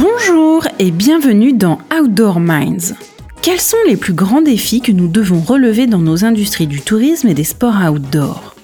Bonjour 0.00 0.66
et 0.78 0.90
bienvenue 0.90 1.52
dans 1.52 1.78
Outdoor 1.94 2.40
Minds. 2.40 2.94
Quels 3.42 3.60
sont 3.60 3.76
les 3.86 3.98
plus 3.98 4.14
grands 4.14 4.40
défis 4.40 4.80
que 4.80 4.92
nous 4.92 5.08
devons 5.08 5.40
relever 5.40 5.86
dans 5.86 5.98
nos 5.98 6.24
industries 6.24 6.66
du 6.66 6.80
tourisme 6.80 7.28
et 7.28 7.34
des 7.34 7.44
sports 7.44 7.76
outdoor? 7.86 8.54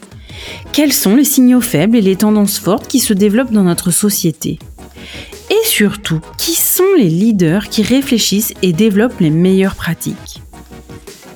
Quels 0.72 0.94
sont 0.94 1.14
les 1.14 1.24
signaux 1.24 1.60
faibles 1.60 1.98
et 1.98 2.00
les 2.00 2.16
tendances 2.16 2.58
fortes 2.58 2.88
qui 2.88 3.00
se 3.00 3.12
développent 3.12 3.52
dans 3.52 3.64
notre 3.64 3.90
société? 3.90 4.58
Et 5.50 5.66
surtout, 5.66 6.20
qui 6.38 6.54
sont 6.54 6.94
les 6.96 7.10
leaders 7.10 7.68
qui 7.68 7.82
réfléchissent 7.82 8.54
et 8.62 8.72
développent 8.72 9.20
les 9.20 9.28
meilleures 9.28 9.76
pratiques? 9.76 10.40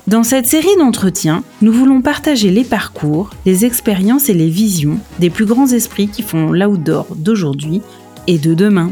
Dans 0.07 0.23
cette 0.23 0.47
série 0.47 0.77
d'entretiens, 0.79 1.43
nous 1.61 1.71
voulons 1.71 2.01
partager 2.01 2.49
les 2.49 2.63
parcours, 2.63 3.29
les 3.45 3.65
expériences 3.65 4.29
et 4.29 4.33
les 4.33 4.49
visions 4.49 4.97
des 5.19 5.29
plus 5.29 5.45
grands 5.45 5.67
esprits 5.67 6.07
qui 6.07 6.23
font 6.23 6.51
l'outdoor 6.51 7.05
d'aujourd'hui 7.15 7.83
et 8.25 8.39
de 8.39 8.55
demain. 8.55 8.91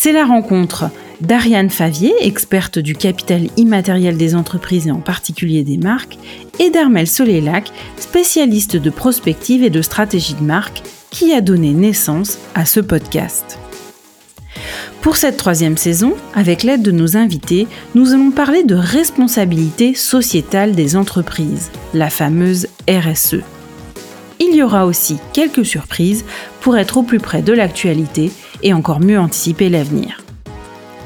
C'est 0.00 0.12
la 0.12 0.24
rencontre 0.24 0.92
d'Ariane 1.20 1.70
Favier, 1.70 2.14
experte 2.20 2.78
du 2.78 2.94
capital 2.94 3.48
immatériel 3.56 4.16
des 4.16 4.36
entreprises 4.36 4.86
et 4.86 4.92
en 4.92 5.00
particulier 5.00 5.64
des 5.64 5.76
marques, 5.76 6.18
et 6.60 6.70
d'Armel 6.70 7.08
Solélac, 7.08 7.72
spécialiste 7.96 8.76
de 8.76 8.90
prospective 8.90 9.64
et 9.64 9.70
de 9.70 9.82
stratégie 9.82 10.34
de 10.34 10.44
marque, 10.44 10.84
qui 11.10 11.32
a 11.32 11.40
donné 11.40 11.72
naissance 11.72 12.38
à 12.54 12.64
ce 12.64 12.78
podcast. 12.78 13.58
Pour 15.00 15.16
cette 15.16 15.36
troisième 15.36 15.76
saison, 15.76 16.14
avec 16.32 16.62
l'aide 16.62 16.82
de 16.82 16.92
nos 16.92 17.16
invités, 17.16 17.66
nous 17.96 18.12
allons 18.12 18.30
parler 18.30 18.62
de 18.62 18.76
responsabilité 18.76 19.94
sociétale 19.94 20.76
des 20.76 20.94
entreprises, 20.94 21.72
la 21.92 22.08
fameuse 22.08 22.68
RSE. 22.88 23.42
Il 24.38 24.54
y 24.54 24.62
aura 24.62 24.86
aussi 24.86 25.18
quelques 25.32 25.66
surprises 25.66 26.24
pour 26.60 26.76
être 26.76 26.98
au 26.98 27.02
plus 27.02 27.18
près 27.18 27.42
de 27.42 27.52
l'actualité 27.52 28.30
et 28.62 28.72
encore 28.72 29.00
mieux 29.00 29.18
anticiper 29.18 29.68
l'avenir. 29.68 30.22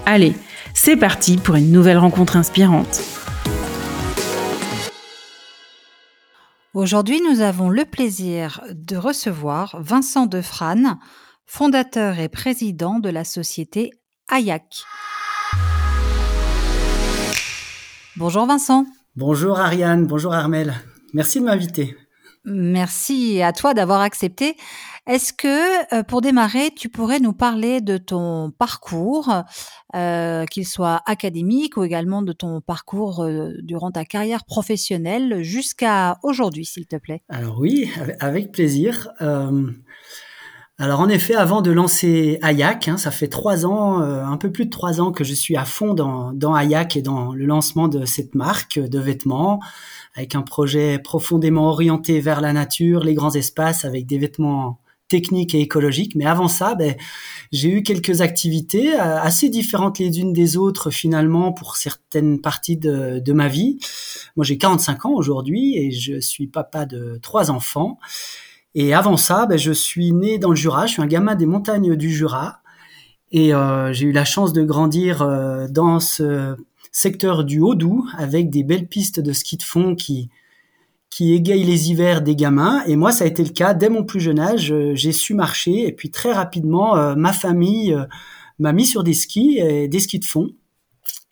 Allez, 0.06 0.34
c'est 0.75 0.97
parti 0.97 1.36
pour 1.36 1.55
une 1.55 1.70
nouvelle 1.70 1.98
rencontre 1.98 2.36
inspirante. 2.36 3.03
Aujourd'hui, 6.75 7.20
nous 7.31 7.42
avons 7.42 7.69
le 7.69 7.84
plaisir 7.84 8.62
de 8.72 8.97
recevoir 8.97 9.77
Vincent 9.81 10.25
Defrane, 10.25 10.98
fondateur 11.44 12.19
et 12.19 12.31
président 12.31 12.98
de 12.98 13.11
la 13.11 13.25
société 13.25 13.91
Ayak. 14.31 14.84
Bonjour 18.16 18.47
Vincent. 18.47 18.87
Bonjour 19.16 19.61
Ariane, 19.61 20.06
bonjour 20.06 20.33
Armel. 20.33 20.75
Merci 21.12 21.41
de 21.41 21.44
m'inviter. 21.44 21.97
Merci 22.44 23.40
à 23.40 23.52
toi 23.52 23.72
d'avoir 23.72 24.00
accepté. 24.00 24.56
Est-ce 25.06 25.32
que, 25.32 25.94
euh, 25.94 26.02
pour 26.02 26.20
démarrer, 26.20 26.70
tu 26.76 26.88
pourrais 26.88 27.20
nous 27.20 27.32
parler 27.32 27.80
de 27.80 27.98
ton 27.98 28.52
parcours, 28.56 29.32
euh, 29.94 30.44
qu'il 30.46 30.66
soit 30.66 31.02
académique 31.06 31.76
ou 31.76 31.84
également 31.84 32.22
de 32.22 32.32
ton 32.32 32.60
parcours 32.60 33.22
euh, 33.22 33.52
durant 33.62 33.90
ta 33.90 34.04
carrière 34.04 34.44
professionnelle 34.44 35.42
jusqu'à 35.42 36.18
aujourd'hui, 36.22 36.64
s'il 36.64 36.86
te 36.86 36.96
plaît? 36.96 37.22
Alors 37.28 37.58
oui, 37.58 37.90
avec 38.20 38.52
plaisir. 38.52 39.08
Alors 40.83 40.98
en 40.98 41.08
effet, 41.08 41.36
avant 41.36 41.62
de 41.62 41.70
lancer 41.70 42.41
Ayak, 42.42 42.88
hein, 42.88 42.97
ça 42.97 43.12
fait 43.12 43.28
trois 43.28 43.66
ans, 43.66 44.00
un 44.00 44.36
peu 44.36 44.50
plus 44.50 44.64
de 44.64 44.70
trois 44.70 45.00
ans 45.00 45.12
que 45.12 45.22
je 45.22 45.33
suis 45.33 45.56
à 45.56 45.64
fond 45.64 45.94
dans, 45.94 46.33
dans 46.33 46.56
Ayak 46.56 46.97
et 46.97 47.02
dans 47.02 47.33
le 47.33 47.47
lancement 47.47 47.86
de 47.86 48.05
cette 48.05 48.34
marque 48.34 48.80
de 48.80 48.98
vêtements 48.98 49.60
avec 50.16 50.34
un 50.34 50.42
projet 50.42 50.98
profondément 50.98 51.69
orienté 51.69 52.19
vers 52.19 52.41
la 52.41 52.53
nature, 52.53 53.05
les 53.05 53.14
grands 53.14 53.30
espaces, 53.33 53.84
avec 53.84 54.06
des 54.06 54.19
vêtements 54.19 54.80
technique 55.12 55.55
et 55.55 55.60
écologique. 55.60 56.14
Mais 56.16 56.25
avant 56.25 56.48
ça, 56.48 56.75
ben, 56.75 56.94
j'ai 57.53 57.69
eu 57.69 57.83
quelques 57.83 58.22
activités 58.22 58.94
euh, 58.94 59.20
assez 59.20 59.50
différentes 59.50 59.98
les 59.98 60.19
unes 60.19 60.33
des 60.33 60.56
autres 60.56 60.91
finalement 60.91 61.53
pour 61.53 61.76
certaines 61.76 62.41
parties 62.41 62.78
de, 62.78 63.19
de 63.19 63.32
ma 63.34 63.47
vie. 63.47 63.78
Moi, 64.37 64.44
j'ai 64.44 64.56
45 64.56 65.04
ans 65.04 65.12
aujourd'hui 65.12 65.76
et 65.76 65.91
je 65.91 66.19
suis 66.19 66.47
papa 66.47 66.87
de 66.87 67.19
trois 67.20 67.50
enfants. 67.50 67.99
Et 68.75 68.94
avant 68.94 69.16
ça, 69.16 69.47
ben, 69.47 69.59
je 69.59 69.72
suis 69.72 70.12
né 70.12 70.38
dans 70.38 70.50
le 70.50 70.56
Jura. 70.56 70.87
Je 70.87 70.93
suis 70.93 71.03
un 71.03 71.06
gamin 71.06 71.34
des 71.34 71.47
montagnes 71.47 71.97
du 71.97 72.10
Jura. 72.10 72.60
Et 73.31 73.55
euh, 73.55 73.93
j'ai 73.93 74.06
eu 74.06 74.12
la 74.12 74.25
chance 74.25 74.53
de 74.53 74.62
grandir 74.62 75.22
euh, 75.22 75.66
dans 75.69 76.00
ce 76.00 76.56
secteur 76.91 77.44
du 77.44 77.61
Haut-Doubs 77.61 78.05
avec 78.19 78.50
des 78.50 78.62
belles 78.62 78.87
pistes 78.87 79.21
de 79.21 79.32
ski 79.32 79.56
de 79.56 79.62
fond 79.62 79.94
qui, 79.94 80.28
qui 81.09 81.32
égaye 81.32 81.65
les 81.65 81.91
hivers 81.91 82.22
des 82.22 82.37
gamins. 82.37 82.82
Et 82.87 82.97
moi, 82.97 83.12
ça 83.12 83.25
a 83.25 83.27
été 83.27 83.43
le 83.43 83.50
cas 83.50 83.72
dès 83.72 83.88
mon 83.88 84.05
plus 84.05 84.21
jeune 84.21 84.38
âge. 84.38 84.72
Euh, 84.72 84.93
j'ai 84.94 85.12
su 85.12 85.34
marcher 85.34 85.87
et 85.87 85.93
puis 85.93 86.11
très 86.11 86.32
rapidement, 86.32 86.97
euh, 86.97 87.15
ma 87.15 87.32
famille 87.32 87.97
m'a 88.59 88.72
mis 88.72 88.87
sur 88.87 89.03
des 89.03 89.15
skis, 89.15 89.59
et 89.59 89.88
des 89.88 90.00
skis 90.00 90.19
de 90.19 90.25
fond. 90.25 90.50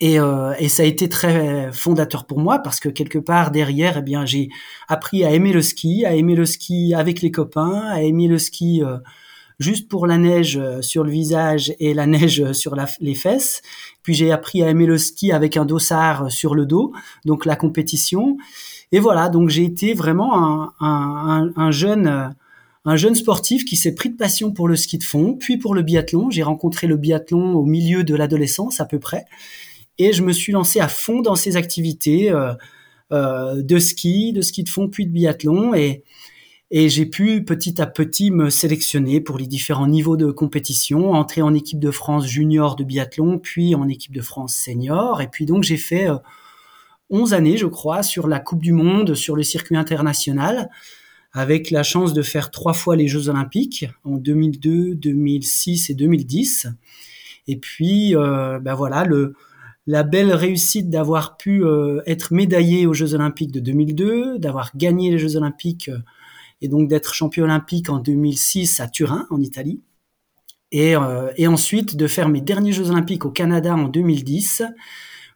Et, 0.03 0.15
et, 0.15 0.67
ça 0.67 0.83
a 0.83 0.85
été 0.85 1.07
très 1.09 1.71
fondateur 1.71 2.25
pour 2.25 2.39
moi 2.39 2.59
parce 2.59 2.79
que 2.79 2.89
quelque 2.89 3.19
part 3.19 3.51
derrière, 3.51 3.99
eh 3.99 4.01
bien, 4.01 4.25
j'ai 4.25 4.49
appris 4.87 5.23
à 5.23 5.31
aimer 5.31 5.53
le 5.53 5.61
ski, 5.61 6.05
à 6.05 6.15
aimer 6.15 6.35
le 6.35 6.45
ski 6.45 6.93
avec 6.95 7.21
les 7.21 7.31
copains, 7.31 7.83
à 7.87 8.01
aimer 8.01 8.27
le 8.27 8.39
ski 8.39 8.81
juste 9.61 9.87
pour 9.87 10.07
la 10.07 10.17
neige 10.17 10.59
sur 10.81 11.03
le 11.03 11.11
visage 11.11 11.73
et 11.79 11.93
la 11.93 12.07
neige 12.07 12.51
sur 12.51 12.75
les 12.99 13.15
fesses. 13.15 13.61
Puis 14.03 14.13
j'ai 14.13 14.31
appris 14.31 14.63
à 14.63 14.69
aimer 14.69 14.85
le 14.85 14.97
ski 14.97 15.31
avec 15.31 15.55
un 15.55 15.65
dossard 15.65 16.31
sur 16.31 16.55
le 16.55 16.65
dos, 16.65 16.91
donc 17.23 17.45
la 17.45 17.55
compétition. 17.55 18.37
Et 18.91 18.99
voilà, 18.99 19.29
donc 19.29 19.49
j'ai 19.49 19.63
été 19.63 19.93
vraiment 19.93 20.71
un, 20.81 21.71
jeune 21.71 22.33
un 22.83 22.95
jeune 22.95 23.13
sportif 23.13 23.63
qui 23.63 23.77
s'est 23.77 23.93
pris 23.93 24.09
de 24.09 24.17
passion 24.17 24.51
pour 24.51 24.67
le 24.67 24.75
ski 24.75 24.97
de 24.97 25.03
fond, 25.03 25.37
puis 25.39 25.57
pour 25.57 25.75
le 25.75 25.83
biathlon. 25.83 26.31
J'ai 26.31 26.43
rencontré 26.43 26.87
le 26.87 26.97
biathlon 26.97 27.53
au 27.53 27.63
milieu 27.63 28.03
de 28.03 28.15
l'adolescence 28.15 28.81
à 28.81 28.85
peu 28.85 28.97
près, 28.97 29.25
et 29.97 30.13
je 30.13 30.23
me 30.23 30.31
suis 30.31 30.51
lancé 30.51 30.79
à 30.79 30.87
fond 30.87 31.21
dans 31.21 31.35
ces 31.35 31.57
activités 31.57 32.31
euh, 32.31 32.53
euh, 33.11 33.61
de 33.61 33.77
ski, 33.77 34.31
de 34.31 34.41
ski 34.41 34.63
de 34.63 34.69
fond, 34.69 34.87
puis 34.87 35.05
de 35.05 35.11
biathlon, 35.11 35.73
et, 35.73 36.03
j'ai 36.73 37.05
pu 37.05 37.43
petit 37.43 37.81
à 37.81 37.85
petit 37.85 38.31
me 38.31 38.49
sélectionner 38.49 39.19
pour 39.19 39.37
les 39.37 39.45
différents 39.45 39.87
niveaux 39.87 40.15
de 40.15 40.31
compétition, 40.31 41.11
entrer 41.11 41.41
en 41.41 41.53
équipe 41.53 41.79
de 41.79 41.91
France 41.91 42.25
junior 42.25 42.77
de 42.77 42.85
biathlon, 42.85 43.39
puis 43.39 43.75
en 43.75 43.89
équipe 43.89 44.13
de 44.13 44.21
France 44.21 44.55
senior, 44.55 45.21
et 45.21 45.27
puis 45.27 45.45
donc 45.45 45.63
j'ai 45.63 45.75
fait 45.75 46.09
euh, 46.09 46.15
11 47.09 47.33
années, 47.33 47.57
je 47.57 47.65
crois, 47.65 48.03
sur 48.03 48.29
la 48.29 48.39
Coupe 48.39 48.61
du 48.61 48.71
Monde, 48.71 49.15
sur 49.15 49.35
le 49.35 49.43
circuit 49.43 49.75
international, 49.75 50.69
avec 51.33 51.69
la 51.69 51.83
chance 51.83 52.13
de 52.13 52.21
faire 52.21 52.51
trois 52.51 52.73
fois 52.73 52.95
les 52.95 53.09
Jeux 53.09 53.27
Olympiques 53.27 53.87
en 54.05 54.15
2002, 54.15 54.95
2006 54.95 55.89
et 55.89 55.93
2010. 55.93 56.67
Et 57.47 57.57
puis, 57.57 58.15
euh, 58.15 58.59
ben 58.59 58.75
voilà, 58.75 59.03
le, 59.03 59.35
la 59.87 60.03
belle 60.03 60.33
réussite 60.33 60.89
d'avoir 60.89 61.37
pu 61.37 61.63
euh, 61.63 62.01
être 62.05 62.33
médaillé 62.33 62.85
aux 62.85 62.93
Jeux 62.93 63.13
Olympiques 63.13 63.51
de 63.51 63.59
2002, 63.59 64.39
d'avoir 64.39 64.71
gagné 64.75 65.11
les 65.11 65.17
Jeux 65.17 65.35
Olympiques 65.35 65.89
euh, 65.89 65.99
et 66.61 66.67
donc 66.67 66.87
d'être 66.87 67.13
champion 67.13 67.45
olympique 67.45 67.89
en 67.89 67.97
2006 67.97 68.79
à 68.79 68.87
Turin, 68.87 69.25
en 69.31 69.41
Italie. 69.41 69.81
Et, 70.73 70.93
et 71.35 71.47
ensuite 71.47 71.97
de 71.97 72.07
faire 72.07 72.29
mes 72.29 72.39
derniers 72.39 72.71
Jeux 72.71 72.91
Olympiques 72.91 73.25
au 73.25 73.29
Canada 73.29 73.75
en 73.75 73.89
2010 73.89 74.63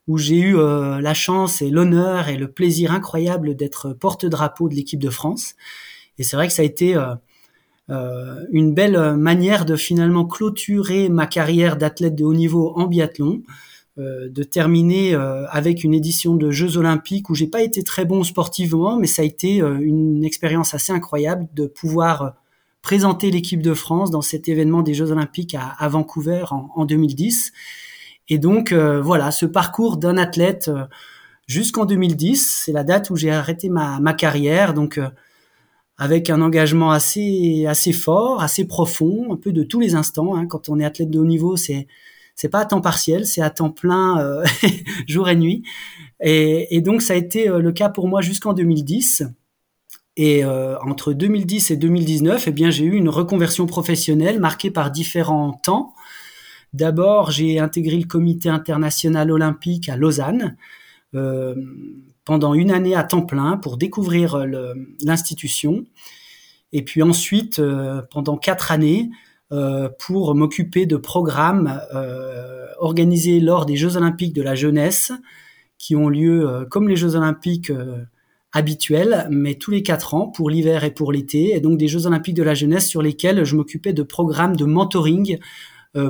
où 0.07 0.17
j'ai 0.17 0.37
eu 0.37 0.57
euh, 0.57 1.01
la 1.01 1.13
chance 1.13 1.61
et 1.61 1.69
l'honneur 1.69 2.29
et 2.29 2.37
le 2.37 2.51
plaisir 2.51 2.91
incroyable 2.91 3.55
d'être 3.55 3.93
porte-drapeau 3.93 4.69
de 4.69 4.75
l'équipe 4.75 4.99
de 4.99 5.09
France. 5.09 5.55
Et 6.17 6.23
c'est 6.23 6.35
vrai 6.35 6.47
que 6.47 6.53
ça 6.53 6.61
a 6.61 6.65
été 6.65 6.95
euh, 6.95 7.15
euh 7.89 8.41
une 8.51 8.73
belle 8.73 9.15
manière 9.15 9.65
de 9.65 9.75
finalement 9.75 10.25
clôturer 10.25 11.09
ma 11.09 11.27
carrière 11.27 11.77
d'athlète 11.77 12.15
de 12.15 12.23
haut 12.23 12.33
niveau 12.33 12.73
en 12.75 12.87
biathlon, 12.87 13.41
euh, 13.41 13.51
de 13.97 14.43
terminer 14.43 15.15
avec 15.49 15.83
une 15.83 15.93
édition 15.93 16.35
de 16.35 16.51
Jeux 16.51 16.77
Olympiques 16.77 17.29
où 17.29 17.35
j'ai 17.35 17.47
pas 17.47 17.61
été 17.61 17.81
très 17.83 18.03
bon 18.03 18.23
sportivement, 18.23 18.97
mais 18.97 19.07
ça 19.07 19.21
a 19.21 19.25
été 19.25 19.59
une 19.59 20.25
expérience 20.25 20.73
assez 20.73 20.91
incroyable 20.91 21.47
de 21.53 21.65
pouvoir 21.65 22.33
présenter 22.81 23.31
l'équipe 23.31 23.61
de 23.61 23.73
France 23.73 24.11
dans 24.11 24.21
cet 24.21 24.49
événement 24.49 24.81
des 24.81 24.93
Jeux 24.93 25.11
Olympiques 25.11 25.55
à, 25.55 25.87
Vancouver 25.87 26.43
en, 26.51 26.69
en 26.75 26.85
2010 26.85 27.53
et 28.29 28.37
donc 28.37 28.71
euh, 28.71 29.01
voilà, 29.01 29.31
ce 29.31 29.45
parcours 29.45 29.97
d'un 29.97 30.17
athlète 30.17 30.69
euh, 30.69 30.85
jusqu'en 31.47 31.85
2010, 31.85 32.63
c'est 32.65 32.71
la 32.71 32.83
date 32.83 33.09
où 33.09 33.15
j'ai 33.15 33.31
arrêté 33.31 33.69
ma, 33.69 33.99
ma 33.99 34.13
carrière, 34.13 34.73
donc 34.73 34.97
euh, 34.97 35.09
avec 35.97 36.29
un 36.29 36.41
engagement 36.41 36.91
assez 36.91 37.65
assez 37.67 37.93
fort, 37.93 38.41
assez 38.41 38.65
profond, 38.67 39.31
un 39.31 39.37
peu 39.37 39.51
de 39.51 39.63
tous 39.63 39.79
les 39.79 39.95
instants. 39.95 40.35
Hein. 40.35 40.47
Quand 40.47 40.69
on 40.69 40.79
est 40.79 40.85
athlète 40.85 41.11
de 41.11 41.19
haut 41.19 41.25
niveau, 41.25 41.55
c'est 41.55 41.87
c'est 42.35 42.49
pas 42.49 42.59
à 42.59 42.65
temps 42.65 42.81
partiel, 42.81 43.25
c'est 43.25 43.41
à 43.41 43.49
temps 43.49 43.71
plein, 43.71 44.43
jour 45.07 45.29
et 45.29 45.35
nuit. 45.35 45.63
Et, 46.21 46.81
donc 46.81 47.01
ça 47.01 47.13
a 47.13 47.15
été 47.15 47.47
le 47.47 47.71
cas 47.71 47.89
pour 47.89 48.07
moi 48.07 48.21
jusqu'en 48.21 48.53
2010. 48.53 49.23
Et 50.17 50.45
euh, 50.45 50.79
entre 50.79 51.13
2010 51.13 51.71
et 51.71 51.77
2019, 51.77 52.47
eh 52.47 52.51
bien 52.51 52.69
j'ai 52.69 52.85
eu 52.85 52.95
une 52.95 53.09
reconversion 53.09 53.65
professionnelle 53.65 54.39
marquée 54.39 54.71
par 54.71 54.91
différents 54.91 55.51
temps. 55.51 55.93
D'abord, 56.73 57.31
j'ai 57.31 57.59
intégré 57.59 57.97
le 57.97 58.05
comité 58.05 58.49
international 58.49 59.31
olympique 59.31 59.89
à 59.89 59.97
Lausanne 59.97 60.55
euh, 61.15 61.55
pendant 62.23 62.53
une 62.53 62.71
année 62.71 62.95
à 62.95 63.03
temps 63.03 63.25
plein 63.25 63.57
pour 63.57 63.77
découvrir 63.77 64.45
l'institution. 65.03 65.85
Et 66.71 66.81
puis 66.81 67.03
ensuite, 67.03 67.59
euh, 67.59 68.01
pendant 68.11 68.37
quatre 68.37 68.71
années, 68.71 69.09
pour 69.99 70.35
m'occuper 70.35 70.85
de 70.85 70.97
programmes 70.97 71.81
organisés 72.79 73.39
lors 73.39 73.65
des 73.65 73.75
Jeux 73.75 73.97
olympiques 73.97 74.33
de 74.33 74.41
la 74.41 74.55
jeunesse, 74.55 75.11
qui 75.77 75.95
ont 75.95 76.09
lieu 76.09 76.65
comme 76.69 76.87
les 76.87 76.95
Jeux 76.95 77.15
olympiques 77.15 77.71
habituels, 78.51 79.27
mais 79.29 79.55
tous 79.55 79.71
les 79.71 79.83
quatre 79.83 80.13
ans 80.13 80.27
pour 80.27 80.49
l'hiver 80.49 80.83
et 80.83 80.91
pour 80.91 81.11
l'été, 81.11 81.55
et 81.55 81.59
donc 81.59 81.77
des 81.77 81.87
Jeux 81.87 82.05
olympiques 82.07 82.35
de 82.35 82.43
la 82.43 82.53
jeunesse 82.53 82.87
sur 82.87 83.01
lesquels 83.01 83.43
je 83.43 83.55
m'occupais 83.55 83.93
de 83.93 84.03
programmes 84.03 84.55
de 84.55 84.65
mentoring 84.65 85.39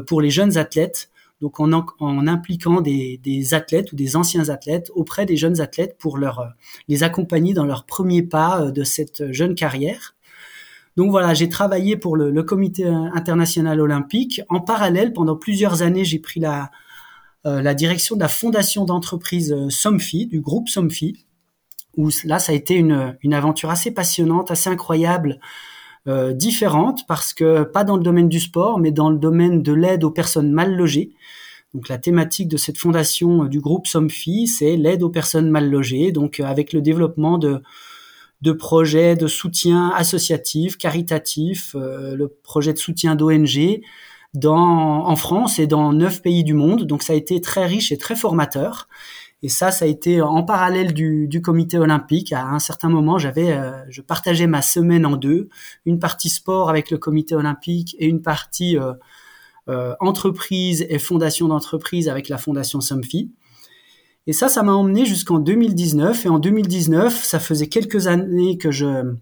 pour 0.05 0.21
les 0.21 0.29
jeunes 0.29 0.57
athlètes 0.57 1.09
donc 1.41 1.59
en, 1.59 2.27
impliquant 2.27 2.81
des, 2.81 3.53
athlètes 3.53 3.91
ou 3.91 3.95
des 3.95 4.15
anciens 4.15 4.49
athlètes 4.49 4.91
auprès 4.95 5.25
des 5.25 5.37
jeunes 5.37 5.61
athlètes 5.61 5.97
pour 5.97 6.17
leur, 6.17 6.39
euh, 6.39 6.47
les 6.87 7.03
accompagner 7.03 7.53
dans 7.53 7.65
leurs 7.65 7.85
premiers 7.85 8.23
pas 8.23 8.61
euh, 8.61 8.71
de 8.71 8.83
cette 8.83 9.31
jeune 9.31 9.55
carrière. 9.55 10.14
Donc 10.97 11.11
voilà, 11.11 11.33
j'ai 11.33 11.49
travaillé 11.49 11.97
pour 11.97 12.15
le, 12.15 12.43
Comité 12.43 12.85
international 12.85 13.81
olympique. 13.81 14.41
En 14.49 14.61
parallèle, 14.61 15.13
pendant 15.13 15.35
plusieurs 15.35 15.81
années, 15.81 16.05
j'ai 16.05 16.19
pris 16.19 16.39
la, 16.39 16.71
euh, 17.45 17.73
direction 17.73 18.15
de 18.15 18.21
la 18.21 18.27
fondation 18.27 18.85
d'entreprise 18.85 19.55
Somfy, 19.69 20.27
du 20.27 20.41
groupe 20.41 20.69
Somfy, 20.69 21.25
où 21.97 22.09
là, 22.23 22.39
ça 22.39 22.51
a 22.51 22.55
été 22.55 22.75
une, 22.75 23.33
aventure 23.33 23.69
assez 23.69 23.91
passionnante, 23.91 24.51
assez 24.51 24.69
incroyable, 24.69 25.39
euh, 26.07 26.33
différente 26.33 27.07
parce 27.07 27.33
que 27.33 27.63
pas 27.63 27.83
dans 27.83 27.97
le 27.97 28.03
domaine 28.03 28.29
du 28.29 28.39
sport, 28.39 28.79
mais 28.79 28.91
dans 28.91 29.09
le 29.09 29.17
domaine 29.17 29.63
de 29.63 29.73
l'aide 29.73 30.03
aux 30.03 30.11
personnes 30.11 30.51
mal 30.51 30.75
logées. 30.75 31.15
Donc 31.73 31.89
la 31.89 31.97
thématique 31.97 32.47
de 32.47 32.57
cette 32.57 32.77
fondation 32.77 33.45
euh, 33.45 33.47
du 33.47 33.59
groupe 33.59 33.87
Somfy, 33.87 34.45
c'est 34.45 34.77
l'aide 34.77 35.01
aux 35.01 35.09
personnes 35.09 35.49
mal 35.49 35.67
logées, 35.67 36.11
donc 36.11 36.39
euh, 36.39 36.45
avec 36.45 36.73
le 36.73 36.81
développement 36.81 37.39
de, 37.39 37.63
de 38.45 38.51
projets 38.53 39.17
de 39.17 39.27
soutien 39.27 39.89
associatif, 39.89 40.77
caritatif, 40.77 41.75
le 41.75 42.27
projet 42.43 42.71
de 42.71 42.77
soutien 42.77 43.15
d'ONG 43.15 43.81
en 44.43 45.15
France 45.15 45.59
et 45.59 45.67
dans 45.67 45.93
neuf 45.93 46.21
pays 46.21 46.43
du 46.43 46.53
monde. 46.53 46.83
Donc 46.83 47.03
ça 47.03 47.13
a 47.13 47.15
été 47.15 47.41
très 47.41 47.65
riche 47.65 47.91
et 47.91 47.97
très 47.97 48.15
formateur. 48.15 48.87
Et 49.43 49.49
ça, 49.49 49.71
ça 49.71 49.85
a 49.85 49.87
été 49.87 50.21
en 50.21 50.43
parallèle 50.43 50.93
du, 50.93 51.41
comité 51.43 51.77
olympique. 51.77 52.33
À 52.33 52.47
un 52.47 52.59
certain 52.59 52.89
moment, 52.89 53.19
j'avais, 53.19 53.51
euh, 53.51 53.71
je 53.89 54.01
partageais 54.01 54.47
ma 54.47 54.61
semaine 54.61 55.05
en 55.05 55.17
deux, 55.17 55.49
une 55.85 55.99
partie 55.99 56.29
sport 56.29 56.69
avec 56.69 56.89
le 56.89 56.97
comité 56.97 57.35
olympique 57.35 57.95
et 57.99 58.07
une 58.07 58.21
partie 58.21 58.77
euh, 58.77 58.93
euh, 59.69 59.93
entreprise 59.99 60.85
et 60.89 60.99
fondation 60.99 61.47
d'entreprise 61.47 62.09
avec 62.09 62.29
la 62.29 62.37
fondation 62.37 62.81
Somfy. 62.81 63.31
Et 64.27 64.33
ça, 64.33 64.49
ça 64.49 64.63
m'a 64.63 64.73
emmené 64.73 65.05
jusqu'en 65.05 65.39
2019. 65.39 66.25
Et 66.25 66.29
en 66.29 66.39
2019, 66.39 67.23
ça 67.23 67.39
faisait 67.39 67.67
quelques 67.67 68.07
années 68.07 68.57
que 68.57 68.71
je 68.71 69.15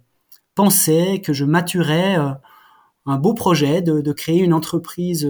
pensais, 0.55 1.21
que 1.23 1.33
je 1.33 1.45
maturais 1.45 2.15
un 3.05 3.17
beau 3.17 3.33
projet 3.33 3.81
de, 3.81 4.11
créer 4.13 4.39
une 4.39 4.53
entreprise 4.53 5.27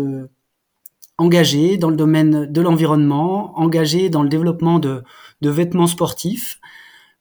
engagé 1.18 1.78
dans 1.78 1.90
le 1.90 1.96
domaine 1.96 2.52
de 2.52 2.62
l'environnement, 2.62 3.58
engagé 3.60 4.10
dans 4.10 4.24
le 4.24 4.30
développement 4.30 4.80
de, 4.80 5.04
vêtements 5.42 5.88
sportifs 5.88 6.60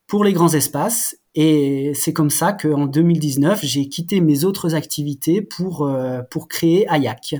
pour 0.06 0.24
les 0.24 0.32
grands 0.32 0.52
espaces. 0.54 1.16
Et 1.34 1.92
c'est 1.94 2.12
comme 2.12 2.30
ça 2.30 2.52
qu'en 2.52 2.86
2019, 2.86 3.60
j'ai 3.62 3.88
quitté 3.88 4.20
mes 4.20 4.44
autres 4.44 4.74
activités 4.74 5.40
pour, 5.40 5.86
euh, 5.86 6.20
pour 6.30 6.48
créer 6.48 6.86
Ayak. 6.90 7.36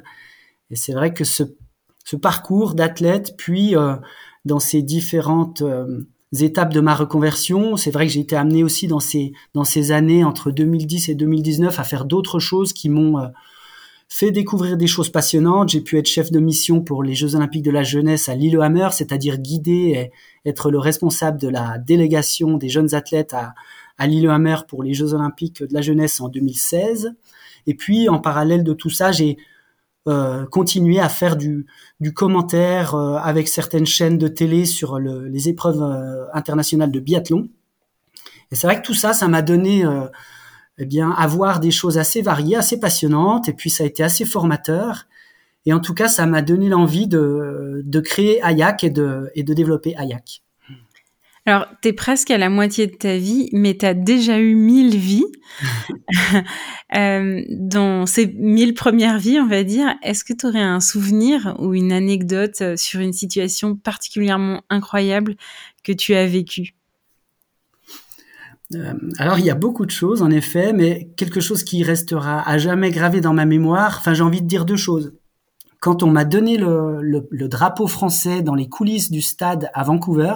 Et 0.70 0.76
c'est 0.76 0.92
vrai 0.92 1.12
que 1.12 1.24
ce, 1.24 1.44
parcours 2.20 2.74
d'athlète, 2.74 3.34
puis 3.36 3.76
euh, 3.76 3.96
dans 4.44 4.60
ces 4.60 4.82
différentes 4.82 5.62
euh, 5.62 6.06
étapes 6.38 6.72
de 6.72 6.80
ma 6.80 6.94
reconversion, 6.94 7.76
c'est 7.76 7.90
vrai 7.90 8.06
que 8.06 8.12
j'ai 8.12 8.20
été 8.20 8.36
amené 8.36 8.64
aussi 8.64 8.86
dans 8.86 9.00
ces, 9.00 9.32
dans 9.54 9.64
ces 9.64 9.92
années 9.92 10.24
entre 10.24 10.50
2010 10.50 11.08
et 11.08 11.14
2019 11.14 11.78
à 11.78 11.84
faire 11.84 12.04
d'autres 12.04 12.38
choses 12.38 12.72
qui 12.72 12.88
m'ont 12.88 13.18
fait 14.14 14.30
découvrir 14.30 14.76
des 14.76 14.86
choses 14.86 15.08
passionnantes. 15.08 15.70
J'ai 15.70 15.80
pu 15.80 15.96
être 15.96 16.06
chef 16.06 16.30
de 16.30 16.38
mission 16.38 16.82
pour 16.82 17.02
les 17.02 17.14
Jeux 17.14 17.34
Olympiques 17.34 17.62
de 17.62 17.70
la 17.70 17.82
jeunesse 17.82 18.28
à 18.28 18.34
Lillehammer, 18.34 18.88
c'est-à-dire 18.92 19.38
guider 19.38 20.10
et 20.44 20.48
être 20.48 20.70
le 20.70 20.78
responsable 20.78 21.40
de 21.40 21.48
la 21.48 21.78
délégation 21.78 22.58
des 22.58 22.68
jeunes 22.68 22.94
athlètes 22.94 23.32
à, 23.32 23.54
à 23.96 24.06
Lillehammer 24.06 24.56
pour 24.68 24.82
les 24.82 24.92
Jeux 24.92 25.14
Olympiques 25.14 25.62
de 25.62 25.72
la 25.72 25.80
jeunesse 25.80 26.20
en 26.20 26.28
2016. 26.28 27.14
Et 27.66 27.72
puis, 27.72 28.10
en 28.10 28.18
parallèle 28.18 28.64
de 28.64 28.74
tout 28.74 28.90
ça, 28.90 29.12
j'ai 29.12 29.38
euh, 30.08 30.46
continué 30.46 30.98
à 30.98 31.08
faire 31.08 31.36
du, 31.36 31.66
du 32.00 32.12
commentaire 32.12 32.94
euh, 32.94 33.16
avec 33.16 33.48
certaines 33.48 33.86
chaînes 33.86 34.18
de 34.18 34.28
télé 34.28 34.64
sur 34.64 34.98
le, 34.98 35.28
les 35.28 35.48
épreuves 35.48 35.82
euh, 35.82 36.26
internationales 36.32 36.90
de 36.90 37.00
biathlon. 37.00 37.48
Et 38.50 38.56
c'est 38.56 38.66
vrai 38.66 38.80
que 38.80 38.86
tout 38.86 38.94
ça, 38.94 39.12
ça 39.12 39.28
m'a 39.28 39.42
donné 39.42 39.84
euh, 39.84 40.06
eh 40.78 40.86
bien, 40.86 41.10
avoir 41.10 41.60
des 41.60 41.70
choses 41.70 41.98
assez 41.98 42.20
variées, 42.20 42.56
assez 42.56 42.80
passionnantes, 42.80 43.48
et 43.48 43.52
puis 43.52 43.70
ça 43.70 43.84
a 43.84 43.86
été 43.86 44.02
assez 44.02 44.24
formateur. 44.24 45.06
Et 45.64 45.72
en 45.72 45.80
tout 45.80 45.94
cas, 45.94 46.08
ça 46.08 46.26
m'a 46.26 46.42
donné 46.42 46.68
l'envie 46.68 47.06
de, 47.06 47.82
de 47.84 48.00
créer 48.00 48.40
Ayak 48.42 48.84
et 48.84 48.90
de, 48.90 49.30
et 49.34 49.44
de 49.44 49.54
développer 49.54 49.94
Ayak. 49.96 50.42
Alors, 51.44 51.66
tu 51.82 51.88
es 51.88 51.92
presque 51.92 52.30
à 52.30 52.38
la 52.38 52.48
moitié 52.48 52.86
de 52.86 52.94
ta 52.94 53.16
vie, 53.16 53.48
mais 53.52 53.76
tu 53.76 53.84
as 53.84 53.94
déjà 53.94 54.38
eu 54.38 54.54
mille 54.54 54.96
vies. 54.96 55.26
euh, 56.94 57.42
dans 57.50 58.06
ces 58.06 58.28
mille 58.38 58.74
premières 58.74 59.18
vies, 59.18 59.40
on 59.40 59.48
va 59.48 59.64
dire, 59.64 59.94
est-ce 60.02 60.24
que 60.24 60.32
tu 60.32 60.46
aurais 60.46 60.62
un 60.62 60.78
souvenir 60.78 61.56
ou 61.58 61.74
une 61.74 61.90
anecdote 61.90 62.76
sur 62.76 63.00
une 63.00 63.12
situation 63.12 63.74
particulièrement 63.74 64.62
incroyable 64.70 65.34
que 65.82 65.92
tu 65.92 66.14
as 66.14 66.26
vécue? 66.26 66.74
Euh, 68.74 68.94
alors 69.18 69.38
il 69.38 69.44
y 69.44 69.50
a 69.50 69.54
beaucoup 69.54 69.84
de 69.84 69.90
choses 69.90 70.22
en 70.22 70.30
effet, 70.30 70.72
mais 70.72 71.10
quelque 71.16 71.40
chose 71.40 71.62
qui 71.62 71.82
restera 71.82 72.48
à 72.48 72.56
jamais 72.56 72.90
gravé 72.90 73.20
dans 73.20 73.34
ma 73.34 73.44
mémoire. 73.44 73.96
Enfin, 73.98 74.14
j'ai 74.14 74.22
envie 74.22 74.42
de 74.42 74.46
dire 74.46 74.64
deux 74.64 74.76
choses. 74.76 75.12
Quand 75.80 76.02
on 76.04 76.10
m'a 76.10 76.24
donné 76.24 76.56
le, 76.56 77.02
le, 77.02 77.26
le, 77.28 77.48
drapeau 77.48 77.88
français 77.88 78.42
dans 78.42 78.54
les 78.54 78.68
coulisses 78.68 79.10
du 79.10 79.20
stade 79.20 79.68
à 79.74 79.82
Vancouver, 79.82 80.34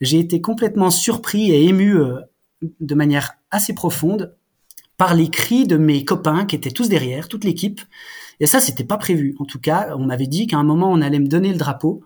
j'ai 0.00 0.18
été 0.18 0.40
complètement 0.40 0.90
surpris 0.90 1.50
et 1.50 1.64
ému 1.64 1.96
euh, 1.96 2.20
de 2.80 2.94
manière 2.94 3.34
assez 3.50 3.74
profonde 3.74 4.36
par 4.96 5.14
les 5.14 5.28
cris 5.28 5.66
de 5.66 5.76
mes 5.76 6.04
copains 6.04 6.46
qui 6.46 6.56
étaient 6.56 6.70
tous 6.70 6.88
derrière, 6.88 7.28
toute 7.28 7.44
l'équipe. 7.44 7.80
Et 8.40 8.46
ça, 8.46 8.60
c'était 8.60 8.84
pas 8.84 8.96
prévu. 8.96 9.34
En 9.38 9.44
tout 9.44 9.60
cas, 9.60 9.94
on 9.96 10.06
m'avait 10.06 10.26
dit 10.26 10.46
qu'à 10.46 10.56
un 10.56 10.64
moment, 10.64 10.90
on 10.90 11.02
allait 11.02 11.18
me 11.18 11.28
donner 11.28 11.52
le 11.52 11.58
drapeau 11.58 12.02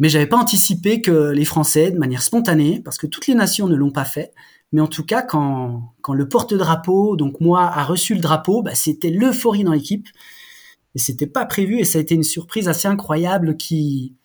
mais 0.00 0.08
j'avais 0.08 0.26
pas 0.26 0.38
anticipé 0.38 1.02
que 1.02 1.30
les 1.30 1.44
Français, 1.44 1.90
de 1.92 1.98
manière 1.98 2.22
spontanée, 2.22 2.80
parce 2.82 2.96
que 2.96 3.06
toutes 3.06 3.26
les 3.26 3.34
nations 3.34 3.68
ne 3.68 3.76
l'ont 3.76 3.90
pas 3.90 4.06
fait, 4.06 4.32
mais 4.72 4.80
en 4.80 4.86
tout 4.86 5.04
cas, 5.04 5.20
quand, 5.20 5.94
quand 6.00 6.14
le 6.14 6.26
porte-drapeau, 6.26 7.16
donc 7.16 7.38
moi, 7.38 7.64
a 7.64 7.84
reçu 7.84 8.14
le 8.14 8.20
drapeau, 8.20 8.62
bah, 8.62 8.74
c'était 8.74 9.10
l'euphorie 9.10 9.62
dans 9.62 9.74
l'équipe. 9.74 10.08
Et 10.94 10.98
c'était 10.98 11.26
pas 11.26 11.44
prévu, 11.44 11.78
et 11.80 11.84
ça 11.84 11.98
a 11.98 12.00
été 12.00 12.14
une 12.14 12.24
surprise 12.24 12.66
assez 12.66 12.88
incroyable 12.88 13.56
qui... 13.58 14.16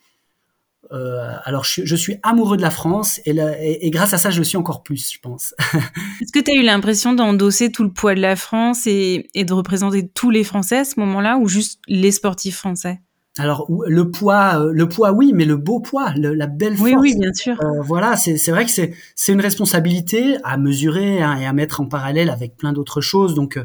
Euh, 0.92 1.32
alors, 1.44 1.64
je, 1.64 1.84
je, 1.84 1.96
suis 1.96 2.16
amoureux 2.22 2.56
de 2.56 2.62
la 2.62 2.70
France, 2.70 3.20
et, 3.24 3.32
la, 3.32 3.60
et, 3.62 3.86
et, 3.86 3.90
grâce 3.90 4.14
à 4.14 4.18
ça, 4.18 4.30
je 4.30 4.38
le 4.38 4.44
suis 4.44 4.56
encore 4.56 4.82
plus, 4.82 5.12
je 5.12 5.18
pense. 5.20 5.54
Est-ce 6.20 6.32
que 6.32 6.40
tu 6.40 6.50
as 6.50 6.54
eu 6.54 6.62
l'impression 6.62 7.12
d'endosser 7.12 7.72
tout 7.72 7.82
le 7.82 7.92
poids 7.92 8.14
de 8.14 8.20
la 8.20 8.36
France 8.36 8.86
et, 8.86 9.28
et 9.34 9.44
de 9.44 9.52
représenter 9.52 10.08
tous 10.08 10.30
les 10.30 10.44
Français 10.44 10.78
à 10.78 10.84
ce 10.84 10.98
moment-là, 11.00 11.38
ou 11.38 11.48
juste 11.48 11.80
les 11.88 12.12
sportifs 12.12 12.56
français? 12.56 13.00
Alors 13.38 13.66
le 13.86 14.10
poids, 14.10 14.62
euh, 14.62 14.72
le 14.72 14.88
poids, 14.88 15.12
oui, 15.12 15.32
mais 15.34 15.44
le 15.44 15.56
beau 15.56 15.80
poids, 15.80 16.12
le, 16.16 16.32
la 16.32 16.46
belle 16.46 16.74
force. 16.74 16.90
Oui, 16.90 16.96
oui, 16.98 17.16
bien 17.18 17.34
sûr. 17.34 17.60
Euh, 17.60 17.82
voilà, 17.82 18.16
c'est 18.16 18.50
vrai 18.50 18.64
que 18.64 18.70
c'est 18.70 19.32
une 19.32 19.42
responsabilité 19.42 20.38
à 20.42 20.56
mesurer 20.56 21.20
hein, 21.20 21.36
et 21.36 21.44
à 21.44 21.52
mettre 21.52 21.82
en 21.82 21.86
parallèle 21.86 22.30
avec 22.30 22.56
plein 22.56 22.72
d'autres 22.72 23.02
choses. 23.02 23.34
Donc, 23.34 23.58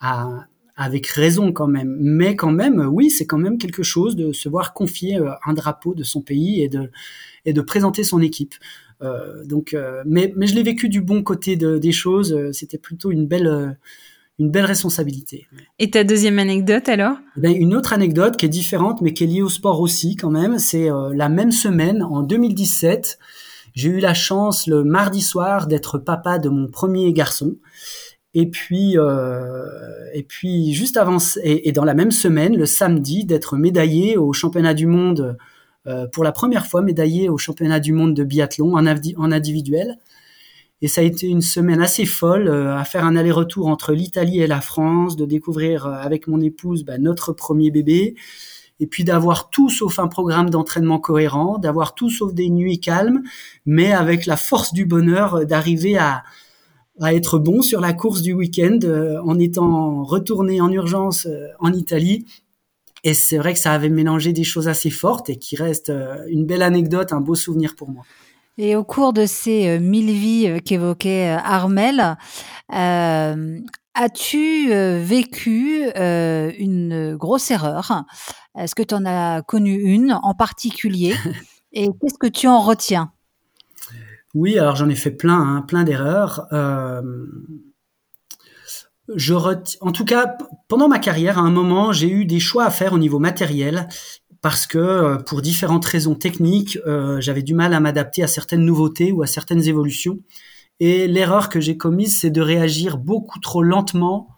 à, 0.00 0.46
avec 0.80 1.06
raison 1.06 1.52
quand 1.52 1.68
même. 1.68 1.96
Mais 2.00 2.34
quand 2.34 2.50
même, 2.50 2.88
oui, 2.90 3.10
c'est 3.10 3.26
quand 3.26 3.38
même 3.38 3.58
quelque 3.58 3.82
chose 3.82 4.16
de 4.16 4.32
se 4.32 4.48
voir 4.48 4.72
confier 4.72 5.18
euh, 5.18 5.30
un 5.44 5.52
drapeau 5.52 5.94
de 5.94 6.02
son 6.02 6.22
pays 6.22 6.62
et 6.62 6.68
de 6.68 6.90
et 7.44 7.52
de 7.52 7.60
présenter 7.60 8.02
son 8.02 8.20
équipe. 8.20 8.54
Euh, 9.02 9.44
donc, 9.44 9.76
mais 10.04 10.32
mais 10.36 10.46
je 10.46 10.54
l'ai 10.54 10.62
vécu 10.62 10.88
du 10.88 11.00
bon 11.00 11.22
côté 11.22 11.56
de, 11.56 11.78
des 11.78 11.92
choses. 11.92 12.36
C'était 12.52 12.78
plutôt 12.78 13.10
une 13.10 13.26
belle 13.26 13.76
une 14.40 14.50
belle 14.50 14.64
responsabilité. 14.64 15.46
Et 15.78 15.90
ta 15.90 16.02
deuxième 16.02 16.38
anecdote 16.38 16.88
alors? 16.88 17.16
Eh 17.36 17.40
ben, 17.40 17.54
Une 17.54 17.74
autre 17.76 17.92
anecdote 17.92 18.38
qui 18.38 18.46
est 18.46 18.50
différente 18.50 19.02
mais 19.02 19.12
qui 19.12 19.24
est 19.24 19.26
liée 19.26 19.42
au 19.42 19.50
sport 19.50 19.80
aussi 19.80 20.16
quand 20.16 20.30
même, 20.30 20.58
c'est 20.58 20.90
euh, 20.90 21.12
la 21.14 21.28
même 21.28 21.52
semaine, 21.52 22.02
en 22.02 22.22
2017, 22.22 23.18
j'ai 23.74 23.90
eu 23.90 24.00
la 24.00 24.14
chance 24.14 24.66
le 24.66 24.82
mardi 24.82 25.20
soir 25.20 25.66
d'être 25.66 25.98
papa 25.98 26.38
de 26.38 26.48
mon 26.48 26.68
premier 26.68 27.12
garçon. 27.12 27.56
Et 28.34 28.48
puis, 28.48 28.96
euh, 28.96 29.66
et 30.14 30.22
puis 30.22 30.72
juste 30.72 30.96
avant, 30.96 31.18
et, 31.42 31.72
dans 31.72 31.84
la 31.84 31.94
même 31.94 32.12
semaine, 32.12 32.56
le 32.56 32.66
samedi, 32.66 33.24
d'être 33.24 33.56
médaillé 33.56 34.16
au 34.16 34.32
championnat 34.32 34.74
du 34.74 34.86
monde, 34.86 35.36
euh, 35.86 36.06
pour 36.06 36.24
la 36.24 36.32
première 36.32 36.66
fois 36.66 36.82
médaillé 36.82 37.28
au 37.28 37.38
championnat 37.38 37.80
du 37.80 37.92
monde 37.92 38.14
de 38.14 38.22
biathlon 38.22 38.76
en, 38.76 38.86
individuel. 39.32 39.96
Et 40.82 40.88
ça 40.88 41.00
a 41.00 41.04
été 41.04 41.26
une 41.26 41.42
semaine 41.42 41.80
assez 41.80 42.06
folle 42.06 42.48
euh, 42.48 42.76
à 42.76 42.84
faire 42.84 43.04
un 43.04 43.16
aller-retour 43.16 43.66
entre 43.66 43.92
l'Italie 43.92 44.40
et 44.40 44.46
la 44.46 44.60
France, 44.60 45.16
de 45.16 45.24
découvrir 45.26 45.86
euh, 45.86 45.92
avec 45.92 46.26
mon 46.26 46.40
épouse 46.40 46.84
bah, 46.84 46.98
notre 46.98 47.32
premier 47.32 47.70
bébé, 47.70 48.14
et 48.78 48.86
puis 48.86 49.04
d'avoir 49.04 49.50
tout 49.50 49.68
sauf 49.68 49.98
un 49.98 50.08
programme 50.08 50.48
d'entraînement 50.48 50.98
cohérent, 50.98 51.58
d'avoir 51.58 51.94
tout 51.94 52.08
sauf 52.08 52.32
des 52.32 52.48
nuits 52.48 52.80
calmes, 52.80 53.22
mais 53.66 53.92
avec 53.92 54.24
la 54.24 54.36
force 54.36 54.72
du 54.72 54.86
bonheur 54.86 55.44
d'arriver 55.44 55.98
à, 55.98 56.22
à 57.00 57.14
être 57.14 57.38
bon 57.38 57.62
sur 57.62 57.80
la 57.80 57.92
course 57.92 58.22
du 58.22 58.32
week-end 58.32 58.78
en 59.24 59.38
étant 59.38 60.04
retourné 60.04 60.60
en 60.60 60.70
urgence 60.70 61.26
en 61.58 61.72
Italie. 61.72 62.26
Et 63.04 63.14
c'est 63.14 63.38
vrai 63.38 63.54
que 63.54 63.58
ça 63.58 63.72
avait 63.72 63.88
mélangé 63.88 64.32
des 64.32 64.44
choses 64.44 64.68
assez 64.68 64.90
fortes 64.90 65.30
et 65.30 65.36
qui 65.36 65.56
reste 65.56 65.92
une 66.28 66.44
belle 66.44 66.62
anecdote, 66.62 67.12
un 67.12 67.20
beau 67.20 67.34
souvenir 67.34 67.76
pour 67.76 67.90
moi. 67.90 68.04
Et 68.58 68.76
au 68.76 68.84
cours 68.84 69.14
de 69.14 69.24
ces 69.24 69.78
mille 69.78 70.10
vies 70.10 70.60
qu'évoquait 70.62 71.30
Armel, 71.30 72.18
as-tu 72.68 74.68
vécu 74.68 75.90
une 75.94 77.16
grosse 77.16 77.50
erreur? 77.50 78.04
Est-ce 78.58 78.74
que 78.74 78.82
tu 78.82 78.94
en 78.94 79.06
as 79.06 79.42
connu 79.42 79.74
une 79.74 80.18
en 80.22 80.34
particulier? 80.34 81.14
Et 81.72 81.86
qu'est-ce 81.86 82.18
que 82.18 82.26
tu 82.26 82.48
en 82.48 82.60
retiens? 82.60 83.12
Oui, 84.34 84.58
alors 84.58 84.76
j'en 84.76 84.88
ai 84.88 84.94
fait 84.94 85.10
plein, 85.10 85.40
hein, 85.40 85.62
plein 85.62 85.84
d'erreurs. 85.84 86.46
je 89.14 89.34
En 89.80 89.92
tout 89.92 90.04
cas, 90.04 90.36
pendant 90.68 90.88
ma 90.88 90.98
carrière, 90.98 91.38
à 91.38 91.42
un 91.42 91.50
moment, 91.50 91.92
j'ai 91.92 92.10
eu 92.10 92.24
des 92.24 92.40
choix 92.40 92.64
à 92.64 92.70
faire 92.70 92.92
au 92.92 92.98
niveau 92.98 93.18
matériel 93.18 93.88
parce 94.40 94.66
que 94.66 95.20
pour 95.24 95.42
différentes 95.42 95.84
raisons 95.84 96.14
techniques, 96.14 96.78
j'avais 97.18 97.42
du 97.42 97.54
mal 97.54 97.74
à 97.74 97.80
m'adapter 97.80 98.22
à 98.22 98.28
certaines 98.28 98.64
nouveautés 98.64 99.12
ou 99.12 99.22
à 99.22 99.26
certaines 99.26 99.66
évolutions. 99.66 100.20
Et 100.78 101.08
l'erreur 101.08 101.48
que 101.50 101.60
j'ai 101.60 101.76
commise, 101.76 102.18
c'est 102.20 102.30
de 102.30 102.40
réagir 102.40 102.96
beaucoup 102.96 103.38
trop 103.40 103.62
lentement 103.62 104.28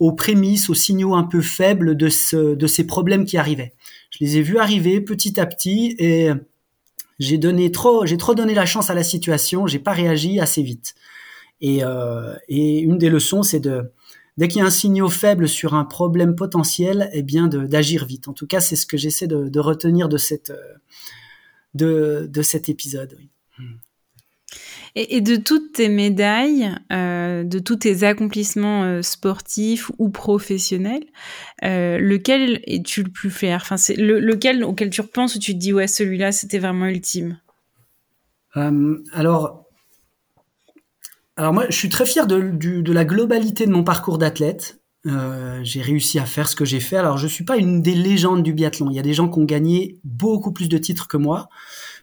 aux 0.00 0.12
prémices, 0.12 0.68
aux 0.68 0.74
signaux 0.74 1.14
un 1.14 1.24
peu 1.24 1.40
faibles 1.40 1.96
de 1.96 2.08
ces 2.08 2.86
problèmes 2.86 3.24
qui 3.24 3.38
arrivaient. 3.38 3.74
Je 4.10 4.18
les 4.20 4.36
ai 4.36 4.42
vus 4.42 4.58
arriver 4.58 5.00
petit 5.00 5.40
à 5.40 5.46
petit 5.46 5.96
et 5.98 6.30
j'ai 7.18 7.38
donné 7.38 7.72
trop, 7.72 8.06
j'ai 8.06 8.16
trop 8.16 8.34
donné 8.34 8.54
la 8.54 8.66
chance 8.66 8.90
à 8.90 8.94
la 8.94 9.04
situation. 9.04 9.66
J'ai 9.66 9.78
pas 9.78 9.92
réagi 9.92 10.40
assez 10.40 10.62
vite. 10.62 10.94
Et, 11.60 11.82
euh, 11.82 12.34
et 12.48 12.80
une 12.80 12.98
des 12.98 13.10
leçons, 13.10 13.42
c'est 13.42 13.60
de 13.60 13.92
dès 14.36 14.46
qu'il 14.46 14.60
y 14.60 14.62
a 14.62 14.66
un 14.66 14.70
signal 14.70 15.08
faible 15.08 15.48
sur 15.48 15.74
un 15.74 15.84
problème 15.84 16.36
potentiel, 16.36 17.10
eh 17.12 17.22
bien 17.22 17.48
d'agir 17.48 18.04
vite. 18.04 18.28
En 18.28 18.32
tout 18.32 18.46
cas, 18.46 18.60
c'est 18.60 18.76
ce 18.76 18.86
que 18.86 18.96
j'essaie 18.96 19.26
de, 19.26 19.58
retenir 19.58 20.08
de 20.08 20.16
cette 20.16 20.52
de, 21.74 22.28
de 22.30 22.42
cet 22.42 22.68
épisode. 22.68 23.18
Et, 24.94 25.20
de 25.20 25.36
toutes 25.36 25.72
tes 25.72 25.88
médailles, 25.88 26.74
euh, 26.92 27.44
de 27.44 27.58
tous 27.58 27.76
tes 27.76 28.04
accomplissements 28.04 28.84
euh, 28.84 29.02
sportifs 29.02 29.90
ou 29.98 30.08
professionnels, 30.10 31.04
euh, 31.64 31.98
lequel 31.98 32.60
es-tu 32.66 33.02
le 33.02 33.10
plus 33.10 33.30
fier? 33.30 33.60
Enfin, 33.60 33.76
lequel 33.96 34.64
auquel 34.64 34.90
tu 34.90 35.00
repenses 35.00 35.36
où 35.36 35.38
tu 35.38 35.52
te 35.54 35.58
dis 35.58 35.72
ouais, 35.72 35.86
celui-là, 35.86 36.32
c'était 36.32 36.58
vraiment 36.58 36.86
ultime? 36.86 37.38
alors, 39.12 39.66
alors 41.36 41.52
moi, 41.52 41.66
je 41.68 41.76
suis 41.76 41.88
très 41.88 42.04
fier 42.04 42.26
de, 42.26 42.40
de 42.40 42.92
la 42.92 43.04
globalité 43.04 43.66
de 43.66 43.70
mon 43.70 43.84
parcours 43.84 44.18
d'athlète. 44.18 44.80
j'ai 45.04 45.80
réussi 45.80 46.18
à 46.18 46.24
faire 46.24 46.48
ce 46.48 46.56
que 46.56 46.64
j'ai 46.64 46.80
fait. 46.80 46.96
Alors, 46.96 47.18
je 47.18 47.28
suis 47.28 47.44
pas 47.44 47.56
une 47.56 47.82
des 47.82 47.94
légendes 47.94 48.42
du 48.42 48.52
biathlon. 48.52 48.90
Il 48.90 48.96
y 48.96 48.98
a 48.98 49.02
des 49.02 49.14
gens 49.14 49.28
qui 49.28 49.38
ont 49.38 49.44
gagné 49.44 50.00
beaucoup 50.02 50.50
plus 50.50 50.68
de 50.68 50.76
titres 50.76 51.06
que 51.06 51.16
moi. 51.16 51.48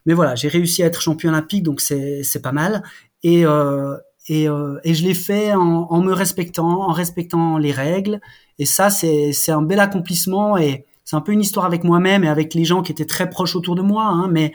Mais 0.06 0.14
voilà, 0.14 0.36
j'ai 0.36 0.48
réussi 0.48 0.84
à 0.84 0.88
être 0.88 1.02
champion 1.02 1.30
olympique, 1.30 1.64
donc 1.64 1.82
c'est 1.82 2.42
pas 2.42 2.52
mal. 2.52 2.84
Et 3.24 3.46
euh, 3.46 3.96
et, 4.28 4.50
euh, 4.50 4.80
et 4.84 4.94
je 4.94 5.04
l'ai 5.04 5.14
fait 5.14 5.54
en, 5.54 5.88
en, 5.90 6.02
me 6.02 6.12
respectant, 6.12 6.84
en 6.90 6.92
respectant 6.92 7.58
les 7.58 7.72
règles. 7.72 8.20
Et 8.58 8.66
ça, 8.66 8.90
c'est 8.90 9.34
un 9.50 9.62
bel 9.62 9.80
accomplissement. 9.80 10.58
Et 10.58 10.86
c'est 11.04 11.16
un 11.16 11.22
peu 11.22 11.32
une 11.32 11.42
histoire 11.42 11.66
avec 11.66 11.84
moi-même 11.84 12.24
et 12.24 12.28
avec 12.28 12.54
les 12.54 12.66
gens 12.66 12.82
qui 12.82 12.92
étaient 12.92 13.06
très 13.06 13.30
proches 13.30 13.56
autour 13.56 13.76
de 13.76 13.82
moi, 13.82 14.06
hein, 14.06 14.28
mais 14.30 14.52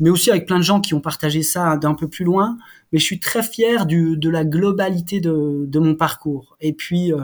mais 0.00 0.10
aussi 0.10 0.30
avec 0.30 0.46
plein 0.46 0.58
de 0.58 0.64
gens 0.64 0.80
qui 0.80 0.94
ont 0.94 1.00
partagé 1.00 1.42
ça 1.42 1.76
d'un 1.76 1.94
peu 1.94 2.06
plus 2.08 2.24
loin. 2.24 2.56
Mais 2.92 3.00
je 3.00 3.04
suis 3.04 3.18
très 3.18 3.42
fier 3.42 3.84
du, 3.84 4.16
de 4.16 4.30
la 4.30 4.44
globalité 4.44 5.20
de, 5.20 5.64
de 5.66 5.78
mon 5.80 5.96
parcours. 5.96 6.56
Et 6.60 6.72
puis 6.72 7.12
euh, 7.12 7.22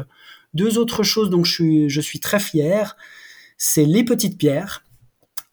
deux 0.55 0.79
autres 0.79 1.05
choses 1.05 1.31
dont 1.31 1.45
je 1.45 1.53
suis 1.53 1.89
je 1.89 2.01
suis 2.01 2.19
très 2.19 2.41
fier, 2.41 2.97
c'est 3.59 3.85
les 3.85 4.05
petites 4.05 4.39
pierres. 4.39 4.84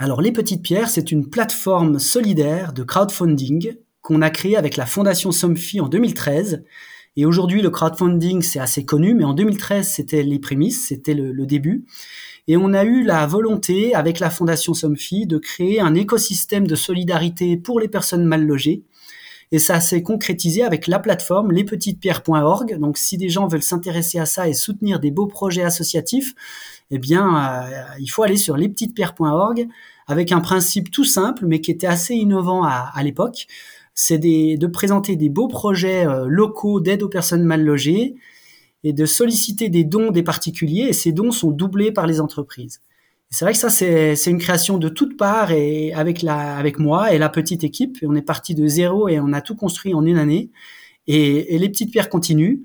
Alors 0.03 0.24
Les 0.24 0.31
Petites 0.31 0.63
Pierres, 0.63 0.89
c'est 0.89 1.12
une 1.12 1.29
plateforme 1.29 2.00
solidaire 2.00 2.74
de 2.74 2.81
crowdfunding 2.81 3.75
qu'on 4.01 4.24
a 4.24 4.31
créée 4.31 4.58
avec 4.58 4.75
la 4.75 4.88
Fondation 4.88 5.31
Somfy 5.31 5.79
en 5.79 5.89
2013. 5.89 6.63
Et 7.17 7.27
aujourd'hui, 7.27 7.62
le 7.62 7.70
crowdfunding, 7.70 8.41
c'est 8.41 8.58
assez 8.58 8.84
connu, 8.84 9.13
mais 9.13 9.25
en 9.25 9.36
2013, 9.36 9.88
c'était 9.88 10.24
les 10.24 10.39
prémices, 10.39 10.88
c'était 10.88 11.13
le, 11.13 11.46
début. 11.46 11.86
Et 12.48 12.58
on 12.58 12.74
a 12.74 12.84
eu 12.84 13.03
la 13.03 13.27
volonté, 13.27 13.93
avec 13.93 14.20
la 14.20 14.31
Fondation 14.31 14.74
Somfy, 14.74 15.27
de 15.27 15.38
créer 15.38 15.79
un 15.79 15.93
écosystème 15.93 16.65
de 16.65 16.74
solidarité 16.74 17.55
pour 17.55 17.79
les 17.79 17.88
personnes 17.88 18.25
mal 18.25 18.43
logées. 18.43 18.84
Et 19.51 19.60
ça 19.60 19.79
s'est 19.81 20.01
concrétisé 20.01 20.63
avec 20.63 20.88
la 20.88 20.98
plateforme 20.98 21.51
lespetitespierres.org. 21.51 22.79
Donc, 22.79 22.98
si 22.98 23.17
des 23.17 23.29
gens 23.29 23.48
veulent 23.48 23.62
s'intéresser 23.62 24.17
à 24.17 24.25
ça 24.25 24.48
et 24.48 24.53
soutenir 24.55 25.00
des 25.00 25.12
beaux 25.12 25.27
projets 25.27 25.63
associatifs, 25.63 26.34
eh 26.91 27.00
bien, 27.00 27.63
euh, 27.63 27.81
il 28.00 28.07
faut 28.07 28.24
aller 28.24 28.38
sur 28.38 28.57
lespetitespierres.org 28.57 29.67
avec 30.07 30.31
un 30.33 30.41
principe 30.41 30.91
tout 30.91 31.05
simple, 31.05 31.45
mais 31.48 31.62
qui 31.62 31.71
était 31.71 31.88
assez 31.88 32.13
innovant 32.13 32.63
à, 32.63 33.01
l'époque. 33.01 33.48
C'est 33.93 34.17
de 34.19 34.67
présenter 34.67 35.15
des 35.15 35.29
beaux 35.29 35.48
projets 35.48 36.05
euh, 36.05 36.25
locaux 36.27 36.81
d'aide 36.81 37.01
aux 37.03 37.10
personnes 37.10 37.43
mal 37.43 37.63
logées 37.63 38.15
et 38.83 38.93
de 38.93 39.05
solliciter 39.05 39.69
des 39.69 39.83
dons 39.83 40.12
des 40.12 40.24
particuliers, 40.24 40.88
et 40.89 40.93
ces 40.93 41.12
dons 41.13 41.31
sont 41.31 41.51
doublés 41.51 41.91
par 41.91 42.07
les 42.07 42.19
entreprises. 42.19 42.81
C'est 43.29 43.45
vrai 43.45 43.53
que 43.53 43.60
ça, 43.60 43.69
c'est 43.69 44.29
une 44.29 44.39
création 44.39 44.77
de 44.77 44.89
toutes 44.89 45.15
parts 45.15 45.51
et 45.51 45.93
avec 45.93 46.79
moi 46.79 47.13
et 47.13 47.17
la 47.17 47.29
petite 47.29 47.63
équipe. 47.63 47.98
on 48.03 48.13
est 48.15 48.21
parti 48.21 48.55
de 48.55 48.67
zéro 48.67 49.07
et 49.07 49.21
on 49.21 49.31
a 49.31 49.39
tout 49.39 49.55
construit 49.55 49.93
en 49.93 50.05
une 50.05 50.17
année. 50.17 50.51
Et, 51.07 51.55
et 51.55 51.57
les 51.57 51.69
petites 51.69 51.91
pierres 51.91 52.10
continuent. 52.10 52.63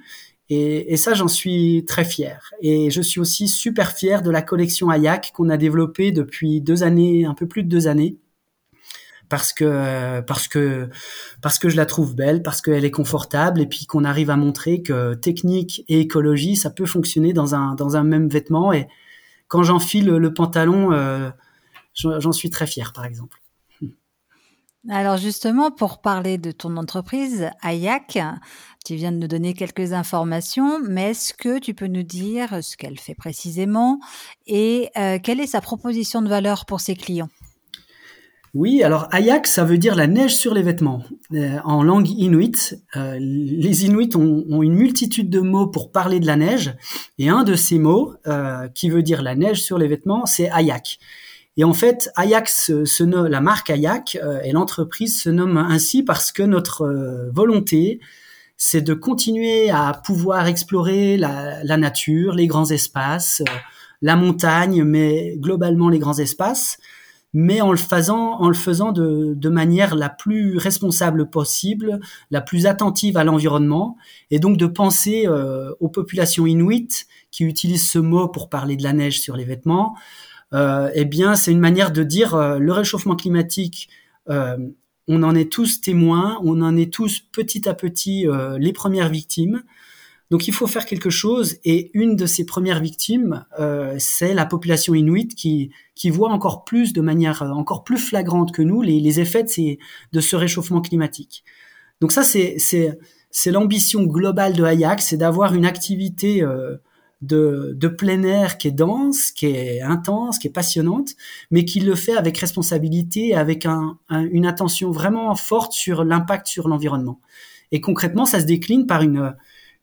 Et, 0.48 0.92
et 0.92 0.96
ça, 0.96 1.14
j'en 1.14 1.28
suis 1.28 1.84
très 1.86 2.04
fier. 2.04 2.50
Et 2.60 2.90
je 2.90 3.02
suis 3.02 3.20
aussi 3.20 3.48
super 3.48 3.92
fier 3.92 4.22
de 4.22 4.30
la 4.30 4.42
collection 4.42 4.90
Ayak 4.90 5.32
qu'on 5.34 5.48
a 5.48 5.56
développée 5.56 6.12
depuis 6.12 6.60
deux 6.60 6.82
années, 6.82 7.26
un 7.26 7.34
peu 7.34 7.46
plus 7.46 7.62
de 7.64 7.68
deux 7.68 7.88
années, 7.88 8.18
parce 9.28 9.52
que 9.52 10.20
parce 10.20 10.48
que 10.48 10.88
parce 11.42 11.58
que 11.58 11.68
je 11.68 11.76
la 11.76 11.86
trouve 11.86 12.14
belle, 12.14 12.42
parce 12.42 12.60
qu'elle 12.62 12.84
est 12.84 12.90
confortable, 12.90 13.60
et 13.60 13.66
puis 13.66 13.86
qu'on 13.86 14.04
arrive 14.04 14.30
à 14.30 14.36
montrer 14.36 14.82
que 14.82 15.14
technique 15.14 15.84
et 15.88 16.00
écologie, 16.00 16.56
ça 16.56 16.70
peut 16.70 16.86
fonctionner 16.86 17.32
dans 17.32 17.54
un 17.54 17.74
dans 17.74 17.96
un 17.96 18.04
même 18.04 18.28
vêtement. 18.28 18.72
Et 18.72 18.86
quand 19.48 19.62
j'enfile 19.62 20.06
le 20.06 20.34
pantalon, 20.34 20.92
euh, 20.92 21.30
j'en 21.94 22.32
suis 22.32 22.50
très 22.50 22.66
fier, 22.66 22.92
par 22.92 23.04
exemple. 23.04 23.40
Alors 24.88 25.16
justement, 25.16 25.72
pour 25.72 26.00
parler 26.00 26.38
de 26.38 26.52
ton 26.52 26.76
entreprise, 26.76 27.50
Ayak, 27.62 28.18
tu 28.84 28.94
viens 28.94 29.10
de 29.10 29.16
nous 29.16 29.26
donner 29.26 29.52
quelques 29.52 29.92
informations, 29.92 30.78
mais 30.80 31.10
est-ce 31.10 31.34
que 31.34 31.58
tu 31.58 31.74
peux 31.74 31.88
nous 31.88 32.04
dire 32.04 32.62
ce 32.62 32.76
qu'elle 32.76 32.98
fait 32.98 33.16
précisément 33.16 33.98
et 34.46 34.90
euh, 34.96 35.18
quelle 35.20 35.40
est 35.40 35.48
sa 35.48 35.60
proposition 35.60 36.22
de 36.22 36.28
valeur 36.28 36.66
pour 36.66 36.80
ses 36.80 36.94
clients? 36.94 37.28
Oui, 38.54 38.84
alors 38.84 39.08
Ayak, 39.12 39.48
ça 39.48 39.64
veut 39.64 39.76
dire 39.76 39.96
la 39.96 40.06
neige 40.06 40.36
sur 40.36 40.54
les 40.54 40.62
vêtements. 40.62 41.02
Euh, 41.32 41.58
en 41.64 41.82
langue 41.82 42.08
inuit, 42.08 42.74
euh, 42.94 43.18
les 43.18 43.86
Inuits 43.86 44.16
ont, 44.16 44.62
une 44.62 44.74
multitude 44.74 45.30
de 45.30 45.40
mots 45.40 45.66
pour 45.66 45.90
parler 45.90 46.20
de 46.20 46.26
la 46.26 46.36
neige, 46.36 46.74
et 47.18 47.28
un 47.28 47.42
de 47.42 47.56
ces 47.56 47.80
mots, 47.80 48.14
qui 48.72 48.88
veut 48.88 49.02
dire 49.02 49.22
la 49.22 49.34
neige 49.34 49.62
sur 49.62 49.78
les 49.78 49.88
vêtements, 49.88 50.26
c'est 50.26 50.48
Ayak. 50.48 51.00
Et 51.56 51.64
en 51.64 51.72
fait, 51.72 52.10
Ajax, 52.16 52.70
la 53.08 53.40
marque 53.40 53.70
Ayak 53.70 54.18
euh, 54.22 54.40
et 54.44 54.52
l'entreprise 54.52 55.20
se 55.22 55.30
nomme 55.30 55.56
ainsi 55.56 56.02
parce 56.02 56.30
que 56.30 56.42
notre 56.42 56.82
euh, 56.82 57.30
volonté, 57.32 58.00
c'est 58.58 58.82
de 58.82 58.92
continuer 58.92 59.70
à 59.70 59.94
pouvoir 60.04 60.46
explorer 60.48 61.16
la, 61.16 61.76
nature, 61.78 62.34
les 62.34 62.46
grands 62.46 62.70
espaces, 62.70 63.40
euh, 63.40 63.52
la 64.02 64.16
montagne, 64.16 64.84
mais 64.84 65.36
globalement 65.38 65.88
les 65.88 65.98
grands 65.98 66.18
espaces, 66.18 66.78
mais 67.32 67.62
en 67.62 67.70
le 67.70 67.78
faisant, 67.78 68.38
en 68.38 68.48
le 68.48 68.54
faisant 68.54 68.92
de, 68.92 69.32
de 69.34 69.48
manière 69.48 69.94
la 69.94 70.10
plus 70.10 70.58
responsable 70.58 71.30
possible, 71.30 72.00
la 72.30 72.42
plus 72.42 72.66
attentive 72.66 73.16
à 73.16 73.24
l'environnement, 73.24 73.96
et 74.30 74.38
donc 74.38 74.58
de 74.58 74.66
penser 74.66 75.26
aux 75.80 75.88
populations 75.88 76.46
inuites 76.46 77.06
qui 77.30 77.44
utilisent 77.44 77.90
ce 77.90 77.98
mot 77.98 78.28
pour 78.28 78.48
parler 78.48 78.76
de 78.76 78.82
la 78.82 78.94
neige 78.94 79.20
sur 79.20 79.36
les 79.36 79.44
vêtements, 79.44 79.94
euh, 79.94 80.00
eh 80.52 81.04
bien, 81.04 81.34
c'est 81.34 81.52
une 81.52 81.60
manière 81.60 81.92
de 81.92 82.02
dire 82.02 82.34
euh, 82.34 82.58
le 82.58 82.72
réchauffement 82.72 83.16
climatique. 83.16 83.88
Euh, 84.28 84.56
on 85.08 85.22
en 85.22 85.34
est 85.34 85.50
tous 85.50 85.80
témoins, 85.80 86.40
on 86.42 86.60
en 86.62 86.76
est 86.76 86.92
tous 86.92 87.20
petit 87.20 87.68
à 87.68 87.74
petit 87.74 88.26
les 88.58 88.72
premières 88.72 89.08
victimes. 89.08 89.62
Donc 90.32 90.48
il 90.48 90.52
faut 90.52 90.66
faire 90.66 90.84
quelque 90.84 91.10
chose 91.10 91.58
et 91.64 91.92
une 91.94 92.16
de 92.16 92.26
ces 92.26 92.44
premières 92.44 92.80
victimes, 92.80 93.44
c'est 93.98 94.34
la 94.34 94.44
population 94.46 94.96
inuite 94.96 95.36
qui, 95.36 95.70
qui 95.94 96.10
voit 96.10 96.30
encore 96.30 96.64
plus 96.64 96.92
de 96.92 97.00
manière 97.00 97.42
encore 97.42 97.84
plus 97.84 97.98
flagrante 97.98 98.50
que 98.50 98.62
nous 98.62 98.82
les, 98.82 98.98
les 98.98 99.20
effets 99.20 99.44
de, 99.44 99.76
de 100.10 100.20
ce 100.20 100.34
réchauffement 100.34 100.80
climatique. 100.80 101.44
Donc 102.00 102.10
ça 102.10 102.24
c'est 102.24 102.56
c'est 102.58 103.50
l'ambition 103.52 104.02
globale 104.02 104.54
de 104.54 104.64
Hayak, 104.64 105.00
c'est 105.00 105.18
d'avoir 105.18 105.54
une 105.54 105.66
activité 105.66 106.42
de, 107.26 107.88
plein 107.88 108.22
air 108.22 108.58
qui 108.58 108.68
est 108.68 108.72
dense, 108.72 109.30
qui 109.30 109.46
est 109.46 109.80
intense, 109.80 110.38
qui 110.38 110.48
est 110.48 110.50
passionnante, 110.52 111.10
mais 111.50 111.64
qui 111.64 111.80
le 111.80 111.94
fait 111.94 112.16
avec 112.16 112.38
responsabilité, 112.38 113.34
avec 113.34 113.66
un, 113.66 113.98
une 114.10 114.46
attention 114.46 114.90
vraiment 114.90 115.34
forte 115.34 115.72
sur 115.72 116.04
l'impact 116.04 116.46
sur 116.46 116.68
l'environnement. 116.68 117.20
Et 117.72 117.80
concrètement, 117.80 118.24
ça 118.24 118.40
se 118.40 118.46
décline 118.46 118.86
par 118.86 119.02
une, 119.02 119.34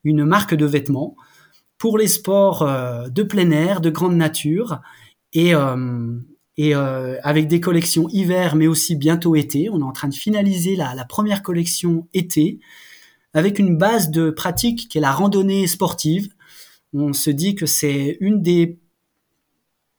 marque 0.05 0.55
de 0.55 0.65
vêtements 0.65 1.15
pour 1.77 1.97
les 1.97 2.07
sports 2.07 2.61
euh, 2.61 3.09
de 3.09 3.23
plein 3.23 3.51
air, 3.51 3.81
de 3.81 3.89
grande 3.89 4.15
nature, 4.15 4.79
et, 5.33 5.53
euh, 5.53 6.17
euh, 6.59 7.17
avec 7.23 7.47
des 7.47 7.59
collections 7.59 8.07
hiver, 8.09 8.55
mais 8.55 8.67
aussi 8.67 8.95
bientôt 8.95 9.35
été. 9.35 9.69
On 9.69 9.79
est 9.79 9.83
en 9.83 9.91
train 9.91 10.07
de 10.07 10.13
finaliser 10.13 10.75
la, 10.75 10.95
la 10.95 11.05
première 11.05 11.41
collection 11.41 12.07
été, 12.13 12.59
avec 13.33 13.59
une 13.59 13.77
base 13.77 14.11
de 14.11 14.29
pratique 14.29 14.87
qui 14.87 14.97
est 14.97 15.01
la 15.01 15.11
randonnée 15.11 15.67
sportive. 15.67 16.29
On 16.93 17.13
se 17.13 17.29
dit 17.29 17.55
que 17.55 17.65
c'est 17.65 18.17
une 18.19 18.41
des 18.41 18.79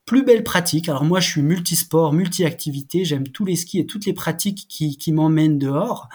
plus 0.06 0.22
belle 0.22 0.44
pratique. 0.44 0.88
Alors 0.88 1.04
moi, 1.04 1.20
je 1.20 1.30
suis 1.30 1.42
multisport, 1.42 2.12
multi-activité. 2.12 3.04
J'aime 3.04 3.28
tous 3.28 3.44
les 3.44 3.56
skis 3.56 3.78
et 3.78 3.86
toutes 3.86 4.06
les 4.06 4.12
pratiques 4.12 4.66
qui, 4.68 4.96
qui 4.98 5.12
m'emmènent 5.12 5.58
dehors. 5.58 6.08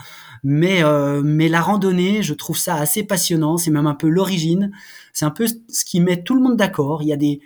Mais, 0.43 0.83
euh, 0.83 1.21
mais 1.23 1.49
la 1.49 1.61
randonnée, 1.61 2.21
je 2.21 2.33
trouve 2.33 2.57
ça 2.57 2.75
assez 2.75 3.03
passionnant. 3.03 3.57
C'est 3.57 3.71
même 3.71 3.87
un 3.87 3.95
peu 3.95 4.07
l'origine. 4.07 4.71
C'est 5.11 5.25
un 5.25 5.31
peu 5.31 5.47
ce 5.47 5.85
qui 5.85 6.01
met 6.01 6.23
tout 6.23 6.35
le 6.35 6.41
monde 6.41 6.55
d'accord. 6.55 7.01
Il 7.01 7.07
y 7.07 7.13
a 7.13 7.17
des, 7.17 7.41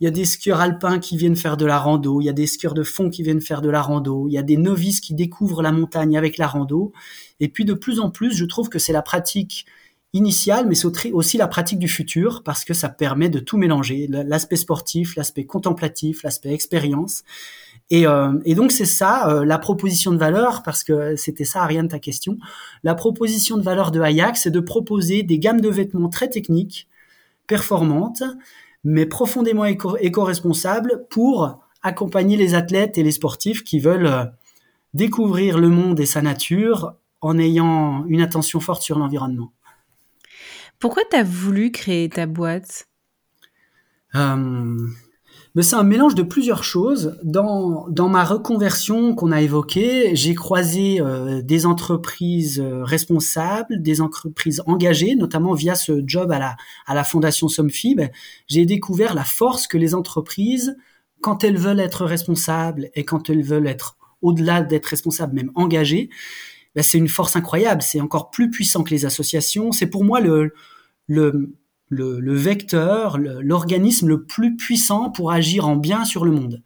il 0.00 0.04
y 0.04 0.06
a 0.06 0.10
des 0.10 0.24
skieurs 0.24 0.60
alpins 0.60 0.98
qui 0.98 1.16
viennent 1.16 1.36
faire 1.36 1.56
de 1.56 1.64
la 1.64 1.78
rando. 1.78 2.20
Il 2.20 2.24
y 2.24 2.28
a 2.28 2.32
des 2.32 2.46
skieurs 2.46 2.74
de 2.74 2.82
fond 2.82 3.08
qui 3.08 3.22
viennent 3.22 3.40
faire 3.40 3.62
de 3.62 3.70
la 3.70 3.80
rando. 3.80 4.26
Il 4.28 4.32
y 4.32 4.38
a 4.38 4.42
des 4.42 4.56
novices 4.56 5.00
qui 5.00 5.14
découvrent 5.14 5.62
la 5.62 5.72
montagne 5.72 6.18
avec 6.18 6.38
la 6.38 6.48
rando. 6.48 6.92
Et 7.40 7.48
puis 7.48 7.64
de 7.64 7.74
plus 7.74 8.00
en 8.00 8.10
plus, 8.10 8.36
je 8.36 8.44
trouve 8.44 8.68
que 8.68 8.78
c'est 8.80 8.92
la 8.92 9.02
pratique 9.02 9.64
initiale, 10.12 10.66
mais 10.66 10.74
c'est 10.74 11.12
aussi 11.12 11.36
la 11.36 11.48
pratique 11.48 11.78
du 11.78 11.88
futur 11.88 12.42
parce 12.42 12.64
que 12.64 12.74
ça 12.74 12.88
permet 12.88 13.28
de 13.28 13.40
tout 13.40 13.58
mélanger, 13.58 14.06
l'aspect 14.08 14.56
sportif, 14.56 15.16
l'aspect 15.16 15.44
contemplatif, 15.44 16.22
l'aspect 16.22 16.52
expérience. 16.52 17.24
Et, 17.90 18.06
euh, 18.06 18.38
et, 18.44 18.54
donc 18.54 18.70
c'est 18.72 18.84
ça 18.84 19.30
euh, 19.30 19.44
la 19.44 19.58
proposition 19.58 20.10
de 20.12 20.18
valeur, 20.18 20.62
parce 20.62 20.84
que 20.84 21.16
c'était 21.16 21.44
ça 21.44 21.64
rien 21.64 21.84
de 21.84 21.88
ta 21.88 21.98
question. 21.98 22.38
La 22.82 22.94
proposition 22.94 23.56
de 23.56 23.62
valeur 23.62 23.90
de 23.90 24.00
Hayak, 24.00 24.36
c'est 24.36 24.50
de 24.50 24.60
proposer 24.60 25.22
des 25.22 25.38
gammes 25.38 25.60
de 25.60 25.70
vêtements 25.70 26.08
très 26.08 26.28
techniques, 26.28 26.88
performantes, 27.46 28.22
mais 28.84 29.06
profondément 29.06 29.64
éco-responsables 29.64 31.06
pour 31.08 31.60
accompagner 31.82 32.36
les 32.36 32.54
athlètes 32.54 32.98
et 32.98 33.02
les 33.02 33.12
sportifs 33.12 33.64
qui 33.64 33.78
veulent 33.78 34.06
euh, 34.06 34.24
découvrir 34.94 35.58
le 35.58 35.68
monde 35.68 36.00
et 36.00 36.06
sa 36.06 36.22
nature 36.22 36.94
en 37.20 37.38
ayant 37.38 38.04
une 38.06 38.20
attention 38.20 38.60
forte 38.60 38.82
sur 38.82 38.98
l'environnement. 38.98 39.52
Pourquoi 40.78 41.02
tu 41.10 41.16
as 41.16 41.24
voulu 41.24 41.72
créer 41.72 42.08
ta 42.08 42.26
boîte? 42.26 42.88
Euh, 44.14 44.76
c'est 45.60 45.76
un 45.76 45.82
mélange 45.82 46.14
de 46.14 46.22
plusieurs 46.22 46.62
choses. 46.62 47.18
Dans, 47.24 47.88
dans 47.88 48.08
ma 48.08 48.24
reconversion 48.24 49.14
qu'on 49.14 49.32
a 49.32 49.40
évoquée, 49.42 50.14
j'ai 50.14 50.34
croisé 50.34 51.00
euh, 51.00 51.42
des 51.42 51.66
entreprises 51.66 52.60
euh, 52.60 52.84
responsables, 52.84 53.82
des 53.82 54.00
entreprises 54.00 54.62
engagées, 54.66 55.16
notamment 55.16 55.54
via 55.54 55.74
ce 55.74 56.02
job 56.06 56.30
à 56.30 56.38
la, 56.38 56.56
à 56.86 56.94
la 56.94 57.02
Fondation 57.02 57.48
Somfib. 57.48 57.98
Ben, 57.98 58.10
j'ai 58.46 58.66
découvert 58.66 59.14
la 59.14 59.24
force 59.24 59.66
que 59.66 59.78
les 59.78 59.94
entreprises, 59.94 60.76
quand 61.20 61.42
elles 61.42 61.58
veulent 61.58 61.80
être 61.80 62.04
responsables 62.04 62.90
et 62.94 63.04
quand 63.04 63.28
elles 63.28 63.42
veulent 63.42 63.66
être 63.66 63.96
au-delà 64.22 64.62
d'être 64.62 64.86
responsables, 64.86 65.34
même 65.34 65.50
engagées, 65.54 66.10
c'est 66.82 66.98
une 66.98 67.08
force 67.08 67.36
incroyable. 67.36 67.82
C'est 67.82 68.00
encore 68.00 68.30
plus 68.30 68.50
puissant 68.50 68.82
que 68.82 68.90
les 68.90 69.04
associations. 69.04 69.72
C'est 69.72 69.86
pour 69.86 70.04
moi 70.04 70.20
le, 70.20 70.52
vecteur, 71.90 73.18
l'organisme 73.18 74.08
le, 74.08 74.24
plus 74.24 74.56
puissant 74.56 75.10
pour 75.10 75.32
agir 75.32 75.66
en 75.68 75.76
bien 75.76 76.04
sur 76.04 76.24
le 76.24 76.30
monde. 76.30 76.62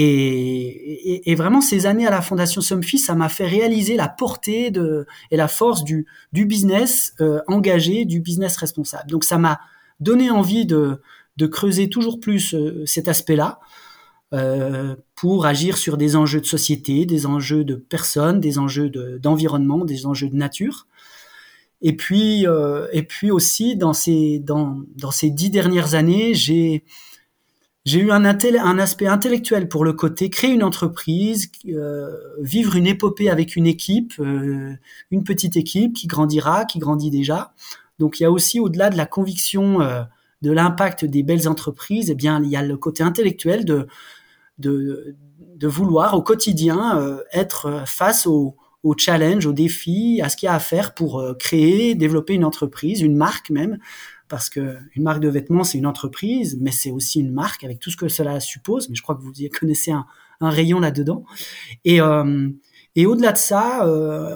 Et, 0.00 1.34
vraiment, 1.36 1.60
ces 1.60 1.86
années 1.86 2.06
à 2.06 2.10
la 2.10 2.22
Fondation 2.22 2.60
Somfy, 2.60 2.98
ça 2.98 3.16
m'a 3.16 3.28
fait 3.28 3.46
réaliser 3.46 3.96
la 3.96 4.08
portée 4.08 4.70
de, 4.70 5.06
et 5.32 5.36
la 5.36 5.48
force 5.48 5.82
du, 5.82 6.06
business 6.32 7.14
euh, 7.20 7.40
engagé, 7.48 8.04
du 8.04 8.20
business 8.20 8.56
responsable. 8.56 9.10
Donc, 9.10 9.24
ça 9.24 9.38
m'a 9.38 9.58
donné 9.98 10.30
envie 10.30 10.66
de, 10.66 11.00
de 11.36 11.46
creuser 11.46 11.88
toujours 11.88 12.20
plus 12.20 12.54
euh, 12.54 12.84
cet 12.86 13.08
aspect-là. 13.08 13.60
Euh, 14.34 14.94
pour 15.14 15.46
agir 15.46 15.78
sur 15.78 15.96
des 15.96 16.14
enjeux 16.14 16.42
de 16.42 16.46
société, 16.46 17.06
des 17.06 17.24
enjeux 17.24 17.64
de 17.64 17.76
personnes, 17.76 18.40
des 18.40 18.58
enjeux 18.58 18.90
d'environnement, 19.18 19.86
des 19.86 20.04
enjeux 20.04 20.28
de 20.28 20.36
nature. 20.36 20.86
Et 21.80 21.96
puis, 21.96 22.46
euh, 22.46 22.88
et 22.92 23.02
puis 23.04 23.30
aussi 23.30 23.74
dans 23.76 23.94
ces 23.94 24.38
dans 24.38 24.84
ces 25.12 25.30
dix 25.30 25.48
dernières 25.48 25.94
années, 25.94 26.34
j'ai 26.34 26.84
eu 27.86 28.10
un, 28.10 28.24
aspect 28.24 29.06
intellectuel 29.06 29.66
pour 29.66 29.82
le 29.82 29.94
côté 29.94 30.28
créer 30.28 30.50
une 30.50 30.62
entreprise, 30.62 31.50
euh, 31.68 32.14
vivre 32.42 32.76
une 32.76 32.86
épopée 32.86 33.30
avec 33.30 33.56
une 33.56 33.66
équipe, 33.66 34.12
une 34.18 35.24
petite 35.24 35.56
équipe 35.56 35.94
qui 35.94 36.06
grandira, 36.06 36.66
qui 36.66 36.78
grandit 36.80 37.10
déjà. 37.10 37.54
Donc 37.98 38.20
il 38.20 38.24
y 38.24 38.26
a 38.26 38.30
aussi 38.30 38.60
au-delà 38.60 38.90
de 38.90 38.96
la 38.98 39.06
conviction 39.06 39.78
de 40.42 40.52
l'impact 40.52 41.04
des 41.06 41.22
belles 41.22 41.48
entreprises, 41.48 42.10
eh 42.10 42.14
bien 42.14 42.42
il 42.44 42.50
y 42.50 42.56
a 42.56 42.62
le 42.62 42.76
côté 42.76 43.02
intellectuel 43.02 43.64
de 43.64 43.88
de, 44.58 45.16
de 45.58 45.68
vouloir 45.68 46.14
au 46.14 46.22
quotidien 46.22 46.98
euh, 46.98 47.22
être 47.32 47.84
face 47.86 48.26
aux 48.26 48.56
au 48.84 48.94
challenge, 48.96 49.44
au 49.44 49.52
défi, 49.52 50.20
à 50.22 50.28
ce 50.28 50.36
qu'il 50.36 50.46
y 50.46 50.50
a 50.50 50.54
à 50.54 50.60
faire 50.60 50.94
pour 50.94 51.18
euh, 51.18 51.34
créer, 51.34 51.96
développer 51.96 52.34
une 52.34 52.44
entreprise, 52.44 53.00
une 53.00 53.16
marque 53.16 53.50
même, 53.50 53.78
parce 54.28 54.48
que 54.48 54.76
une 54.94 55.02
marque 55.02 55.18
de 55.18 55.28
vêtements 55.28 55.64
c'est 55.64 55.78
une 55.78 55.86
entreprise, 55.86 56.56
mais 56.60 56.70
c'est 56.70 56.92
aussi 56.92 57.18
une 57.18 57.32
marque 57.32 57.64
avec 57.64 57.80
tout 57.80 57.90
ce 57.90 57.96
que 57.96 58.06
cela 58.06 58.38
suppose. 58.38 58.88
Mais 58.88 58.94
je 58.94 59.02
crois 59.02 59.16
que 59.16 59.22
vous 59.22 59.32
y 59.36 59.48
connaissez 59.50 59.90
un, 59.90 60.06
rayon 60.40 60.78
là-dedans. 60.78 61.24
Et 61.84 62.00
euh, 62.00 62.48
et 62.94 63.06
au-delà 63.06 63.32
de 63.32 63.38
ça, 63.38 63.86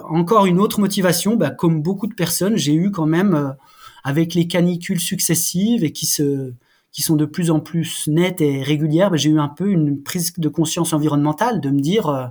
encore 0.09 0.47
une 0.47 0.61
autre 0.61 0.79
motivation, 0.79 1.35
bah, 1.35 1.51
comme 1.51 1.83
beaucoup 1.83 2.07
de 2.07 2.15
personnes, 2.15 2.57
j'ai 2.57 2.75
eu 2.75 2.93
quand 2.93 3.07
même 3.07 3.57
avec 4.05 4.35
les 4.35 4.47
canicules 4.47 5.01
successives 5.01 5.83
et 5.83 5.91
qui 5.93 6.07
se 6.07 6.53
qui 6.93 7.03
sont 7.03 7.17
de 7.17 7.25
plus 7.25 7.51
en 7.51 7.59
plus 7.59 8.07
nettes 8.07 8.41
et 8.41 8.63
régulières, 8.63 9.11
bah, 9.11 9.17
j'ai 9.17 9.31
eu 9.31 9.41
un 9.41 9.49
peu 9.49 9.71
une 9.71 10.03
prise 10.03 10.33
de 10.37 10.49
conscience 10.49 10.93
environnementale 10.93 11.61
de 11.61 11.71
me 11.71 11.81
dire 11.81 12.09
euh, 12.09 12.27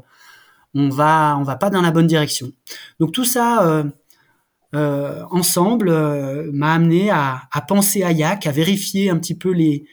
on 0.75 0.89
va 0.89 1.35
on 1.39 1.43
va 1.43 1.55
pas 1.55 1.69
dans 1.69 1.81
la 1.81 1.91
bonne 1.91 2.07
direction. 2.07 2.51
Donc 2.99 3.11
tout 3.11 3.25
ça 3.25 3.65
euh, 3.67 3.83
euh, 4.75 5.23
ensemble 5.31 5.91
m'a 6.53 6.73
amené 6.73 7.09
à, 7.09 7.41
penser 7.67 8.03
à 8.03 8.11
YAC, 8.11 8.47
à 8.47 8.51
vérifier 8.51 9.09
un 9.09 9.17
petit 9.17 9.35
peu 9.35 9.51
les 9.51 9.85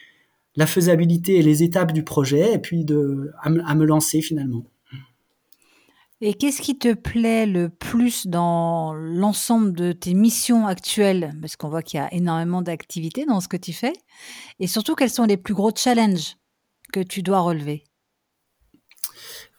la 0.54 0.66
faisabilité 0.66 1.36
et 1.36 1.42
les 1.42 1.62
étapes 1.62 1.92
du 1.92 2.02
projet, 2.02 2.54
et 2.54 2.58
puis 2.58 2.84
de 2.84 3.30
à, 3.42 3.74
me 3.74 3.84
lancer 3.84 4.20
finalement. 4.20 4.64
Et 6.20 6.34
qu'est-ce 6.34 6.60
qui 6.60 6.76
te 6.76 6.94
plaît 6.94 7.46
le 7.46 7.68
plus 7.68 8.26
dans 8.26 8.92
l'ensemble 8.92 9.72
de 9.72 9.92
tes 9.92 10.14
missions 10.14 10.66
actuelles? 10.66 11.32
Parce 11.40 11.54
qu'on 11.54 11.68
voit 11.68 11.82
qu'il 11.82 12.00
y 12.00 12.02
a 12.02 12.12
énormément 12.12 12.60
d'activités 12.60 13.24
dans 13.24 13.40
ce 13.40 13.46
que 13.46 13.56
tu 13.56 13.72
fais. 13.72 13.92
Et 14.58 14.66
surtout, 14.66 14.96
quels 14.96 15.10
sont 15.10 15.24
les 15.24 15.36
plus 15.36 15.54
gros 15.54 15.70
challenges 15.74 16.36
que 16.92 17.00
tu 17.00 17.22
dois 17.22 17.40
relever? 17.40 17.84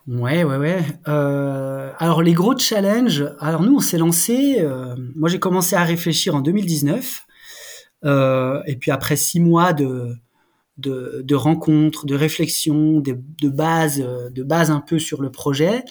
Ouais, 0.07 0.43
ouais, 0.43 0.57
ouais. 0.57 0.83
Euh, 1.07 1.91
alors 1.97 2.23
les 2.23 2.33
gros 2.33 2.57
challenges, 2.57 3.25
alors 3.39 3.61
nous 3.61 3.75
on 3.75 3.79
s'est 3.79 3.99
lancé, 3.99 4.57
euh, 4.59 4.95
moi 5.15 5.29
j'ai 5.29 5.39
commencé 5.39 5.75
à 5.75 5.83
réfléchir 5.83 6.33
en 6.33 6.41
2019, 6.41 7.27
euh, 8.05 8.59
et 8.65 8.75
puis 8.75 8.89
après 8.89 9.15
six 9.15 9.39
mois 9.39 9.73
de, 9.73 10.15
de, 10.77 11.35
rencontres, 11.35 12.07
de 12.07 12.15
réflexions, 12.15 13.01
de, 13.01 13.19
de 13.39 13.49
base, 13.49 13.99
de 13.99 14.43
base 14.43 14.71
un 14.71 14.81
peu 14.81 14.97
sur 14.97 15.21
le 15.21 15.31
projet, 15.31 15.83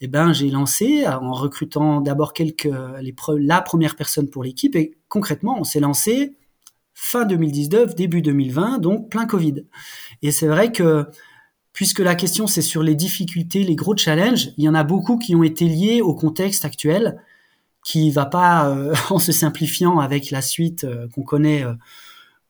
eh 0.00 0.08
ben 0.08 0.32
j'ai 0.32 0.50
lancé 0.50 1.06
en 1.06 1.32
recrutant 1.32 2.00
d'abord 2.00 2.32
quelques 2.32 2.68
les 3.00 3.14
la 3.38 3.60
première 3.60 3.96
personne 3.96 4.28
pour 4.28 4.42
l'équipe 4.42 4.74
et 4.76 4.96
concrètement 5.08 5.58
on 5.58 5.64
s'est 5.64 5.80
lancé 5.80 6.36
fin 6.94 7.24
2019, 7.24 7.94
début 7.94 8.20
2020, 8.20 8.78
donc 8.78 9.08
plein 9.08 9.24
Covid. 9.24 9.64
Et 10.20 10.30
c'est 10.30 10.46
vrai 10.46 10.70
que 10.70 11.06
puisque 11.72 12.00
la 12.00 12.14
question 12.14 12.46
c'est 12.46 12.62
sur 12.62 12.82
les 12.82 12.94
difficultés, 12.94 13.62
les 13.64 13.74
gros 13.74 13.96
challenges, 13.96 14.50
il 14.58 14.64
y 14.64 14.68
en 14.68 14.74
a 14.74 14.84
beaucoup 14.84 15.18
qui 15.18 15.34
ont 15.34 15.42
été 15.42 15.66
liés 15.66 16.02
au 16.02 16.14
contexte 16.14 16.64
actuel, 16.64 17.18
qui 17.84 18.10
va 18.10 18.26
pas 18.26 18.68
euh, 18.68 18.94
en 19.10 19.18
se 19.18 19.32
simplifiant 19.32 19.98
avec 19.98 20.30
la 20.30 20.42
suite 20.42 20.84
euh, 20.84 21.08
qu'on 21.08 21.22
connaît 21.22 21.64
euh, 21.64 21.72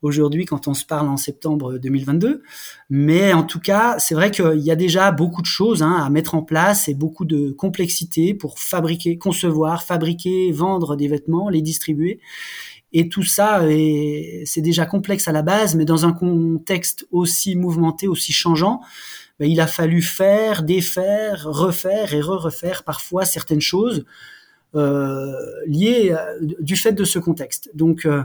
aujourd'hui 0.03 0.45
quand 0.45 0.69
on 0.69 0.75
se 0.75 0.85
parle 0.85 1.09
en 1.09 1.17
septembre 1.17 1.79
2022. 1.79 2.43
Mais 2.89 3.33
en 3.33 3.43
tout 3.43 3.61
cas, 3.61 3.99
c'est 3.99 4.15
vrai 4.15 4.31
qu'il 4.31 4.61
y 4.61 4.71
a 4.71 4.77
déjà 4.77 5.13
beaucoup 5.13 5.43
de 5.43 5.47
choses 5.47 5.83
hein, 5.83 6.03
à 6.03 6.11
mettre 6.11 6.35
en 6.35 6.43
place 6.43 6.89
et 6.89 6.95
beaucoup 6.95 7.25
de 7.25 7.51
complexité 7.51 8.35
pour 8.35 8.59
fabriquer, 8.59 9.19
concevoir, 9.19 9.83
fabriquer, 9.83 10.53
vendre 10.53 10.97
des 10.97 11.09
vêtements, 11.09 11.49
les 11.49 11.63
distribuer. 11.63 12.21
Et 12.93 13.09
tout 13.09 13.23
ça, 13.23 13.63
c'est 14.45 14.61
déjà 14.63 14.85
complexe 14.85 15.29
à 15.29 15.33
la 15.33 15.43
base, 15.43 15.77
mais 15.77 15.85
dans 15.85 16.07
un 16.07 16.13
contexte 16.13 17.07
aussi 17.13 17.55
mouvementé, 17.55 18.09
aussi 18.09 18.33
changeant, 18.33 18.81
ben, 19.39 19.49
il 19.49 19.61
a 19.61 19.67
fallu 19.67 20.03
faire, 20.03 20.63
défaire, 20.63 21.45
refaire 21.47 22.13
et 22.15 22.21
re-refaire 22.21 22.83
parfois 22.85 23.25
certaines 23.25 23.61
choses 23.61 24.05
euh, 24.75 25.33
liées 25.67 26.13
euh, 26.13 26.55
du 26.61 26.77
fait 26.77 26.93
de 26.93 27.05
ce 27.05 27.19
contexte. 27.19 27.71
Donc, 27.75 28.05
euh, 28.05 28.23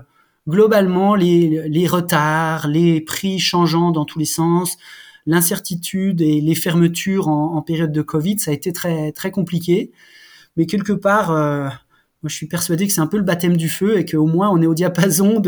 globalement, 0.48 1.16
les, 1.16 1.68
les, 1.68 1.88
retards, 1.88 2.68
les 2.68 3.02
prix 3.02 3.40
changeants 3.40 3.92
dans 3.92 4.06
tous 4.06 4.20
les 4.20 4.26
sens, 4.26 4.78
l'incertitude 5.26 6.22
et 6.22 6.42
les 6.42 6.56
fermetures 6.56 7.28
en, 7.28 7.56
en, 7.56 7.62
période 7.62 7.92
de 7.92 8.02
Covid, 8.02 8.40
ça 8.40 8.52
a 8.52 8.54
été 8.54 8.72
très 8.74 9.12
très 9.12 9.32
compliqué. 9.32 9.92
Mais 10.56 10.66
quelque 10.66 10.94
part, 10.94 11.32
euh, 11.32 11.68
moi, 12.26 12.30
je 12.30 12.36
suis 12.36 12.48
persuadé 12.48 12.88
que 12.88 12.94
c'est 12.94 13.02
un 13.02 13.08
peu 13.08 13.18
le 13.18 13.24
baptême 13.24 13.58
du 13.58 13.70
feu 13.70 14.00
et 14.00 14.06
qu'au 14.06 14.26
moins 14.26 14.50
on 14.50 14.62
est 14.62 14.68
au 14.68 14.74
diapason 14.74 15.40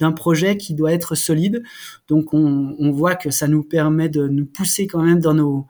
d'un 0.00 0.12
projet 0.12 0.56
qui 0.56 0.74
doit 0.74 0.92
être 0.92 1.14
solide. 1.14 1.62
Donc 2.08 2.34
on, 2.34 2.74
on, 2.78 2.90
voit 2.90 3.14
que 3.14 3.30
ça 3.30 3.48
nous 3.48 3.62
permet 3.62 4.08
de 4.08 4.26
nous 4.26 4.46
pousser 4.46 4.86
quand 4.86 5.02
même 5.02 5.20
dans 5.20 5.34
nos 5.34 5.66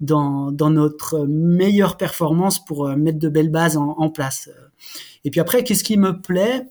dans, 0.00 0.52
dans 0.52 0.70
notre 0.70 1.26
meilleure 1.26 1.96
performance 1.96 2.64
pour 2.64 2.86
euh, 2.86 2.96
mettre 2.96 3.18
de 3.18 3.28
belles 3.28 3.50
bases 3.50 3.76
en, 3.76 3.96
en 3.98 4.08
place. 4.10 4.48
Et 5.24 5.30
puis 5.30 5.40
après, 5.40 5.64
qu'est-ce 5.64 5.82
qui 5.82 5.98
me 5.98 6.20
plaît? 6.20 6.68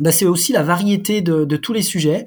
Bah, 0.00 0.12
C'est 0.12 0.26
aussi 0.26 0.52
la 0.52 0.62
variété 0.62 1.20
de, 1.22 1.56
tous 1.56 1.72
les 1.72 1.82
sujets. 1.82 2.26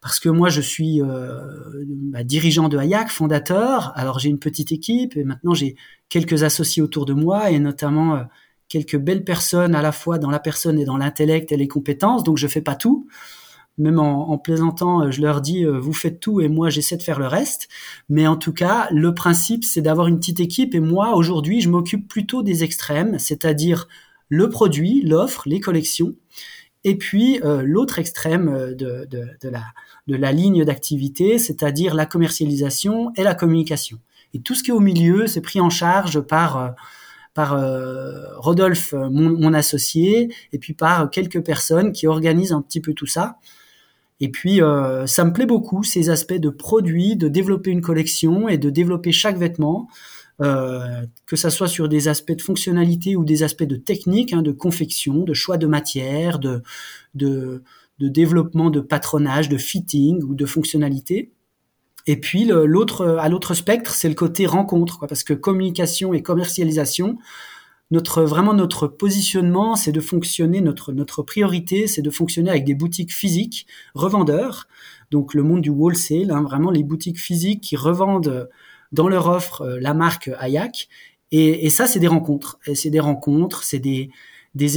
Parce 0.00 0.18
que 0.18 0.28
moi, 0.28 0.48
je 0.48 0.60
suis 0.60 1.00
euh, 1.00 1.38
bah, 1.86 2.24
dirigeant 2.24 2.68
de 2.68 2.76
Hayak, 2.76 3.08
fondateur. 3.08 3.92
Alors 3.94 4.18
j'ai 4.18 4.30
une 4.30 4.40
petite 4.40 4.72
équipe 4.72 5.16
et 5.16 5.22
maintenant 5.22 5.54
j'ai 5.54 5.76
quelques 6.08 6.42
associés 6.42 6.82
autour 6.82 7.06
de 7.06 7.12
moi 7.12 7.52
et 7.52 7.60
notamment 7.60 8.16
euh, 8.16 8.22
quelques 8.68 8.96
belles 8.98 9.22
personnes 9.22 9.76
à 9.76 9.82
la 9.82 9.92
fois 9.92 10.18
dans 10.18 10.30
la 10.30 10.40
personne 10.40 10.76
et 10.80 10.84
dans 10.84 10.96
l'intellect 10.96 11.52
et 11.52 11.56
les 11.56 11.68
compétences. 11.68 12.24
Donc 12.24 12.36
je 12.36 12.48
fais 12.48 12.62
pas 12.62 12.74
tout 12.74 13.06
même 13.78 13.98
en, 13.98 14.36
plaisantant, 14.38 15.02
euh, 15.02 15.10
je 15.10 15.20
leur 15.22 15.40
dis 15.40 15.64
euh, 15.64 15.78
vous 15.78 15.92
faites 15.92 16.20
tout 16.20 16.40
et 16.40 16.48
moi 16.48 16.70
j'essaie 16.70 16.96
de 16.96 17.02
faire 17.02 17.18
le 17.18 17.26
reste. 17.26 17.68
Mais 18.08 18.26
en 18.26 18.36
tout 18.36 18.52
cas, 18.52 18.88
le 18.90 19.14
principe 19.14 19.64
c'est 19.64 19.82
d'avoir 19.82 20.08
une 20.08 20.18
petite 20.18 20.40
équipe 20.40 20.74
et 20.74 20.80
moi 20.80 21.14
aujourd'hui 21.14 21.60
je 21.60 21.70
m'occupe 21.70 22.08
plutôt 22.08 22.42
des 22.42 22.64
extrêmes, 22.64 23.18
c'est-à-dire 23.18 23.88
le 24.28 24.48
produit, 24.48 25.02
l'offre, 25.02 25.42
les 25.46 25.60
collections. 25.60 26.14
Et 26.84 26.96
puis 26.96 27.40
euh, 27.44 27.62
l'autre 27.64 27.98
extrême 27.98 28.74
de, 28.74 29.06
de, 29.08 29.28
de, 29.40 29.48
la, 29.48 29.62
de 30.06 30.16
la 30.16 30.32
ligne 30.32 30.64
d'activité, 30.64 31.38
c'est-à-dire 31.38 31.94
la 31.94 32.06
commercialisation 32.06 33.12
et 33.16 33.22
la 33.22 33.34
communication. 33.34 33.98
Et 34.34 34.40
tout 34.40 34.54
ce 34.54 34.62
qui 34.62 34.70
est 34.70 34.74
au 34.74 34.80
milieu, 34.80 35.26
c'est 35.26 35.42
pris 35.42 35.60
en 35.60 35.70
charge 35.70 36.20
par 36.20 36.74
par 37.34 37.58
Rodolphe, 38.36 38.92
mon, 38.92 39.30
mon, 39.30 39.54
associé, 39.54 40.30
et 40.52 40.58
puis 40.58 40.74
par 40.74 41.08
quelques 41.08 41.42
personnes 41.42 41.92
qui 41.92 42.06
organisent 42.06 42.52
un 42.52 42.60
petit 42.60 42.82
peu 42.82 42.92
tout 42.92 43.06
ça. 43.06 43.38
Et 44.22 44.28
puis, 44.28 44.62
euh, 44.62 45.04
ça 45.08 45.24
me 45.24 45.32
plaît 45.32 45.46
beaucoup, 45.46 45.82
ces 45.82 46.08
aspects 46.08 46.32
de 46.32 46.48
produits, 46.48 47.16
de 47.16 47.26
développer 47.26 47.72
une 47.72 47.80
collection 47.80 48.48
et 48.48 48.56
de 48.56 48.70
développer 48.70 49.10
chaque 49.10 49.36
vêtement, 49.36 49.88
euh, 50.40 51.04
que 51.26 51.36
ça 51.36 51.50
soit 51.50 51.68
sur 51.68 51.88
des 51.88 52.08
aspects 52.08 52.32
de 52.32 52.40
fonctionnalité 52.40 53.16
ou 53.16 53.24
des 53.24 53.42
aspects 53.42 53.64
de 53.64 53.76
technique, 53.76 54.32
hein, 54.32 54.42
de 54.42 54.52
confection, 54.52 55.24
de 55.24 55.34
choix 55.34 55.58
de 55.58 55.66
matière, 55.66 56.38
de, 56.38 56.62
de, 57.14 57.62
développement 57.98 58.70
de 58.70 58.80
patronage, 58.80 59.48
de 59.48 59.58
fitting 59.58 60.22
ou 60.24 60.34
de 60.34 60.46
fonctionnalité. 60.46 61.30
Et 62.08 62.18
puis 62.18 62.46
l'autre, 62.46 63.06
à 63.20 63.28
l'autre 63.28 63.54
spectre, 63.54 63.94
c'est 63.94 64.08
le 64.08 64.16
côté 64.16 64.46
rencontre, 64.46 65.06
parce 65.06 65.22
que 65.22 65.34
communication 65.34 66.12
et 66.12 66.22
commercialisation, 66.22 67.18
notre 67.92 68.22
vraiment 68.22 68.54
notre 68.54 68.88
positionnement, 68.88 69.76
c'est 69.76 69.92
de 69.92 70.00
fonctionner 70.00 70.62
notre 70.62 70.92
notre 70.92 71.22
priorité, 71.22 71.86
c'est 71.86 72.02
de 72.02 72.10
fonctionner 72.10 72.50
avec 72.50 72.64
des 72.64 72.74
boutiques 72.74 73.12
physiques, 73.12 73.66
revendeurs. 73.94 74.66
Donc 75.12 75.34
le 75.34 75.44
monde 75.44 75.60
du 75.60 75.70
wholesale, 75.70 76.32
hein, 76.32 76.42
vraiment 76.42 76.72
les 76.72 76.82
boutiques 76.82 77.20
physiques 77.20 77.60
qui 77.60 77.76
revendent 77.76 78.48
dans 78.92 79.08
leur 79.08 79.28
offre 79.28 79.62
euh, 79.62 79.78
la 79.80 79.94
marque 79.94 80.30
Ayak. 80.40 80.88
Et, 81.34 81.70
ça, 81.70 81.86
c'est 81.86 81.98
des 81.98 82.08
rencontres. 82.08 82.58
C'est 82.74 82.90
des 82.90 83.00
rencontres, 83.00 83.64
c'est 83.64 83.78
des 83.78 84.10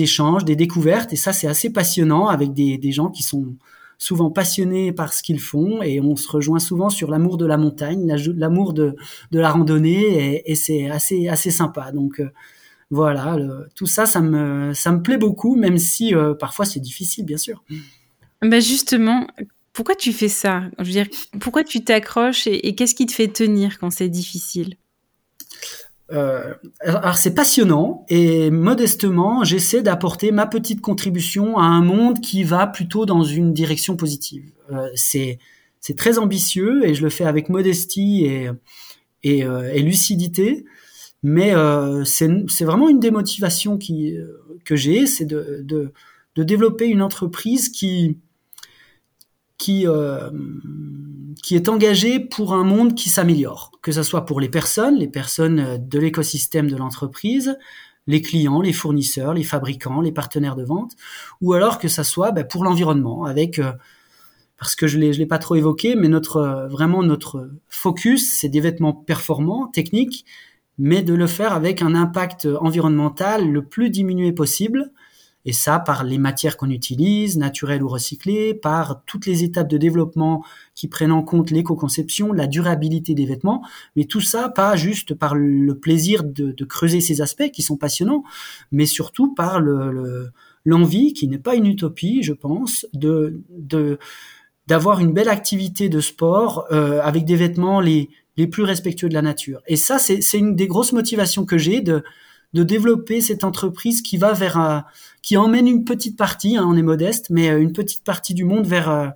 échanges, 0.02 0.46
des 0.46 0.56
découvertes. 0.56 1.12
Et 1.12 1.18
ça, 1.18 1.34
c'est 1.34 1.48
assez 1.48 1.70
passionnant 1.70 2.28
avec 2.28 2.54
des, 2.54 2.92
gens 2.94 3.10
qui 3.10 3.24
sont 3.24 3.58
souvent 3.98 4.32
passionnés 4.32 4.94
par 4.94 5.12
ce 5.12 5.22
qu'ils 5.22 5.42
font 5.42 5.82
et 5.82 6.00
on 6.00 6.16
se 6.16 6.30
rejoint 6.30 6.60
souvent 6.60 6.90
sur 6.90 7.12
l'amour 7.12 7.36
de 7.36 7.46
la 7.46 7.58
montagne, 7.58 8.08
l'amour 8.38 8.74
de, 8.74 8.96
la 9.32 9.52
randonnée 9.52 10.38
et, 10.38 10.52
et 10.52 10.56
c'est 10.56 10.90
assez 10.90 11.28
assez 11.28 11.52
sympa. 11.52 11.92
Donc 11.92 12.22
euh, 12.22 12.30
voilà, 12.92 13.38
tout 13.76 13.88
ça, 13.88 14.06
ça 14.06 14.22
me, 14.22 14.74
ça 14.74 14.92
me 14.92 15.02
plaît 15.02 15.18
beaucoup, 15.18 15.56
même 15.56 15.78
si 15.78 16.14
euh, 16.14 16.34
parfois 16.34 16.66
c'est 16.66 16.80
difficile, 16.80 17.26
bien 17.26 17.38
sûr. 17.38 17.64
Bah 18.42 18.60
justement, 18.60 19.28
pourquoi 19.76 19.96
tu 19.96 20.14
fais 20.14 20.30
ça? 20.30 20.64
Je 20.80 20.86
veux 20.86 20.92
dire, 20.92 21.08
pourquoi 21.40 21.64
tu 21.64 21.84
t'accroches 21.84 22.48
et, 22.48 22.74
qu'est-ce 22.76 22.96
qui 22.96 23.06
te 23.06 23.12
fait 23.12 23.28
tenir 23.28 23.78
quand 23.78 23.92
c'est 23.92 24.10
difficile? 24.10 24.76
Euh, 26.12 26.54
alors 26.82 27.18
c'est 27.18 27.34
passionnant 27.34 28.06
et 28.10 28.52
modestement 28.52 29.44
j'essaie 29.44 29.82
d'apporter 29.82 30.32
ma 30.32 30.46
petite 30.46 30.80
contribution 30.80 31.58
à 31.58 31.64
un 31.64 31.82
monde 31.82 32.20
qui 32.20 32.44
va 32.44 32.68
plutôt 32.68 33.08
dans 33.08 33.24
une 33.24 33.54
direction 33.54 33.96
positive. 33.96 34.52
Euh, 34.72 34.88
c'est 34.94 35.40
c'est 35.82 35.96
très 35.96 36.20
ambitieux 36.20 36.88
et 36.88 36.94
je 36.94 37.04
le 37.04 37.10
fais 37.10 37.26
avec 37.26 37.50
modestie 37.50 38.26
et 38.26 38.50
et, 39.24 39.40
et 39.40 39.82
lucidité. 39.82 40.66
Mais 41.28 41.56
euh, 41.56 42.04
c'est 42.06 42.66
vraiment 42.66 42.88
une 42.88 43.00
des 43.00 43.10
motivations 43.10 43.80
qui, 43.80 44.16
euh, 44.16 44.28
que 44.64 44.76
j'ai, 44.76 45.08
c'est 45.08 45.26
de, 45.26 45.64
de, 45.64 45.92
développer 46.44 46.86
une 46.86 47.02
entreprise 47.02 47.70
qui, 47.70 48.20
qui, 49.58 49.88
euh, 49.88 50.30
qui 51.42 51.56
est 51.56 51.70
engagée 51.70 52.20
pour 52.20 52.54
un 52.54 52.64
monde 52.64 52.96
qui 52.96 53.10
s'améliore, 53.10 53.72
que 53.82 53.92
ce 53.92 54.04
soit 54.04 54.26
pour 54.26 54.40
les 54.40 54.50
personnes, 54.50 54.96
les 54.96 55.08
personnes 55.08 55.78
de 55.88 56.00
l'écosystème 56.00 56.70
de 56.70 56.76
l'entreprise, 56.76 57.58
les 58.08 58.22
clients, 58.22 58.62
les 58.62 58.74
fournisseurs, 58.74 59.34
les 59.34 59.44
fabricants, 59.44 60.02
les 60.02 60.12
partenaires 60.12 60.56
de 60.56 60.64
vente, 60.64 60.96
ou 61.42 61.54
alors 61.54 61.80
que 61.80 61.88
ça 61.88 62.04
soit 62.04 62.32
ben, 62.32 62.46
pour 62.46 62.64
l'environnement, 62.64 63.26
avec 63.26 63.60
euh, 63.60 63.72
parce 64.58 64.76
que 64.76 64.88
je 64.88 64.98
l'ai 64.98 65.14
je 65.14 65.20
l'ai 65.20 65.26
pas 65.26 65.40
trop 65.40 65.56
évoqué, 65.56 65.96
mais 65.96 66.08
notre 66.08 66.68
vraiment 66.70 67.04
notre 67.04 67.50
focus, 67.70 68.40
c'est 68.40 68.50
des 68.50 68.62
vêtements 68.62 68.94
performants, 68.94 69.68
techniques, 69.68 70.26
mais 70.78 71.02
de 71.02 71.14
le 71.14 71.28
faire 71.28 71.54
avec 71.54 71.82
un 71.82 71.96
impact 71.96 72.48
environnemental 72.62 73.50
le 73.50 73.66
plus 73.66 73.90
diminué 73.90 74.32
possible. 74.34 74.92
Et 75.46 75.54
ça, 75.54 75.80
par 75.80 76.04
les 76.04 76.18
matières 76.18 76.58
qu'on 76.58 76.70
utilise, 76.70 77.38
naturelles 77.38 77.84
ou 77.84 77.88
recyclées, 77.88 78.54
par 78.54 79.04
toutes 79.06 79.26
les 79.26 79.44
étapes 79.44 79.70
de 79.70 79.78
développement 79.78 80.44
qui 80.74 80.88
prennent 80.88 81.12
en 81.12 81.22
compte 81.22 81.52
l'éco-conception, 81.52 82.34
la 82.34 82.48
durabilité 82.48 83.14
des 83.14 83.26
vêtements, 83.26 83.64
mais 83.96 84.06
tout 84.06 84.22
ça 84.22 84.50
pas 84.50 84.76
juste 84.76 85.14
par 85.14 85.36
le 85.36 85.78
plaisir 85.78 86.24
de, 86.24 86.52
de 86.52 86.66
creuser 86.66 87.02
ces 87.02 87.22
aspects 87.22 87.52
qui 87.52 87.62
sont 87.62 87.78
passionnants, 87.78 88.24
mais 88.72 88.86
surtout 88.86 89.34
par 89.34 89.60
le, 89.60 90.32
l'envie, 90.66 91.14
qui 91.14 91.28
n'est 91.28 91.38
pas 91.38 91.56
une 91.56 91.68
utopie, 91.68 92.24
je 92.24 92.34
pense, 92.34 92.86
de, 92.94 93.42
de 93.50 94.00
d'avoir 94.68 95.00
une 95.00 95.14
belle 95.14 95.30
activité 95.30 95.90
de 95.90 96.02
sport 96.02 96.66
euh, 96.72 97.00
avec 97.04 97.24
des 97.24 97.36
vêtements 97.36 97.80
les 97.80 98.10
les 98.38 98.48
plus 98.48 98.64
respectueux 98.64 99.10
de 99.10 99.14
la 99.14 99.22
nature. 99.22 99.62
Et 99.68 99.78
ça, 99.78 99.98
c'est 99.98 100.38
une 100.38 100.56
des 100.56 100.68
grosses 100.68 100.92
motivations 100.92 101.46
que 101.46 101.58
j'ai 101.58 101.82
de, 101.82 102.04
de 102.56 102.64
développer 102.64 103.20
cette 103.20 103.44
entreprise 103.44 104.02
qui 104.02 104.16
va 104.16 104.32
vers 104.32 104.58
un, 104.58 104.86
qui 105.22 105.36
emmène 105.36 105.68
une 105.68 105.84
petite 105.84 106.18
partie, 106.18 106.56
hein, 106.56 106.66
on 106.66 106.78
est 106.78 106.82
modeste, 106.82 107.28
mais 107.30 107.50
euh, 107.50 107.60
une 107.62 107.74
petite 107.74 108.04
partie 108.04 108.34
du 108.34 108.46
monde 108.46 108.66
vers 108.66 108.90
euh, 108.90 109.10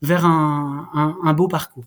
vers 0.00 0.24
un, 0.24 0.88
un, 1.22 1.32
beau 1.34 1.46
parcours. 1.46 1.84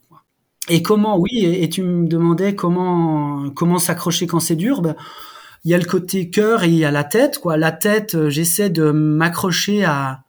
Et 0.69 0.83
comment, 0.83 1.17
oui, 1.17 1.31
et, 1.43 1.67
tu 1.67 1.81
me 1.81 2.07
demandais 2.07 2.53
comment 2.53 3.49
comment 3.55 3.79
s'accrocher 3.79 4.27
quand 4.27 4.39
c'est 4.39 4.55
dur. 4.55 4.81
Ben, 4.81 4.95
il 5.65 5.71
y 5.71 5.73
a 5.73 5.79
le 5.79 5.85
côté 5.85 6.29
cœur 6.29 6.63
et 6.63 6.67
il 6.67 6.75
y 6.75 6.85
a 6.85 6.91
la 6.91 7.03
tête. 7.03 7.39
Quoi. 7.39 7.57
La 7.57 7.71
tête, 7.71 8.13
euh, 8.13 8.29
j'essaie 8.29 8.69
de 8.69 8.91
m'accrocher 8.91 9.83
à 9.83 10.21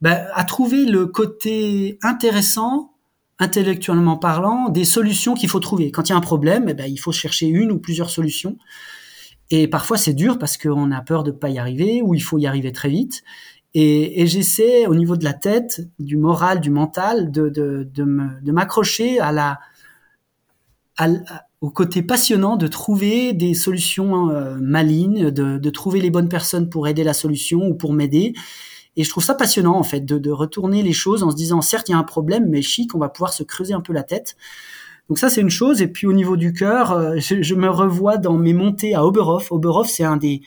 ben, 0.00 0.26
à 0.34 0.42
trouver 0.42 0.84
le 0.84 1.06
côté 1.06 1.98
intéressant 2.02 2.90
intellectuellement 3.38 4.16
parlant, 4.16 4.68
des 4.68 4.84
solutions 4.84 5.34
qu'il 5.34 5.48
faut 5.48 5.60
trouver. 5.60 5.92
Quand 5.92 6.08
il 6.08 6.12
y 6.12 6.14
a 6.14 6.18
un 6.18 6.20
problème, 6.20 6.66
eh 6.68 6.74
ben, 6.74 6.86
il 6.86 6.98
faut 6.98 7.12
chercher 7.12 7.46
une 7.46 7.70
ou 7.70 7.78
plusieurs 7.78 8.10
solutions. 8.10 8.56
Et 9.54 9.68
parfois, 9.68 9.98
c'est 9.98 10.14
dur 10.14 10.38
parce 10.38 10.56
qu'on 10.56 10.90
a 10.90 11.02
peur 11.02 11.24
de 11.24 11.30
ne 11.30 11.36
pas 11.36 11.50
y 11.50 11.58
arriver 11.58 12.00
ou 12.02 12.14
il 12.14 12.22
faut 12.22 12.38
y 12.38 12.46
arriver 12.46 12.72
très 12.72 12.88
vite. 12.88 13.22
Et, 13.74 14.26
j'essaie, 14.26 14.86
au 14.86 14.94
niveau 14.94 15.14
de 15.16 15.24
la 15.24 15.34
tête, 15.34 15.82
du 15.98 16.16
moral, 16.16 16.60
du 16.60 16.70
mental, 16.70 17.30
de, 17.30 18.50
m'accrocher 18.50 19.18
au 21.60 21.70
côté 21.70 22.02
passionnant 22.02 22.56
de 22.56 22.66
trouver 22.66 23.34
des 23.34 23.52
solutions 23.52 24.30
euh, 24.30 24.56
malignes, 24.58 25.30
de, 25.30 25.70
trouver 25.70 26.00
les 26.00 26.10
bonnes 26.10 26.30
personnes 26.30 26.70
pour 26.70 26.88
aider 26.88 27.04
la 27.04 27.14
solution 27.14 27.66
ou 27.68 27.74
pour 27.74 27.92
m'aider 27.92 28.32
et 28.96 29.04
je 29.04 29.10
trouve 29.10 29.24
ça 29.24 29.34
passionnant, 29.34 29.78
en 29.78 29.84
fait, 29.84 30.04
de 30.04 30.30
retourner 30.30 30.82
les 30.82 30.92
choses 30.92 31.22
en 31.22 31.30
se 31.30 31.36
disant, 31.36 31.62
certes, 31.62 31.88
il 31.88 31.92
y 31.92 31.94
a 31.94 31.98
un 31.98 32.02
problème, 32.02 32.48
mais 32.50 32.60
chic, 32.60 32.94
on 32.94 32.98
va 32.98 33.08
pouvoir 33.08 33.32
se 33.32 33.42
creuser 33.42 33.72
un 33.72 33.80
peu 33.80 33.94
la 33.94 34.02
tête. 34.02 34.36
Donc 35.08 35.18
ça, 35.18 35.28
c'est 35.28 35.40
une 35.40 35.50
chose. 35.50 35.82
Et 35.82 35.88
puis 35.88 36.06
au 36.06 36.12
niveau 36.12 36.36
du 36.36 36.52
cœur, 36.52 36.92
euh, 36.92 37.16
je, 37.18 37.54
me 37.54 37.68
revois 37.68 38.16
dans 38.16 38.36
mes 38.36 38.52
montées 38.54 38.94
à 38.94 39.04
Oberhof. 39.04 39.52
Oberhof, 39.52 39.88
c'est 39.88 40.04
un 40.04 40.16
des, 40.16 40.42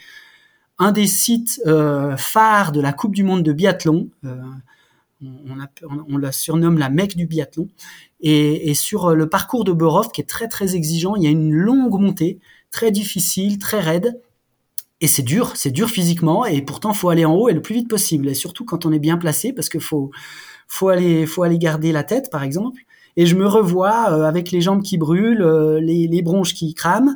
un 0.79 0.91
des 0.91 1.07
sites 1.07 1.61
euh, 1.65 2.17
phares 2.17 2.71
de 2.71 2.81
la 2.81 2.93
Coupe 2.93 3.15
du 3.15 3.23
Monde 3.23 3.43
de 3.43 3.53
biathlon. 3.53 4.09
Euh, 4.25 4.35
on, 6.09 6.17
la 6.17 6.31
surnomme 6.31 6.77
la 6.77 6.89
Mecque 6.89 7.15
du 7.15 7.25
biathlon. 7.25 7.67
Et, 8.21 8.73
sur 8.73 9.15
le 9.15 9.29
parcours 9.29 9.63
de 9.63 9.71
Oberhof, 9.71 10.11
qui 10.11 10.21
est 10.21 10.29
très 10.29 10.47
très 10.47 10.75
exigeant, 10.75 11.15
il 11.15 11.23
y 11.23 11.27
a 11.27 11.29
une 11.29 11.51
longue 11.51 11.99
montée, 11.99 12.39
très 12.71 12.91
difficile, 12.91 13.59
très 13.59 13.79
raide 13.79 14.19
et 15.01 15.07
c'est 15.07 15.23
dur, 15.23 15.55
c'est 15.55 15.71
dur 15.71 15.89
physiquement, 15.89 16.45
et 16.45 16.61
pourtant 16.61 16.93
faut 16.93 17.09
aller 17.09 17.25
en 17.25 17.33
haut 17.35 17.49
et 17.49 17.53
le 17.53 17.61
plus 17.61 17.75
vite 17.75 17.89
possible, 17.89 18.29
et 18.29 18.33
surtout 18.33 18.65
quand 18.65 18.85
on 18.85 18.91
est 18.91 18.99
bien 18.99 19.17
placé, 19.17 19.51
parce 19.51 19.69
que 19.69 19.79
faut 19.79 20.11
faut 20.67 20.89
aller 20.89 21.25
faut 21.25 21.43
aller 21.43 21.59
garder 21.59 21.91
la 21.91 22.03
tête, 22.03 22.29
par 22.31 22.43
exemple. 22.43 22.81
Et 23.17 23.25
je 23.25 23.35
me 23.35 23.47
revois 23.47 24.11
euh, 24.11 24.23
avec 24.23 24.51
les 24.51 24.61
jambes 24.61 24.81
qui 24.81 24.97
brûlent, 24.97 25.41
euh, 25.41 25.79
les, 25.79 26.07
les, 26.07 26.21
bronches 26.21 26.53
qui 26.53 26.73
crament, 26.73 27.15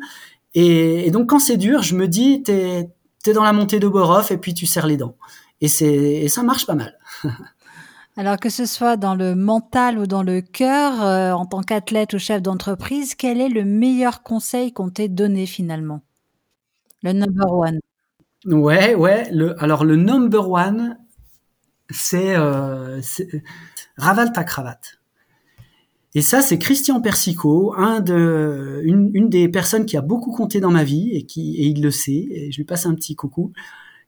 et, 0.55 1.11
donc 1.11 1.29
quand 1.29 1.39
c'est 1.39 1.57
dur, 1.57 1.83
je 1.83 1.95
me 1.95 2.07
dis 2.07 2.41
t'es 2.43 2.89
es 3.25 3.33
dans 3.33 3.43
la 3.43 3.53
montée 3.53 3.79
de 3.79 3.87
Borov 3.87 4.31
et 4.31 4.37
puis 4.37 4.53
tu 4.53 4.65
serres 4.65 4.87
les 4.87 4.97
dents. 4.97 5.15
Et, 5.61 5.67
c'est, 5.67 6.27
ça 6.29 6.41
marche 6.41 6.65
pas 6.65 6.75
mal. 6.75 6.97
Alors 8.17 8.37
que 8.37 8.49
ce 8.49 8.65
soit 8.65 8.97
dans 8.97 9.15
le 9.15 9.35
mental 9.35 9.97
ou 9.97 10.07
dans 10.07 10.23
le 10.23 10.41
cœur, 10.41 11.03
euh, 11.03 11.31
en 11.31 11.45
tant 11.45 11.61
qu'athlète 11.61 12.13
ou 12.13 12.19
chef 12.19 12.41
d'entreprise, 12.41 13.15
quel 13.15 13.39
est 13.39 13.49
le 13.49 13.63
meilleur 13.63 14.23
conseil 14.23 14.73
qu'on 14.73 14.89
t'ait 14.89 15.07
donné 15.07 15.45
finalement? 15.45 16.01
Le 17.01 17.13
number 17.13 17.49
one. 17.49 17.79
Ouais, 18.45 18.95
ouais. 18.95 19.29
Le, 19.31 19.61
alors 19.63 19.85
le 19.85 19.95
number 19.95 20.49
one, 20.49 20.97
c'est, 21.89 22.35
euh, 22.35 22.99
ravale 23.97 24.33
ta 24.33 24.43
cravate. 24.43 24.98
Et 26.15 26.21
ça, 26.21 26.41
c'est 26.41 26.57
Christian 26.57 27.01
Persico, 27.01 27.75
une, 27.77 29.29
des 29.29 29.47
personnes 29.47 29.85
qui 29.85 29.95
a 29.95 30.01
beaucoup 30.01 30.31
compté 30.31 30.59
dans 30.59 30.71
ma 30.71 30.83
vie 30.83 31.11
et 31.13 31.23
qui, 31.23 31.57
et 31.57 31.67
il 31.67 31.83
le 31.83 31.91
sait. 31.91 32.27
Et 32.31 32.51
je 32.51 32.57
lui 32.57 32.63
passe 32.63 32.85
un 32.85 32.95
petit 32.95 33.15
coucou. 33.15 33.53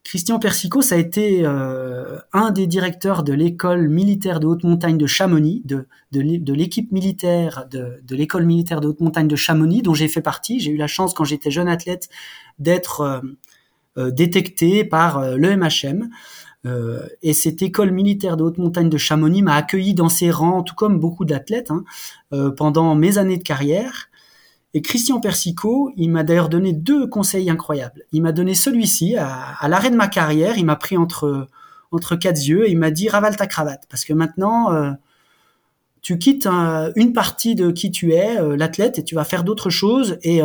Christian 0.04 0.40
Persico, 0.40 0.82
ça 0.82 0.96
a 0.96 0.98
été 0.98 1.46
euh, 1.46 2.18
un 2.34 2.50
des 2.50 2.66
directeurs 2.66 3.22
de 3.22 3.34
l'école 3.34 3.88
militaire 3.88 4.40
de 4.40 4.48
haute 4.48 4.64
montagne 4.64 4.98
de 4.98 5.06
Chamonix, 5.06 5.62
de, 5.64 5.86
de, 6.12 6.54
l'équipe 6.54 6.92
militaire 6.92 7.68
de, 7.70 8.02
de 8.04 8.16
l'école 8.16 8.46
militaire 8.46 8.82
de 8.82 8.88
haute 8.88 9.00
montagne 9.00 9.28
de 9.28 9.36
Chamonix, 9.36 9.84
dont 9.84 9.94
j'ai 9.94 10.08
fait 10.08 10.22
partie. 10.22 10.60
J'ai 10.60 10.72
eu 10.72 10.78
la 10.78 10.88
chance, 10.88 11.14
quand 11.14 11.24
j'étais 11.24 11.52
jeune 11.52 11.68
athlète, 11.68 12.10
d'être 12.58 13.02
euh, 13.02 13.22
euh 13.98 14.10
détecté 14.10 14.84
par 14.86 15.38
le 15.38 15.56
MHM. 15.56 16.10
Euh, 16.66 17.08
et 17.24 17.34
cette 17.34 17.62
école 17.62 17.92
militaire 17.92 18.38
de 18.38 18.44
haute 18.44 18.58
montagne 18.58 18.90
de 18.90 18.98
Chamonix 18.98 19.42
m'a 19.42 19.56
accueilli 19.56 19.94
dans 19.94 20.10
ses 20.10 20.30
rangs, 20.30 20.64
tout 20.64 20.76
comme 20.76 21.00
beaucoup 21.00 21.26
d'athlètes, 21.26 21.72
hein, 21.72 21.84
euh, 22.34 22.52
pendant 22.52 22.94
mes 22.96 23.18
années 23.18 23.38
de 23.38 23.44
carrière. 23.44 24.10
Et 24.74 24.82
Christian 24.82 25.20
Persico, 25.20 25.92
il 25.98 26.10
m'a 26.12 26.24
d'ailleurs 26.24 26.50
donné 26.50 26.72
deux 26.72 27.08
conseils 27.08 27.50
incroyables. 27.50 28.06
Il 28.12 28.22
m'a 28.22 28.32
donné 28.32 28.54
celui-ci 28.54 29.18
à, 29.18 29.68
l'arrêt 29.68 29.90
de 29.90 29.98
ma 29.98 30.08
carrière. 30.08 30.58
Il 30.58 30.66
m'a 30.66 30.78
pris 30.78 30.98
entre 30.98 31.48
entre 31.94 32.16
quatre 32.16 32.38
yeux 32.48 32.68
et 32.68 32.72
il 32.72 32.78
m'a 32.78 32.90
dit 32.90 33.10
ravale 33.10 33.36
ta 33.36 33.48
cravate 33.48 33.84
parce 33.90 34.06
que 34.06 34.14
maintenant 34.14 34.72
euh, 34.72 34.92
tu 36.02 36.18
quittes 36.18 36.48
une 36.96 37.12
partie 37.12 37.54
de 37.54 37.70
qui 37.70 37.92
tu 37.92 38.14
es, 38.14 38.38
l'athlète, 38.56 38.98
et 38.98 39.04
tu 39.04 39.14
vas 39.14 39.26
faire 39.26 39.44
d'autres 39.44 39.70
choses. 39.70 40.18
Et 40.24 40.42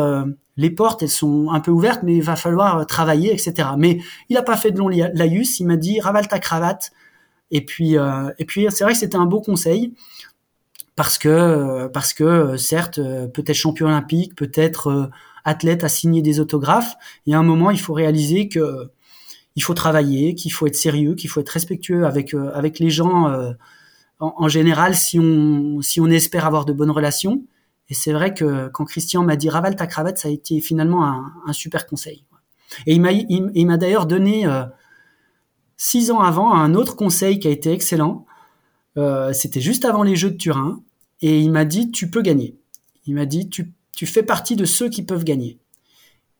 les 0.57 0.71
portes, 0.71 1.03
elles 1.03 1.09
sont 1.09 1.51
un 1.51 1.59
peu 1.59 1.71
ouvertes, 1.71 2.01
mais 2.03 2.15
il 2.15 2.23
va 2.23 2.35
falloir 2.35 2.79
euh, 2.79 2.83
travailler, 2.83 3.31
etc. 3.31 3.69
Mais 3.77 3.99
il 4.29 4.33
n'a 4.33 4.41
pas 4.41 4.57
fait 4.57 4.71
de 4.71 4.79
long 4.79 4.89
laïus. 4.89 5.59
Il 5.59 5.67
m'a 5.67 5.77
dit 5.77 6.01
ravale 6.01 6.27
ta 6.27 6.39
cravate. 6.39 6.91
Et 7.51 7.63
puis, 7.63 7.97
euh, 7.97 8.29
et 8.39 8.45
puis, 8.45 8.67
c'est 8.69 8.83
vrai 8.83 8.93
que 8.93 8.99
c'était 8.99 9.15
un 9.17 9.25
beau 9.25 9.39
conseil 9.39 9.93
parce 10.95 11.19
que, 11.19 11.29
euh, 11.29 11.87
parce 11.87 12.13
que, 12.13 12.57
certes, 12.57 12.99
peut-être 13.33 13.55
champion 13.55 13.85
olympique, 13.85 14.35
peut-être 14.35 15.11
athlète 15.45 15.83
à 15.83 15.89
signer 15.89 16.21
des 16.23 16.39
autographes. 16.39 16.95
Et 17.27 17.35
à 17.35 17.39
un 17.39 17.43
moment, 17.43 17.71
il 17.71 17.79
faut 17.79 17.93
réaliser 17.93 18.49
que 18.49 18.89
il 19.55 19.63
faut 19.63 19.73
travailler, 19.73 20.35
qu'il 20.35 20.51
faut 20.51 20.67
être 20.67 20.75
sérieux, 20.75 21.15
qu'il 21.15 21.29
faut 21.29 21.39
être 21.39 21.49
respectueux 21.49 22.05
avec 22.05 22.33
avec 22.33 22.79
les 22.79 22.89
gens 22.89 23.55
en, 24.19 24.33
en, 24.37 24.47
général 24.47 24.95
si 24.95 25.19
on 25.19 25.81
si 25.81 25.99
on 25.99 26.07
espère 26.07 26.45
avoir 26.45 26.65
de 26.65 26.73
bonnes 26.73 26.91
relations. 26.91 27.43
Et 27.89 27.93
c'est 27.93 28.11
vrai 28.11 28.33
que 28.33 28.67
quand 28.69 28.85
Christian 28.85 29.23
m'a 29.23 29.35
dit 29.35 29.49
ravale 29.49 29.75
ta 29.75 29.87
cravate, 29.87 30.17
ça 30.17 30.27
a 30.27 30.31
été 30.31 30.59
finalement 30.59 31.05
un, 31.45 31.53
super 31.53 31.87
conseil. 31.87 32.25
Et 32.85 32.93
il 32.93 33.01
m'a, 33.01 33.11
il, 33.13 33.65
m'a 33.65 33.77
d'ailleurs 33.77 34.05
donné 34.05 34.45
euh, 34.45 34.65
six 35.77 36.11
ans 36.11 36.19
avant 36.19 36.53
un 36.53 36.73
autre 36.73 36.95
conseil 36.95 37.39
qui 37.39 37.47
a 37.47 37.51
été 37.51 37.71
excellent. 37.71 38.25
Euh, 38.97 39.31
c'était 39.31 39.61
juste 39.61 39.85
avant 39.85 40.03
les 40.03 40.15
Jeux 40.15 40.31
de 40.31 40.37
Turin, 40.37 40.81
et 41.21 41.39
il 41.39 41.51
m'a 41.51 41.63
dit 41.63 41.91
tu 41.91 42.09
peux 42.09 42.21
gagner. 42.21 42.57
Il 43.05 43.15
m'a 43.15 43.25
dit 43.25 43.47
tu, 43.47 43.71
tu 43.95 44.05
fais 44.05 44.23
partie 44.23 44.57
de 44.57 44.65
ceux 44.65 44.89
qui 44.89 45.03
peuvent 45.03 45.23
gagner. 45.23 45.59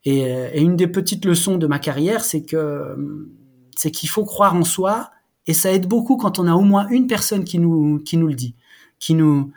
Et, 0.03 0.19
et 0.19 0.61
une 0.61 0.75
des 0.75 0.87
petites 0.87 1.23
leçons 1.23 1.57
de 1.57 1.67
ma 1.67 1.79
carrière, 1.79 2.25
c'est 2.25 2.43
que 2.43 3.29
c'est 3.77 3.91
qu'il 3.91 4.09
faut 4.09 4.25
croire 4.25 4.55
en 4.55 4.63
soi, 4.65 5.11
et 5.45 5.53
ça 5.53 5.71
aide 5.71 5.87
beaucoup 5.87 6.17
quand 6.17 6.39
on 6.39 6.47
a 6.47 6.53
au 6.53 6.61
moins 6.61 6.87
une 6.89 7.07
personne 7.07 7.45
qui 7.45 7.57
nous 7.57 7.99
qui 7.99 8.17
nous 8.17 8.27
le 8.27 8.33
dit, 8.33 8.55
qui 8.99 9.13
nous 9.13 9.53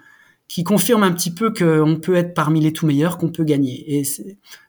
qui 0.50 0.64
confirme 0.64 1.04
un 1.04 1.12
petit 1.12 1.30
peu 1.30 1.52
qu'on 1.52 1.94
peut 1.94 2.16
être 2.16 2.34
parmi 2.34 2.60
les 2.60 2.72
tout 2.72 2.84
meilleurs, 2.84 3.18
qu'on 3.18 3.28
peut 3.28 3.44
gagner. 3.44 4.00
Et 4.00 4.02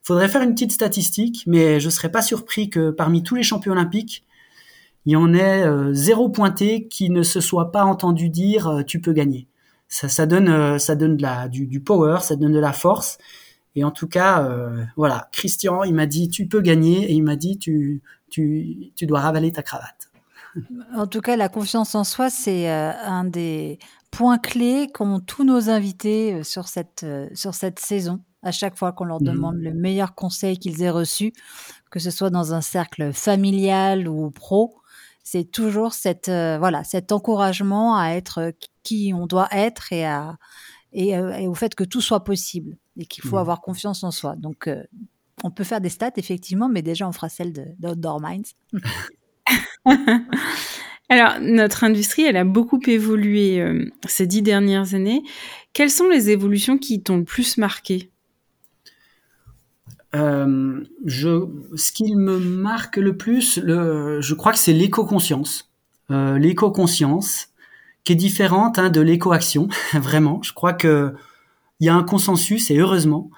faudrait 0.03 0.29
faire 0.29 0.43
une 0.43 0.51
petite 0.51 0.71
statistique, 0.71 1.43
mais 1.47 1.79
je 1.79 1.89
serais 1.89 2.11
pas 2.11 2.21
surpris 2.21 2.69
que 2.69 2.91
parmi 2.91 3.23
tous 3.23 3.33
les 3.33 3.41
champions 3.41 3.71
olympiques, 3.71 4.23
il 5.07 5.13
y 5.13 5.15
en 5.15 5.33
ait 5.33 5.63
euh, 5.63 5.91
zéro 5.91 6.29
pointé 6.29 6.87
qui 6.87 7.09
ne 7.09 7.23
se 7.23 7.41
soit 7.41 7.71
pas 7.71 7.83
entendu 7.83 8.29
dire 8.29 8.67
euh, 8.67 8.83
tu 8.83 9.01
peux 9.01 9.11
gagner. 9.11 9.47
Ça, 9.87 10.07
ça 10.07 10.27
donne, 10.27 10.49
euh, 10.49 10.77
ça 10.77 10.93
donne 10.93 11.17
de 11.17 11.23
la, 11.23 11.47
du, 11.47 11.65
du, 11.65 11.79
power, 11.79 12.19
ça 12.21 12.35
donne 12.35 12.53
de 12.53 12.59
la 12.59 12.73
force. 12.73 13.17
Et 13.75 13.83
en 13.83 13.89
tout 13.89 14.07
cas, 14.07 14.51
voilà, 14.97 15.29
Christian, 15.31 15.83
il 15.83 15.95
m'a 15.95 16.05
dit 16.05 16.29
tu 16.29 16.45
peux 16.45 16.61
gagner 16.61 17.09
et 17.09 17.13
il 17.13 17.23
m'a 17.23 17.37
dit 17.37 17.57
tu, 17.57 18.03
tu, 18.29 18.91
tu 18.95 19.07
dois 19.07 19.21
ravaler 19.21 19.51
ta 19.51 19.63
cravate. 19.63 20.11
En 20.93 21.07
tout 21.07 21.21
cas, 21.21 21.37
la 21.37 21.47
confiance 21.47 21.95
en 21.95 22.03
soi, 22.03 22.29
c'est 22.29 22.69
un 22.69 23.23
des 23.23 23.79
point 24.11 24.37
clé 24.37 24.89
qu'ont 24.93 25.19
tous 25.19 25.43
nos 25.43 25.69
invités 25.69 26.33
euh, 26.33 26.43
sur 26.43 26.67
cette, 26.67 27.03
euh, 27.03 27.27
sur 27.33 27.55
cette 27.55 27.79
saison, 27.79 28.19
à 28.43 28.51
chaque 28.51 28.77
fois 28.77 28.91
qu'on 28.91 29.05
leur 29.05 29.21
mmh. 29.21 29.25
demande 29.25 29.55
le 29.55 29.73
meilleur 29.73 30.13
conseil 30.13 30.59
qu'ils 30.59 30.81
aient 30.83 30.89
reçu, 30.89 31.33
que 31.89 31.99
ce 31.99 32.11
soit 32.11 32.29
dans 32.29 32.53
un 32.53 32.61
cercle 32.61 33.13
familial 33.13 34.07
ou 34.07 34.29
pro, 34.29 34.75
c'est 35.23 35.45
toujours 35.45 35.93
cette, 35.93 36.29
euh, 36.29 36.57
voilà, 36.59 36.83
cet 36.83 37.11
encouragement 37.11 37.97
à 37.97 38.09
être 38.09 38.53
qui 38.83 39.13
on 39.15 39.27
doit 39.27 39.47
être 39.51 39.93
et, 39.93 40.05
à, 40.05 40.37
et, 40.91 41.17
au 41.47 41.53
fait 41.53 41.73
que 41.73 41.83
tout 41.83 42.01
soit 42.01 42.23
possible 42.23 42.77
et 42.97 43.05
qu'il 43.05 43.23
faut 43.23 43.37
mmh. 43.37 43.39
avoir 43.39 43.61
confiance 43.61 44.03
en 44.03 44.11
soi. 44.11 44.35
Donc, 44.35 44.69
on 45.43 45.51
peut 45.51 45.63
faire 45.63 45.79
des 45.79 45.89
stats, 45.89 46.11
effectivement, 46.17 46.67
mais 46.67 46.81
déjà, 46.81 47.07
on 47.07 47.11
fera 47.11 47.29
celle 47.29 47.53
d'Outdoor 47.79 48.19
Minds. 48.19 48.55
Alors, 51.11 51.41
notre 51.41 51.83
industrie, 51.83 52.21
elle 52.21 52.37
a 52.37 52.45
beaucoup 52.45 52.79
évolué 52.87 53.59
euh, 53.59 53.83
ces 54.07 54.25
dix 54.25 54.41
dernières 54.41 54.95
années. 54.95 55.23
Quelles 55.73 55.89
sont 55.89 56.07
les 56.07 56.29
évolutions 56.29 56.77
qui 56.77 57.03
t'ont 57.03 57.17
le 57.17 57.25
plus 57.25 57.57
marqué? 57.57 58.09
Euh, 60.15 60.85
ce 61.05 61.91
qui 61.91 62.15
me 62.15 62.39
marque 62.39 62.95
le 62.95 63.17
plus, 63.17 63.59
je 63.59 64.33
crois 64.35 64.53
que 64.53 64.57
c'est 64.57 64.71
l'éco-conscience. 64.71 65.69
Euh, 66.11 66.37
l'éco-conscience, 66.37 67.49
qui 68.05 68.13
est 68.13 68.15
différente 68.15 68.79
hein, 68.79 68.89
de 68.89 69.01
l'éco-action, 69.01 69.67
vraiment. 69.93 70.41
Je 70.43 70.53
crois 70.53 70.71
que 70.71 71.13
il 71.81 71.87
y 71.87 71.89
a 71.89 71.93
un 71.93 72.03
consensus, 72.03 72.71
et 72.71 72.77
heureusement, 72.77 73.31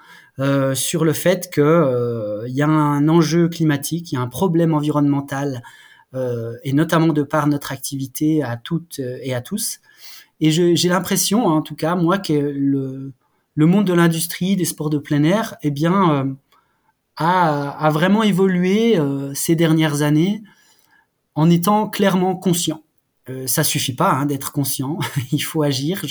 sur 0.74 1.04
le 1.04 1.12
fait 1.12 1.50
qu'il 1.52 2.54
y 2.54 2.62
a 2.62 2.68
un 2.68 3.08
enjeu 3.08 3.48
climatique, 3.48 4.12
il 4.12 4.14
y 4.14 4.18
a 4.18 4.20
un 4.20 4.28
problème 4.28 4.74
environnemental 4.74 5.62
et 6.62 6.72
notamment 6.72 7.12
de 7.12 7.22
par 7.22 7.46
notre 7.48 7.72
activité 7.72 8.42
à 8.42 8.56
toutes 8.56 9.00
et 9.00 9.34
à 9.34 9.40
tous. 9.40 9.80
Et 10.40 10.50
j'ai 10.50 10.88
l'impression, 10.88 11.46
en 11.46 11.62
tout 11.62 11.74
cas, 11.74 11.94
moi, 11.94 12.18
que 12.18 12.32
le, 12.32 13.12
le 13.54 13.66
monde 13.66 13.86
de 13.86 13.92
l'industrie 13.92 14.56
des 14.56 14.64
sports 14.64 14.90
de 14.90 14.98
plein 14.98 15.22
air, 15.22 15.56
eh 15.62 15.70
bien, 15.70 16.10
euh, 16.10 16.34
a, 17.16 17.70
a, 17.70 17.90
vraiment 17.90 18.22
évolué 18.22 18.98
euh, 18.98 19.32
ces 19.34 19.54
dernières 19.54 20.02
années 20.02 20.42
en 21.34 21.50
étant 21.50 21.88
clairement 21.88 22.36
conscient. 22.36 22.82
Euh, 23.30 23.46
ça 23.46 23.64
suffit 23.64 23.94
pas 23.94 24.12
hein, 24.12 24.26
d'être 24.26 24.52
conscient, 24.52 24.98
il 25.32 25.42
faut 25.42 25.62
agir 25.62 26.04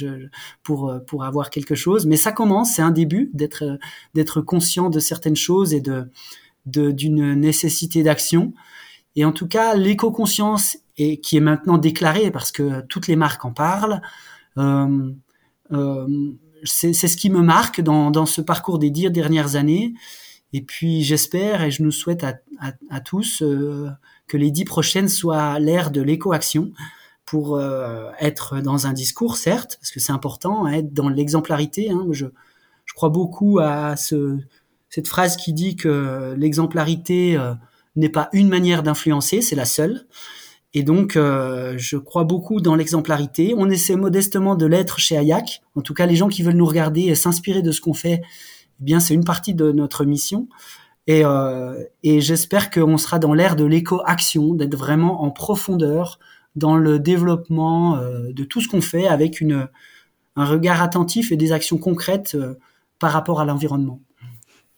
pour 0.63 0.91
pour 1.05 1.23
avoir 1.25 1.51
quelque 1.51 1.75
chose, 1.75 2.07
mais 2.07 2.17
ça 2.17 2.31
commence, 2.31 2.73
c'est 2.73 2.81
un 2.81 2.91
début 2.91 3.29
d'être 3.33 3.77
d'être 4.15 4.41
conscient 4.41 4.89
de 4.89 4.99
certaines 4.99 5.35
choses 5.35 5.73
et 5.73 5.81
de 5.81 6.09
d'une 6.65 7.33
nécessité 7.33 8.01
d'action. 8.03 8.53
Et 9.15 9.25
en 9.25 9.31
tout 9.31 9.47
cas, 9.47 9.75
l'éco-conscience, 9.75 10.77
et 10.97 11.19
qui 11.19 11.37
est 11.37 11.41
maintenant 11.41 11.77
déclarée 11.77 12.31
parce 12.31 12.51
que 12.51 12.81
toutes 12.87 13.07
les 13.07 13.15
marques 13.15 13.45
en 13.45 13.51
parlent, 13.51 14.01
euh, 14.57 15.11
euh, 15.71 16.07
c'est 16.63 16.93
ce 16.93 17.17
qui 17.17 17.29
me 17.29 17.41
marque 17.41 17.81
dans, 17.81 18.11
dans, 18.11 18.25
ce 18.25 18.41
parcours 18.41 18.79
des 18.79 18.89
dix 18.89 19.09
dernières 19.09 19.55
années. 19.55 19.93
Et 20.53 20.61
puis 20.61 21.03
j'espère 21.03 21.63
et 21.63 21.71
je 21.71 21.81
nous 21.81 21.91
souhaite 21.91 22.23
à, 22.23 22.35
à, 22.59 22.73
à 22.89 22.99
tous 23.01 23.41
euh, 23.41 23.89
que 24.27 24.37
les 24.37 24.51
dix 24.51 24.65
prochaines 24.65 25.09
soient 25.09 25.59
l'ère 25.59 25.91
de 25.91 26.01
l'éco-action 26.01 26.71
pour 27.25 27.57
euh, 27.57 28.11
être 28.19 28.61
dans 28.61 28.85
un 28.85 28.93
discours, 28.93 29.37
certes, 29.37 29.77
parce 29.79 29.91
que 29.91 29.99
c'est 29.99 30.11
important, 30.11 30.65
hein, 30.65 30.73
être 30.73 30.93
dans 30.93 31.09
l'exemplarité. 31.09 31.89
Hein. 31.89 32.05
Je, 32.11 32.27
je 32.85 32.93
crois 32.93 33.09
beaucoup 33.09 33.59
à 33.59 33.95
ce, 33.95 34.37
cette 34.89 35.07
phrase 35.07 35.37
qui 35.37 35.53
dit 35.53 35.75
que 35.75 36.35
l'exemplarité 36.37 37.37
euh, 37.37 37.53
n'est 37.95 38.09
pas 38.09 38.29
une 38.33 38.49
manière 38.49 38.83
d'influencer, 38.83 39.41
c'est 39.41 39.55
la 39.55 39.65
seule. 39.65 40.05
Et 40.73 40.83
donc, 40.83 41.15
euh, 41.15 41.75
je 41.77 41.97
crois 41.97 42.23
beaucoup 42.23 42.59
dans 42.59 42.75
l'exemplarité. 42.75 43.53
On 43.55 43.69
essaie 43.69 43.95
modestement 43.95 44.55
de 44.55 44.65
l'être 44.65 44.97
chez 44.97 45.15
Ayak. 45.15 45.61
En 45.75 45.81
tout 45.81 45.93
cas, 45.93 46.07
les 46.07 46.15
gens 46.15 46.29
qui 46.29 46.41
veulent 46.41 46.55
nous 46.55 46.65
regarder 46.65 47.01
et 47.01 47.15
s'inspirer 47.15 47.61
de 47.61 47.71
ce 47.71 47.79
qu'on 47.79 47.93
fait, 47.93 48.21
eh 48.23 48.83
bien, 48.83 48.99
c'est 48.99 49.13
une 49.13 49.23
partie 49.23 49.53
de 49.53 49.71
notre 49.71 50.03
mission. 50.03 50.47
Et, 51.05 51.23
euh, 51.25 51.83
et 52.01 52.21
j'espère 52.21 52.71
qu'on 52.71 52.97
sera 52.97 53.19
dans 53.19 53.33
l'ère 53.33 53.55
de 53.55 53.65
l'éco-action, 53.65 54.53
d'être 54.55 54.75
vraiment 54.75 55.23
en 55.23 55.31
profondeur 55.31 56.17
dans 56.55 56.75
le 56.75 56.99
développement 56.99 57.97
euh, 57.97 58.31
de 58.31 58.43
tout 58.43 58.61
ce 58.61 58.67
qu'on 58.67 58.81
fait 58.81 59.07
avec 59.07 59.43
un 60.35 60.45
regard 60.45 60.81
attentif 60.81 61.31
et 61.31 61.37
des 61.37 61.51
actions 61.51 61.77
concrètes 61.77 62.35
euh, 62.35 62.55
par 62.99 63.11
rapport 63.11 63.41
à 63.41 63.45
l'environnement. 63.45 63.99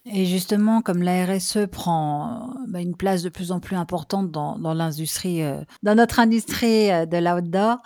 Et 0.07 0.25
justement, 0.25 0.81
comme 0.81 1.01
la 1.01 1.25
RSE 1.25 1.65
prend 1.71 2.53
bah, 2.67 2.79
une 2.79 2.95
place 2.95 3.23
de 3.23 3.29
plus 3.29 3.51
en 3.51 3.59
plus 3.59 3.75
importante 3.75 4.31
dans, 4.31 4.73
l'industrie, 4.73 5.41
euh, 5.41 5.61
dans 5.81 5.95
notre 5.95 6.19
industrie 6.19 6.91
euh, 6.91 7.07
de 7.07 7.17
l'outdoor, 7.17 7.77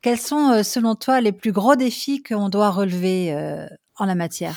quels 0.00 0.18
sont, 0.18 0.50
euh, 0.50 0.62
selon 0.64 0.96
toi, 0.96 1.20
les 1.20 1.30
plus 1.30 1.52
gros 1.52 1.76
défis 1.76 2.22
qu'on 2.22 2.48
doit 2.48 2.70
relever 2.70 3.32
en 3.96 4.04
la 4.06 4.14
matière? 4.16 4.56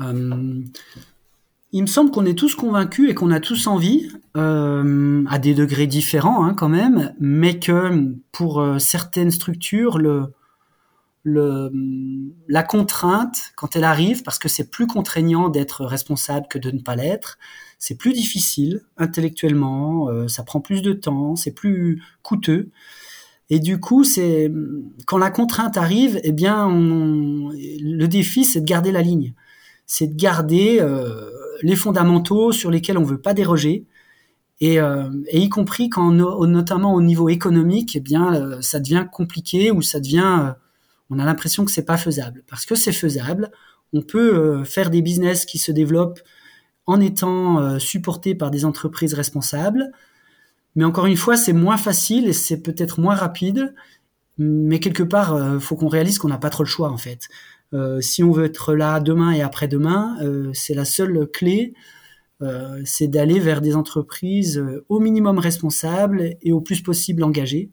Il 0.00 1.82
me 1.82 1.86
semble 1.86 2.12
qu'on 2.12 2.26
est 2.26 2.38
tous 2.38 2.54
convaincus 2.54 3.10
et 3.10 3.14
qu'on 3.14 3.32
a 3.32 3.40
tous 3.40 3.66
envie, 3.66 4.08
à 4.34 5.38
des 5.40 5.54
degrés 5.54 5.88
différents 5.88 6.44
hein, 6.44 6.54
quand 6.54 6.68
même, 6.68 7.12
mais 7.18 7.58
que 7.58 8.14
pour 8.30 8.64
certaines 8.78 9.32
structures, 9.32 9.98
le, 9.98 10.32
la 11.24 12.62
contrainte, 12.62 13.52
quand 13.56 13.76
elle 13.76 13.84
arrive, 13.84 14.22
parce 14.22 14.38
que 14.38 14.48
c'est 14.48 14.70
plus 14.70 14.86
contraignant 14.86 15.48
d'être 15.48 15.84
responsable 15.84 16.46
que 16.48 16.58
de 16.58 16.70
ne 16.70 16.80
pas 16.80 16.96
l'être, 16.96 17.38
c'est 17.78 17.96
plus 17.96 18.12
difficile 18.12 18.82
intellectuellement, 18.96 20.08
euh, 20.08 20.28
ça 20.28 20.42
prend 20.42 20.60
plus 20.60 20.82
de 20.82 20.92
temps, 20.92 21.36
c'est 21.36 21.52
plus 21.52 22.02
coûteux. 22.22 22.70
Et 23.50 23.58
du 23.58 23.78
coup, 23.78 24.04
c'est 24.04 24.50
quand 25.06 25.18
la 25.18 25.30
contrainte 25.30 25.76
arrive, 25.76 26.18
eh 26.24 26.32
bien, 26.32 26.68
le 26.70 28.06
défi, 28.06 28.44
c'est 28.44 28.60
de 28.60 28.66
garder 28.66 28.90
la 28.92 29.02
ligne, 29.02 29.34
c'est 29.86 30.06
de 30.06 30.14
garder 30.14 30.78
euh, 30.80 31.30
les 31.62 31.76
fondamentaux 31.76 32.52
sur 32.52 32.70
lesquels 32.70 32.98
on 32.98 33.04
veut 33.04 33.20
pas 33.20 33.34
déroger. 33.34 33.86
Et, 34.60 34.80
euh, 34.80 35.10
et 35.28 35.40
y 35.40 35.48
compris 35.48 35.90
quand, 35.90 36.10
notamment 36.10 36.94
au 36.94 37.02
niveau 37.02 37.28
économique, 37.28 37.96
eh 37.96 38.00
bien, 38.00 38.60
ça 38.62 38.80
devient 38.80 39.06
compliqué 39.12 39.70
ou 39.70 39.82
ça 39.82 40.00
devient 40.00 40.54
on 41.10 41.18
a 41.18 41.24
l'impression 41.24 41.64
que 41.64 41.70
c'est 41.70 41.84
pas 41.84 41.96
faisable. 41.96 42.42
Parce 42.48 42.66
que 42.66 42.74
c'est 42.74 42.92
faisable, 42.92 43.50
on 43.94 44.02
peut 44.02 44.34
euh, 44.34 44.64
faire 44.64 44.90
des 44.90 45.02
business 45.02 45.46
qui 45.46 45.58
se 45.58 45.72
développent 45.72 46.20
en 46.86 47.00
étant 47.00 47.60
euh, 47.60 47.78
supportés 47.78 48.34
par 48.34 48.50
des 48.50 48.64
entreprises 48.64 49.14
responsables. 49.14 49.90
Mais 50.74 50.84
encore 50.84 51.06
une 51.06 51.16
fois, 51.16 51.36
c'est 51.36 51.52
moins 51.52 51.76
facile 51.76 52.26
et 52.26 52.32
c'est 52.32 52.60
peut-être 52.60 53.00
moins 53.00 53.14
rapide. 53.14 53.74
Mais 54.36 54.80
quelque 54.80 55.04
part, 55.04 55.36
il 55.36 55.56
euh, 55.56 55.60
faut 55.60 55.76
qu'on 55.76 55.88
réalise 55.88 56.18
qu'on 56.18 56.28
n'a 56.28 56.38
pas 56.38 56.50
trop 56.50 56.64
le 56.64 56.68
choix 56.68 56.90
en 56.90 56.98
fait. 56.98 57.28
si 58.00 58.22
on 58.22 58.30
veut 58.30 58.44
être 58.44 58.74
là 58.74 59.00
demain 59.00 59.32
et 59.32 59.42
après-demain, 59.42 60.16
c'est 60.52 60.74
la 60.74 60.84
seule 60.84 61.26
clé, 61.26 61.74
c'est 62.84 63.08
d'aller 63.08 63.40
vers 63.40 63.60
des 63.60 63.74
entreprises 63.74 64.62
au 64.88 65.00
minimum 65.00 65.40
responsables 65.40 66.36
et 66.40 66.52
au 66.52 66.60
plus 66.60 66.82
possible 66.82 67.24
engagées. 67.24 67.70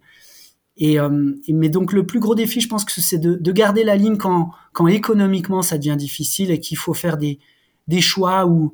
Euh, 0.81 1.35
et, 1.47 1.53
mais 1.53 1.69
donc 1.69 1.93
le 1.93 2.05
plus 2.05 2.19
gros 2.19 2.35
défi, 2.35 2.59
je 2.59 2.67
pense 2.67 2.85
que 2.85 2.91
c'est 2.91 3.19
de, 3.19 3.35
de, 3.35 3.51
garder 3.51 3.83
la 3.83 3.95
ligne 3.95 4.17
quand, 4.17 4.51
quand 4.73 4.87
économiquement 4.87 5.61
ça 5.61 5.77
devient 5.77 5.97
difficile 5.97 6.51
et 6.51 6.59
qu'il 6.59 6.77
faut 6.77 6.93
faire 6.93 7.17
des, 7.17 7.39
des 7.87 8.01
choix 8.01 8.47
ou, 8.47 8.73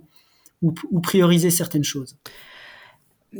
ou, 0.61 0.73
ou, 0.91 1.01
prioriser 1.01 1.49
certaines 1.49 1.83
choses. 1.83 2.17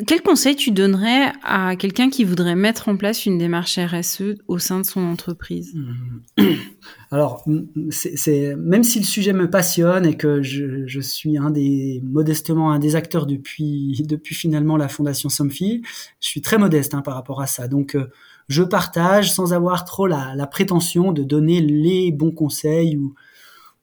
Quel 0.05 0.21
conseil 0.21 0.57
tu 0.57 0.71
donnerais 0.71 1.31
à 1.43 1.77
quelqu'un 1.77 2.09
qui 2.09 2.25
voudrait 2.25 2.57
mettre 2.57 2.89
en 2.89 2.97
place 2.97 3.25
une 3.25 3.37
démarche 3.37 3.79
RSE 3.79 4.35
au 4.47 4.59
sein 4.59 4.81
de 4.81 4.85
son 4.85 5.01
entreprise? 5.01 5.73
Mmh. 5.73 6.43
Alors, 7.11 7.45
c'est 7.89 8.53
même 8.57 8.83
si 8.83 8.99
le 8.99 9.05
sujet 9.05 9.31
me 9.31 9.49
passionne 9.49 10.05
et 10.05 10.17
que 10.17 10.41
je, 10.41 10.85
je, 10.87 10.99
suis 10.99 11.37
un 11.37 11.51
des 11.51 12.01
modestement 12.03 12.73
un 12.73 12.79
des 12.79 12.97
acteurs 12.97 13.25
depuis 13.25 14.03
depuis 14.07 14.35
finalement 14.35 14.75
la 14.75 14.89
fondation 14.89 15.29
Somfy, 15.29 15.81
je 16.19 16.27
suis 16.27 16.41
très 16.41 16.57
modeste 16.57 16.93
hein, 16.93 17.01
par 17.01 17.13
rapport 17.13 17.39
à 17.39 17.47
ça. 17.47 17.69
Donc 17.69 17.95
euh, 17.95 18.09
je 18.47 18.63
partage 18.63 19.31
sans 19.31 19.53
avoir 19.53 19.85
trop 19.85 20.07
la, 20.07 20.33
la 20.35 20.47
prétention 20.47 21.11
de 21.11 21.23
donner 21.23 21.61
les 21.61 22.11
bons 22.11 22.31
conseils 22.31 22.97
ou, 22.97 23.13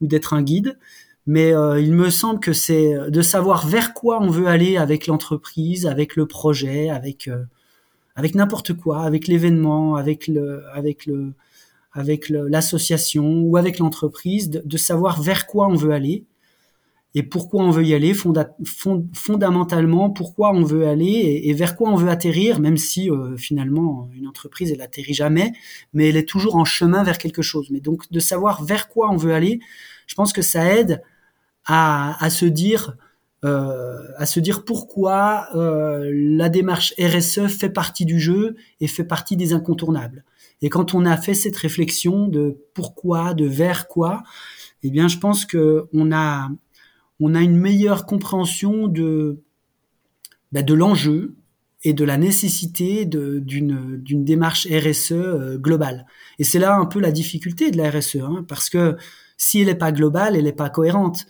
d'être 0.00 0.35
un 0.35 0.42
guide. 0.42 0.79
Mais 1.27 1.55
euh, 1.55 1.81
il 1.81 1.94
me 1.94 2.11
semble 2.11 2.40
que 2.40 2.53
c'est 2.53 2.94
de 3.09 3.22
savoir 3.22 3.66
vers 3.66 3.94
quoi 3.94 4.20
on 4.20 4.29
veut 4.29 4.48
aller 4.48 4.77
avec 4.77 5.07
l'entreprise, 5.07 5.87
avec 5.87 6.16
le 6.16 6.27
projet, 6.27 6.90
avec 6.90 7.29
euh, 7.29 7.44
avec 8.16 8.35
n'importe 8.35 8.74
quoi, 8.74 9.03
avec 9.03 9.27
l'événement, 9.27 9.96
avec 9.96 10.29
le 10.29 10.62
avec 10.74 11.07
le 11.07 11.33
avec 11.94 12.29
l'association 12.29 13.42
ou 13.44 13.57
avec 13.57 13.79
l'entreprise, 13.79 14.50
de, 14.50 14.77
savoir 14.77 15.22
vers 15.22 15.46
quoi 15.46 15.68
on 15.68 15.77
veut 15.77 15.92
aller 15.92 16.24
et 17.14 17.22
pourquoi 17.22 17.62
on 17.62 17.70
veut 17.70 17.85
y 17.85 17.94
aller 17.94 18.12
fondamentalement, 18.14 20.11
pourquoi 20.11 20.53
on 20.53 20.64
veut 20.64 20.87
aller 20.87 21.42
et, 21.44 21.53
vers 21.53 21.77
quoi 21.77 21.90
on 21.90 21.96
veut 21.96 22.09
atterrir, 22.09 22.59
même 22.59 22.77
si 22.77 23.09
euh, 23.11 23.37
finalement 23.37 24.09
une 24.14 24.27
entreprise 24.27 24.72
elle 24.72 24.81
atterrit 24.81 25.14
jamais, 25.14 25.53
mais 25.92 26.09
elle 26.09 26.16
est 26.16 26.29
toujours 26.29 26.57
en 26.57 26.64
chemin 26.64 27.05
vers 27.05 27.18
quelque 27.18 27.42
chose. 27.42 27.68
Mais 27.70 27.81
donc 27.81 28.11
de 28.11 28.20
savoir 28.20 28.64
vers 28.64 28.88
quoi 28.88 29.11
on 29.11 29.16
veut 29.16 29.33
aller, 29.33 29.61
je 30.07 30.14
pense 30.14 30.33
que 30.33 30.42
ça 30.42 30.74
aide 30.74 31.03
à, 31.66 32.22
à 32.22 32.31
se 32.31 32.46
dire 32.46 32.96
euh, 33.44 33.98
à 34.16 34.24
se 34.24 34.40
dire 34.40 34.64
pourquoi 34.64 35.48
euh, 35.55 36.11
la 36.11 36.48
démarche 36.48 36.94
RSE 36.98 37.46
fait 37.48 37.68
partie 37.68 38.07
du 38.07 38.18
jeu 38.18 38.57
et 38.81 38.87
fait 38.87 39.05
partie 39.05 39.37
des 39.37 39.53
incontournables. 39.53 40.24
Et 40.62 40.70
quand 40.70 40.94
on 40.94 41.05
a 41.05 41.14
fait 41.18 41.35
cette 41.35 41.57
réflexion 41.57 42.27
de 42.27 42.57
pourquoi, 42.72 43.35
de 43.35 43.44
vers 43.44 43.87
quoi, 43.87 44.22
eh 44.83 44.90
bien, 44.90 45.09
je 45.09 45.18
pense 45.18 45.44
que 45.44 45.88
on 45.92 46.11
a 46.11 46.48
on 47.20 47.35
a 47.35 47.40
une 47.40 47.57
meilleure 47.57 48.07
compréhension 48.07 48.88
de, 48.88 49.42
bah, 50.53 50.62
l'enjeu 50.62 51.37
et 51.83 51.92
de 51.92 52.05
la 52.05 52.16
nécessité 52.16 53.05
d'une 53.05 54.24
démarche 54.24 54.66
RSE 54.66 55.12
euh, 55.12 55.59
globale. 55.59 56.07
Et 56.38 56.44
c'est 56.44 56.59
là 56.59 56.77
un 56.77 56.87
peu 56.87 56.98
la 56.98 57.12
difficulté 57.12 57.70
de 57.70 57.77
la 57.77 57.90
RSE, 57.90 58.16
hein, 58.16 58.44
parce 58.48 58.70
que 58.70 58.96
si 59.37 59.61
elle 59.61 59.66
n'est 59.66 59.74
pas 59.74 59.92
globale, 59.92 60.37
elle 60.37 60.44
n'est 60.44 60.53
pas 60.53 60.70
cohérente. 60.70 61.27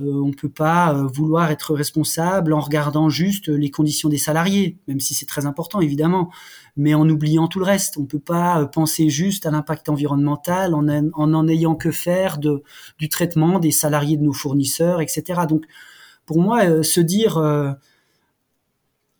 Euh, 0.00 0.22
on 0.22 0.30
peut 0.30 0.48
pas 0.48 0.94
euh, 0.94 1.08
vouloir 1.12 1.50
être 1.50 1.74
responsable 1.74 2.52
en 2.52 2.60
regardant 2.60 3.08
juste 3.08 3.48
les 3.48 3.70
conditions 3.70 4.08
des 4.08 4.18
salariés, 4.18 4.78
même 4.86 5.00
si 5.00 5.14
c'est 5.14 5.26
très 5.26 5.44
important 5.44 5.80
évidemment, 5.80 6.30
mais 6.76 6.94
en 6.94 7.08
oubliant 7.08 7.48
tout 7.48 7.58
le 7.58 7.64
reste. 7.64 7.98
On 7.98 8.04
peut 8.04 8.20
pas 8.20 8.60
euh, 8.60 8.66
penser 8.66 9.08
juste 9.08 9.44
à 9.46 9.50
l'impact 9.50 9.88
environnemental 9.88 10.74
en 10.74 10.86
en, 10.88 11.48
ayant 11.48 11.74
que 11.74 11.90
faire 11.90 12.38
du 12.38 13.08
traitement 13.08 13.58
des 13.58 13.72
salariés 13.72 14.16
de 14.16 14.22
nos 14.22 14.32
fournisseurs, 14.32 15.00
etc. 15.00 15.42
Donc 15.48 15.64
pour 16.26 16.40
moi, 16.40 16.82
se 16.82 17.00
dire 17.00 17.42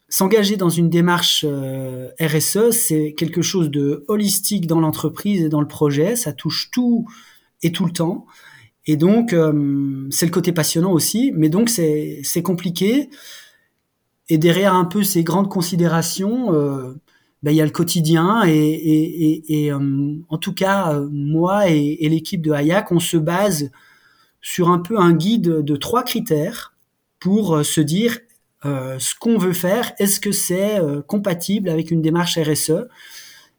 s'engager 0.09 0.57
dans 0.57 0.69
une 0.69 0.91
démarche 0.91 1.47
RSE, 2.21 2.71
c'est 2.71 3.15
quelque 3.15 3.41
chose 3.41 3.71
de 3.71 4.05
holistique 4.09 4.67
dans 4.67 4.81
l'entreprise 4.81 5.43
et 5.43 5.49
dans 5.49 5.61
le 5.61 5.69
projet. 5.69 6.17
Ça 6.17 6.33
touche 6.33 6.71
tout 6.71 7.07
et 7.63 7.73
tout 7.73 7.87
le 7.87 7.93
temps. 7.93 8.27
Et 8.91 8.97
donc, 8.97 9.35
euh, 9.35 10.09
c'est 10.11 10.25
le 10.25 10.33
côté 10.33 10.51
passionnant 10.51 10.93
aussi, 10.93 11.31
mais 11.37 11.51
donc 11.51 11.69
c'est 11.69 12.43
compliqué. 12.43 13.11
Et 14.31 14.39
derrière 14.39 14.75
un 14.75 14.87
peu 14.87 15.03
ces 15.03 15.23
grandes 15.23 15.51
considérations, 15.51 16.55
euh, 16.55 16.95
ben, 17.43 17.51
il 17.51 17.57
y 17.57 17.61
a 17.61 17.67
le 17.67 17.71
quotidien. 17.71 18.45
Et, 18.47 18.55
et, 18.55 19.65
et, 19.65 19.73
euh, 19.73 20.15
en 20.31 20.39
tout 20.39 20.55
cas, 20.55 20.99
moi 21.11 21.69
et, 21.69 22.09
l'équipe 22.09 22.41
de 22.41 22.51
Hayak, 22.51 22.91
on 22.91 22.99
se 22.99 23.19
base 23.19 23.71
sur 24.41 24.71
un 24.71 24.79
peu 24.79 24.99
un 24.99 25.13
guide 25.13 25.63
de 25.63 25.77
trois 25.77 26.03
critères 26.03 26.75
pour 27.21 27.63
se 27.65 27.83
dire 27.83 28.19
ce 28.65 29.15
qu'on 29.21 29.37
veut 29.37 29.53
faire, 29.53 29.93
est-ce 29.99 30.19
que 30.19 30.33
c'est 30.33 30.81
compatible 31.07 31.69
avec 31.69 31.91
une 31.91 32.01
démarche 32.01 32.39
RSE 32.39 32.87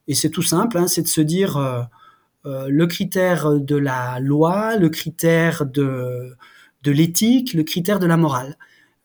Et 0.07 0.15
c'est 0.15 0.29
tout 0.29 0.41
simple, 0.41 0.77
hein, 0.77 0.87
c'est 0.87 1.03
de 1.03 1.07
se 1.07 1.21
dire 1.21 1.87
le 2.45 2.85
critère 2.85 3.59
de 3.59 3.75
la 3.75 4.19
loi, 4.19 4.77
le 4.77 4.89
critère 4.89 5.65
de, 5.65 6.35
de 6.83 6.91
l'éthique, 6.91 7.53
le 7.53 7.63
critère 7.63 7.99
de 7.99 8.05
la 8.07 8.17
morale. 8.17 8.57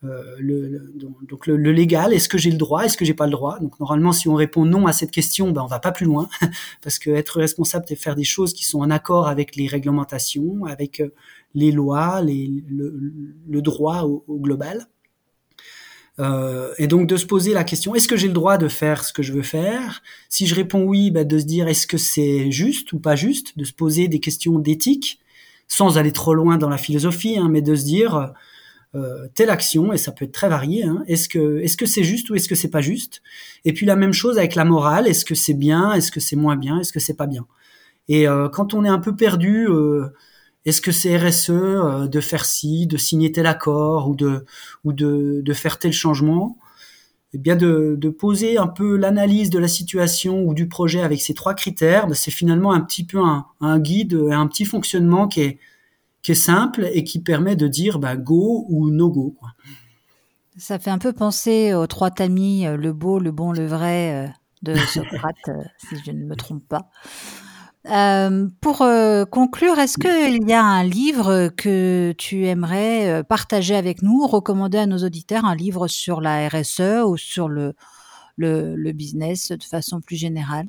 Euh, 0.04 0.36
le, 0.38 0.92
donc 1.22 1.46
le, 1.46 1.56
légal, 1.72 2.12
est-ce 2.12 2.28
que 2.28 2.36
j'ai 2.36 2.50
le 2.50 2.58
droit, 2.58 2.82
est-ce 2.82 2.96
que 2.96 3.04
j'ai 3.04 3.14
pas 3.14 3.24
le 3.24 3.32
droit? 3.32 3.58
Donc 3.60 3.78
normalement, 3.80 4.12
si 4.12 4.28
on 4.28 4.34
répond 4.34 4.64
non 4.64 4.86
à 4.86 4.92
cette 4.92 5.10
question, 5.10 5.50
ben 5.50 5.62
on 5.62 5.66
va 5.66 5.78
pas 5.78 5.92
plus 5.92 6.04
loin, 6.04 6.28
parce 6.82 6.98
que 6.98 7.10
être 7.10 7.38
responsable, 7.38 7.86
c'est 7.88 7.96
faire 7.96 8.14
des 8.14 8.24
choses 8.24 8.52
qui 8.52 8.64
sont 8.64 8.80
en 8.80 8.90
accord 8.90 9.28
avec 9.28 9.56
les 9.56 9.66
réglementations, 9.66 10.66
avec 10.66 11.00
euh, 11.00 11.14
les 11.54 11.72
lois, 11.72 12.20
les, 12.20 12.64
le, 12.68 13.62
droit 13.62 14.02
au, 14.02 14.24
global. 14.28 14.86
Euh, 16.20 16.72
et 16.78 16.86
donc 16.86 17.08
de 17.08 17.16
se 17.16 17.26
poser 17.26 17.54
la 17.54 17.64
question 17.64 17.92
est-ce 17.96 18.06
que 18.06 18.16
j'ai 18.16 18.28
le 18.28 18.34
droit 18.34 18.56
de 18.56 18.68
faire 18.68 19.02
ce 19.04 19.12
que 19.12 19.22
je 19.22 19.32
veux 19.32 19.42
faire? 19.42 20.02
Si 20.28 20.46
je 20.46 20.54
réponds 20.54 20.84
oui, 20.84 21.10
bah, 21.10 21.24
de 21.24 21.38
se 21.38 21.44
dire 21.44 21.66
est-ce 21.66 21.86
que 21.86 21.98
c'est 21.98 22.52
juste 22.52 22.92
ou 22.92 23.00
pas 23.00 23.16
juste, 23.16 23.58
de 23.58 23.64
se 23.64 23.72
poser 23.72 24.06
des 24.06 24.20
questions 24.20 24.58
d'éthique, 24.58 25.18
sans 25.66 25.98
aller 25.98 26.12
trop 26.12 26.34
loin 26.34 26.56
dans 26.56 26.68
la 26.68 26.78
philosophie, 26.78 27.36
hein, 27.36 27.48
mais 27.50 27.62
de 27.62 27.74
se 27.74 27.84
dire 27.84 28.32
euh, 28.94 29.26
telle 29.34 29.50
action 29.50 29.92
et 29.92 29.96
ça 29.96 30.12
peut 30.12 30.24
être 30.24 30.32
très 30.32 30.48
varié. 30.48 30.84
Hein, 30.84 31.02
est-ce 31.08 31.28
que 31.28 31.58
est-ce 31.58 31.76
que 31.76 31.86
c'est 31.86 32.04
juste 32.04 32.30
ou 32.30 32.36
est-ce 32.36 32.48
que 32.48 32.54
c'est 32.54 32.70
pas 32.70 32.80
juste? 32.80 33.22
Et 33.64 33.72
puis 33.72 33.86
la 33.86 33.96
même 33.96 34.12
chose 34.12 34.38
avec 34.38 34.54
la 34.54 34.64
morale 34.64 35.08
est-ce 35.08 35.24
que 35.24 35.34
c'est 35.34 35.54
bien? 35.54 35.92
Est-ce 35.94 36.12
que 36.12 36.20
c'est 36.20 36.36
moins 36.36 36.56
bien? 36.56 36.78
Est-ce 36.78 36.92
que 36.92 37.00
c'est 37.00 37.16
pas 37.16 37.26
bien? 37.26 37.46
Et 38.08 38.28
euh, 38.28 38.48
quand 38.48 38.74
on 38.74 38.84
est 38.84 38.88
un 38.88 39.00
peu 39.00 39.16
perdu 39.16 39.66
euh, 39.68 40.06
est-ce 40.64 40.80
que 40.80 40.92
c'est 40.92 41.16
RSE 41.16 41.50
euh, 41.50 42.06
de 42.08 42.20
faire 42.20 42.44
ci, 42.44 42.86
de 42.86 42.96
signer 42.96 43.32
tel 43.32 43.46
accord 43.46 44.08
ou 44.08 44.16
de 44.16 44.44
ou 44.84 44.92
de, 44.92 45.42
de 45.44 45.52
faire 45.52 45.78
tel 45.78 45.92
changement? 45.92 46.56
Eh 47.34 47.38
bien, 47.38 47.56
de, 47.56 47.96
de 47.98 48.08
poser 48.10 48.58
un 48.58 48.68
peu 48.68 48.96
l'analyse 48.96 49.50
de 49.50 49.58
la 49.58 49.66
situation 49.66 50.44
ou 50.44 50.54
du 50.54 50.68
projet 50.68 51.02
avec 51.02 51.20
ces 51.20 51.34
trois 51.34 51.54
critères, 51.54 52.06
ben, 52.06 52.14
c'est 52.14 52.30
finalement 52.30 52.72
un 52.72 52.80
petit 52.80 53.04
peu 53.04 53.18
un, 53.18 53.46
un 53.60 53.80
guide, 53.80 54.14
un 54.30 54.46
petit 54.46 54.64
fonctionnement 54.64 55.28
qui 55.28 55.40
est 55.42 55.58
qui 56.22 56.32
est 56.32 56.36
simple 56.36 56.88
et 56.94 57.04
qui 57.04 57.20
permet 57.20 57.54
de 57.54 57.68
dire 57.68 57.98
bah, 57.98 58.16
go 58.16 58.64
ou 58.70 58.88
no 58.88 59.10
go. 59.10 59.36
Quoi. 59.38 59.50
Ça 60.56 60.78
fait 60.78 60.90
un 60.90 60.98
peu 60.98 61.12
penser 61.12 61.74
aux 61.74 61.86
trois 61.86 62.10
tamis, 62.10 62.64
le 62.64 62.92
beau, 62.94 63.18
le 63.18 63.30
bon, 63.30 63.52
le 63.52 63.66
vrai 63.66 64.32
de 64.62 64.74
Socrate, 64.94 65.50
si 65.76 65.96
je 66.06 66.12
ne 66.12 66.24
me 66.24 66.34
trompe 66.34 66.66
pas. 66.66 66.88
Euh, 67.90 68.46
pour 68.62 68.80
euh, 68.80 69.26
conclure, 69.26 69.78
est-ce 69.78 69.98
qu'il 69.98 70.48
y 70.48 70.52
a 70.54 70.62
un 70.62 70.84
livre 70.84 71.48
que 71.48 72.14
tu 72.16 72.46
aimerais 72.46 73.10
euh, 73.10 73.22
partager 73.22 73.76
avec 73.76 74.00
nous, 74.00 74.26
recommander 74.26 74.78
à 74.78 74.86
nos 74.86 74.98
auditeurs, 74.98 75.44
un 75.44 75.54
livre 75.54 75.86
sur 75.86 76.22
la 76.22 76.48
RSE 76.48 77.04
ou 77.04 77.18
sur 77.18 77.48
le, 77.48 77.74
le, 78.38 78.92
business 78.92 79.52
de 79.52 79.62
façon 79.62 80.00
plus 80.00 80.16
générale? 80.16 80.66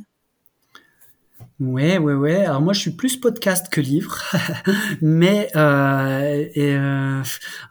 Ouais, 1.62 1.98
ouais, 1.98 2.14
ouais. 2.14 2.44
Alors 2.44 2.60
moi, 2.60 2.74
je 2.74 2.82
suis 2.82 2.92
plus 2.92 3.16
podcast 3.16 3.70
que 3.72 3.80
livre, 3.80 4.22
mais 5.02 5.50
un 5.56 7.24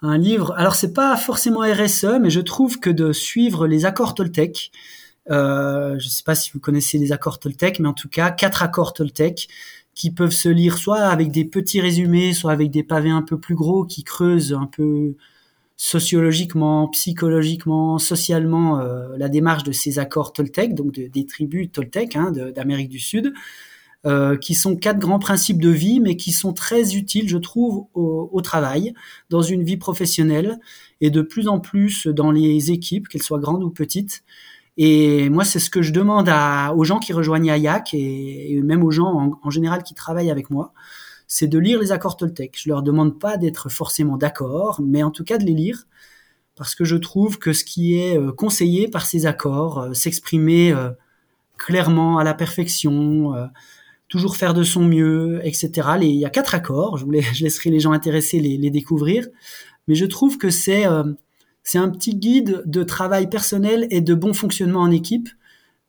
livre. 0.02 0.54
Alors 0.56 0.74
c'est 0.74 0.94
pas 0.94 1.14
forcément 1.16 1.60
RSE, 1.60 2.18
mais 2.18 2.30
je 2.30 2.40
trouve 2.40 2.80
que 2.80 2.88
de 2.88 3.12
suivre 3.12 3.66
les 3.66 3.84
accords 3.84 4.14
Toltec, 4.14 4.72
euh, 5.30 5.98
je 5.98 6.04
ne 6.06 6.10
sais 6.10 6.22
pas 6.24 6.34
si 6.34 6.50
vous 6.52 6.60
connaissez 6.60 6.98
les 6.98 7.12
accords 7.12 7.38
Toltec, 7.38 7.80
mais 7.80 7.88
en 7.88 7.94
tout 7.94 8.08
cas, 8.08 8.30
quatre 8.30 8.62
accords 8.62 8.92
Toltec 8.92 9.48
qui 9.94 10.10
peuvent 10.10 10.30
se 10.30 10.48
lire 10.48 10.76
soit 10.78 11.02
avec 11.02 11.30
des 11.30 11.44
petits 11.44 11.80
résumés, 11.80 12.32
soit 12.32 12.52
avec 12.52 12.70
des 12.70 12.82
pavés 12.82 13.10
un 13.10 13.22
peu 13.22 13.38
plus 13.38 13.54
gros 13.54 13.84
qui 13.84 14.02
creusent 14.02 14.52
un 14.52 14.66
peu 14.66 15.14
sociologiquement, 15.76 16.88
psychologiquement, 16.88 17.98
socialement 17.98 18.80
euh, 18.80 19.16
la 19.16 19.28
démarche 19.28 19.64
de 19.64 19.72
ces 19.72 19.98
accords 19.98 20.32
Toltec, 20.32 20.74
donc 20.74 20.92
des 20.92 21.26
tribus 21.26 21.70
Toltec 21.72 22.16
hein, 22.16 22.30
d'Amérique 22.30 22.88
du 22.88 23.00
Sud, 23.00 23.32
euh, 24.06 24.36
qui 24.36 24.54
sont 24.54 24.76
quatre 24.76 24.98
grands 24.98 25.18
principes 25.18 25.60
de 25.60 25.70
vie, 25.70 25.98
mais 25.98 26.16
qui 26.16 26.32
sont 26.32 26.52
très 26.52 26.94
utiles, 26.94 27.28
je 27.28 27.38
trouve, 27.38 27.86
au, 27.94 28.28
au, 28.32 28.40
travail, 28.42 28.92
dans 29.30 29.42
une 29.42 29.64
vie 29.64 29.78
professionnelle, 29.78 30.58
et 31.00 31.10
de 31.10 31.22
plus 31.22 31.48
en 31.48 31.58
plus 31.58 32.06
dans 32.06 32.30
les 32.30 32.70
équipes, 32.70 33.08
qu'elles 33.08 33.22
soient 33.22 33.38
grandes 33.38 33.64
ou 33.64 33.70
petites. 33.70 34.22
Et 34.76 35.30
moi, 35.30 35.44
c'est 35.44 35.60
ce 35.60 35.70
que 35.70 35.82
je 35.82 35.92
demande 35.92 36.28
à, 36.28 36.74
aux 36.74 36.84
gens 36.84 36.98
qui 36.98 37.12
rejoignent 37.12 37.50
Ayak 37.50 37.94
et, 37.94 38.60
même 38.62 38.82
aux 38.82 38.90
gens 38.90 39.38
en, 39.42 39.50
général 39.50 39.82
qui 39.84 39.94
travaillent 39.94 40.30
avec 40.30 40.50
moi, 40.50 40.72
c'est 41.28 41.46
de 41.46 41.58
lire 41.58 41.78
les 41.80 41.92
accords 41.92 42.16
Toltec. 42.16 42.58
Je 42.60 42.68
leur 42.68 42.82
demande 42.82 43.18
pas 43.18 43.36
d'être 43.36 43.68
forcément 43.68 44.16
d'accord, 44.16 44.80
mais 44.84 45.02
en 45.02 45.10
tout 45.10 45.24
cas 45.24 45.38
de 45.38 45.44
les 45.44 45.54
lire, 45.54 45.86
parce 46.56 46.74
que 46.74 46.84
je 46.84 46.96
trouve 46.96 47.38
que 47.38 47.52
ce 47.52 47.64
qui 47.64 47.98
est 47.98 48.18
euh, 48.18 48.32
conseillé 48.32 48.88
par 48.88 49.06
ces 49.06 49.26
accords, 49.26 49.78
euh, 49.78 49.92
s'exprimer 49.94 50.72
euh, 50.72 50.90
clairement 51.56 52.18
à 52.18 52.24
la 52.24 52.34
perfection, 52.34 53.32
toujours 54.08 54.36
faire 54.36 54.54
de 54.54 54.64
son 54.64 54.82
mieux, 54.82 55.40
etc. 55.44 55.88
il 56.02 56.16
y 56.16 56.24
a 56.24 56.30
quatre 56.30 56.54
accords. 56.54 56.98
Je, 56.98 57.04
voulais, 57.04 57.22
je 57.34 57.44
laisserai 57.44 57.70
les 57.70 57.80
gens 57.80 57.92
intéressés 57.92 58.40
les, 58.40 58.56
les 58.58 58.70
découvrir, 58.70 59.28
mais 59.86 59.94
je 59.94 60.04
trouve 60.04 60.36
que 60.36 60.50
c'est 60.50 60.84
c'est 61.64 61.78
un 61.78 61.88
petit 61.88 62.14
guide 62.14 62.62
de 62.66 62.82
travail 62.82 63.28
personnel 63.28 63.86
et 63.90 64.02
de 64.02 64.14
bon 64.14 64.34
fonctionnement 64.34 64.80
en 64.80 64.90
équipe. 64.90 65.30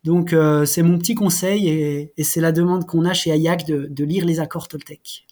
Donc 0.06 0.34
euh, 0.34 0.66
c'est 0.66 0.84
mon 0.84 0.98
petit 0.98 1.16
conseil 1.16 1.68
et, 1.68 2.14
c'est 2.24 2.42
la 2.42 2.52
demande 2.52 2.86
qu'on 2.86 3.06
a 3.06 3.14
chez 3.14 3.32
Ayak 3.32 3.66
de, 3.66 4.04
lire 4.04 4.26
les 4.26 4.40
accords 4.40 4.68
Toltec. 4.68 5.26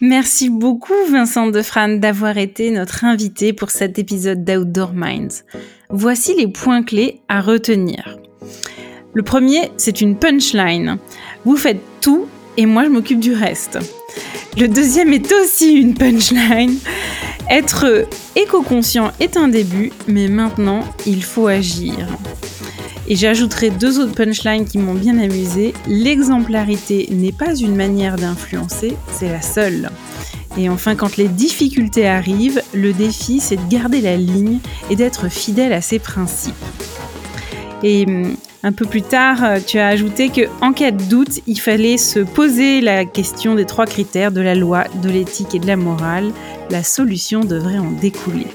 Merci 0.00 0.50
beaucoup 0.50 0.94
Vincent 1.10 1.46
Defrane 1.48 2.00
d'avoir 2.00 2.36
été 2.36 2.70
notre 2.70 3.04
invité 3.04 3.52
pour 3.52 3.70
cet 3.70 3.98
épisode 3.98 4.44
d'Outdoor 4.44 4.92
Minds. 4.94 5.44
Voici 5.90 6.34
les 6.36 6.48
points 6.48 6.82
clés 6.82 7.20
à 7.28 7.40
retenir. 7.40 8.18
Le 9.14 9.22
premier, 9.22 9.70
c'est 9.76 10.00
une 10.00 10.18
punchline. 10.18 10.98
Vous 11.44 11.56
faites 11.56 11.80
tout 12.00 12.26
et 12.56 12.66
moi 12.66 12.84
je 12.84 12.88
m'occupe 12.88 13.20
du 13.20 13.32
reste. 13.32 13.78
Le 14.58 14.68
deuxième 14.68 15.12
est 15.12 15.32
aussi 15.32 15.72
une 15.72 15.94
punchline. 15.94 16.76
Être 17.50 18.06
éco-conscient 18.36 19.12
est 19.20 19.36
un 19.36 19.48
début, 19.48 19.92
mais 20.06 20.28
maintenant, 20.28 20.84
il 21.06 21.24
faut 21.24 21.46
agir. 21.46 22.06
Et 23.08 23.16
j'ajouterai 23.16 23.70
deux 23.70 23.98
autres 23.98 24.14
punchlines 24.14 24.64
qui 24.64 24.78
m'ont 24.78 24.94
bien 24.94 25.18
amusé. 25.18 25.74
L'exemplarité 25.86 27.08
n'est 27.10 27.32
pas 27.32 27.54
une 27.54 27.74
manière 27.74 28.16
d'influencer, 28.16 28.94
c'est 29.12 29.28
la 29.28 29.42
seule. 29.42 29.90
Et 30.56 30.68
enfin, 30.68 30.94
quand 30.94 31.16
les 31.16 31.28
difficultés 31.28 32.06
arrivent, 32.06 32.62
le 32.72 32.92
défi, 32.92 33.40
c'est 33.40 33.56
de 33.56 33.68
garder 33.68 34.00
la 34.00 34.16
ligne 34.16 34.58
et 34.90 34.96
d'être 34.96 35.28
fidèle 35.28 35.72
à 35.72 35.80
ses 35.80 35.98
principes. 35.98 36.54
Et 37.82 38.04
hum, 38.06 38.36
un 38.64 38.72
peu 38.72 38.86
plus 38.86 39.02
tard, 39.02 39.42
euh, 39.42 39.58
tu 39.64 39.78
as 39.78 39.88
ajouté 39.88 40.28
que 40.28 40.42
en 40.60 40.72
cas 40.72 40.92
de 40.92 41.02
doute, 41.02 41.40
il 41.46 41.58
fallait 41.58 41.96
se 41.96 42.20
poser 42.20 42.80
la 42.80 43.04
question 43.04 43.54
des 43.54 43.64
trois 43.64 43.86
critères 43.86 44.30
de 44.30 44.40
la 44.40 44.54
loi, 44.54 44.84
de 45.02 45.08
l'éthique 45.08 45.54
et 45.54 45.58
de 45.58 45.66
la 45.66 45.76
morale. 45.76 46.32
La 46.70 46.82
solution 46.84 47.40
devrait 47.40 47.78
en 47.78 47.90
découler. 47.90 48.46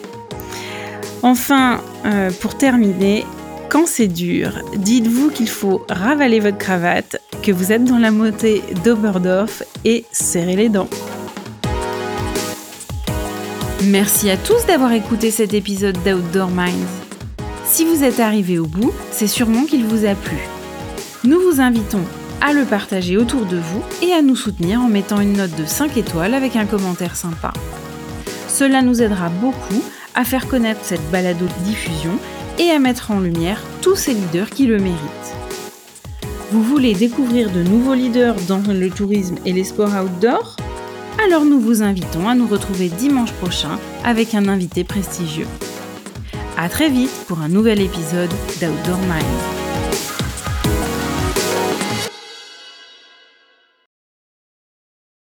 Enfin, 1.23 1.81
euh, 2.05 2.31
pour 2.39 2.57
terminer, 2.57 3.25
quand 3.69 3.85
c'est 3.85 4.07
dur, 4.07 4.51
dites-vous 4.77 5.29
qu'il 5.29 5.49
faut 5.49 5.85
ravaler 5.89 6.39
votre 6.39 6.57
cravate, 6.57 7.21
que 7.43 7.51
vous 7.51 7.71
êtes 7.71 7.83
dans 7.83 7.97
la 7.97 8.11
montée 8.11 8.61
d'Oberdorf 8.85 9.63
et 9.83 10.05
serrer 10.11 10.55
les 10.55 10.69
dents. 10.69 10.89
Merci 13.83 14.29
à 14.29 14.37
tous 14.37 14.65
d'avoir 14.65 14.93
écouté 14.93 15.31
cet 15.31 15.53
épisode 15.53 15.97
d'Outdoor 16.03 16.49
Minds. 16.49 17.06
Si 17.69 17.83
vous 17.83 18.03
êtes 18.03 18.21
arrivé 18.21 18.59
au 18.59 18.65
bout, 18.65 18.93
c'est 19.11 19.27
sûrement 19.27 19.65
qu'il 19.65 19.85
vous 19.85 20.05
a 20.05 20.15
plu. 20.15 20.37
Nous 21.25 21.39
vous 21.39 21.59
invitons 21.59 22.01
à 22.39 22.53
le 22.53 22.63
partager 22.63 23.17
autour 23.17 23.45
de 23.45 23.57
vous 23.57 23.83
et 24.01 24.13
à 24.13 24.21
nous 24.21 24.37
soutenir 24.37 24.79
en 24.79 24.87
mettant 24.87 25.19
une 25.19 25.33
note 25.33 25.55
de 25.55 25.65
5 25.65 25.97
étoiles 25.97 26.33
avec 26.33 26.55
un 26.55 26.65
commentaire 26.65 27.17
sympa. 27.17 27.51
Cela 28.47 28.81
nous 28.81 29.01
aidera 29.01 29.27
beaucoup 29.27 29.83
à 30.15 30.23
faire 30.23 30.47
connaître 30.47 30.79
cette 30.83 31.11
balado 31.11 31.45
diffusion 31.65 32.17
et 32.57 32.71
à 32.71 32.79
mettre 32.79 33.11
en 33.11 33.19
lumière 33.19 33.61
tous 33.81 33.97
ces 33.97 34.13
leaders 34.13 34.49
qui 34.49 34.65
le 34.65 34.79
méritent. 34.79 35.35
Vous 36.51 36.63
voulez 36.63 36.93
découvrir 36.93 37.51
de 37.51 37.63
nouveaux 37.63 37.95
leaders 37.95 38.35
dans 38.47 38.61
le 38.65 38.89
tourisme 38.89 39.35
et 39.45 39.51
les 39.51 39.65
sports 39.65 39.91
outdoor? 40.01 40.55
Alors 41.23 41.43
nous 41.43 41.59
vous 41.59 41.83
invitons 41.83 42.29
à 42.29 42.35
nous 42.35 42.47
retrouver 42.47 42.87
dimanche 42.87 43.33
prochain 43.33 43.77
avec 44.05 44.35
un 44.35 44.47
invité 44.47 44.85
prestigieux. 44.85 45.47
À 46.59 46.69
très 46.69 46.89
vite 46.89 47.11
pour 47.27 47.41
un 47.41 47.49
nouvel 47.49 47.79
épisode 47.79 48.31
d'Outdoor 48.59 48.97
Mind. 49.01 49.56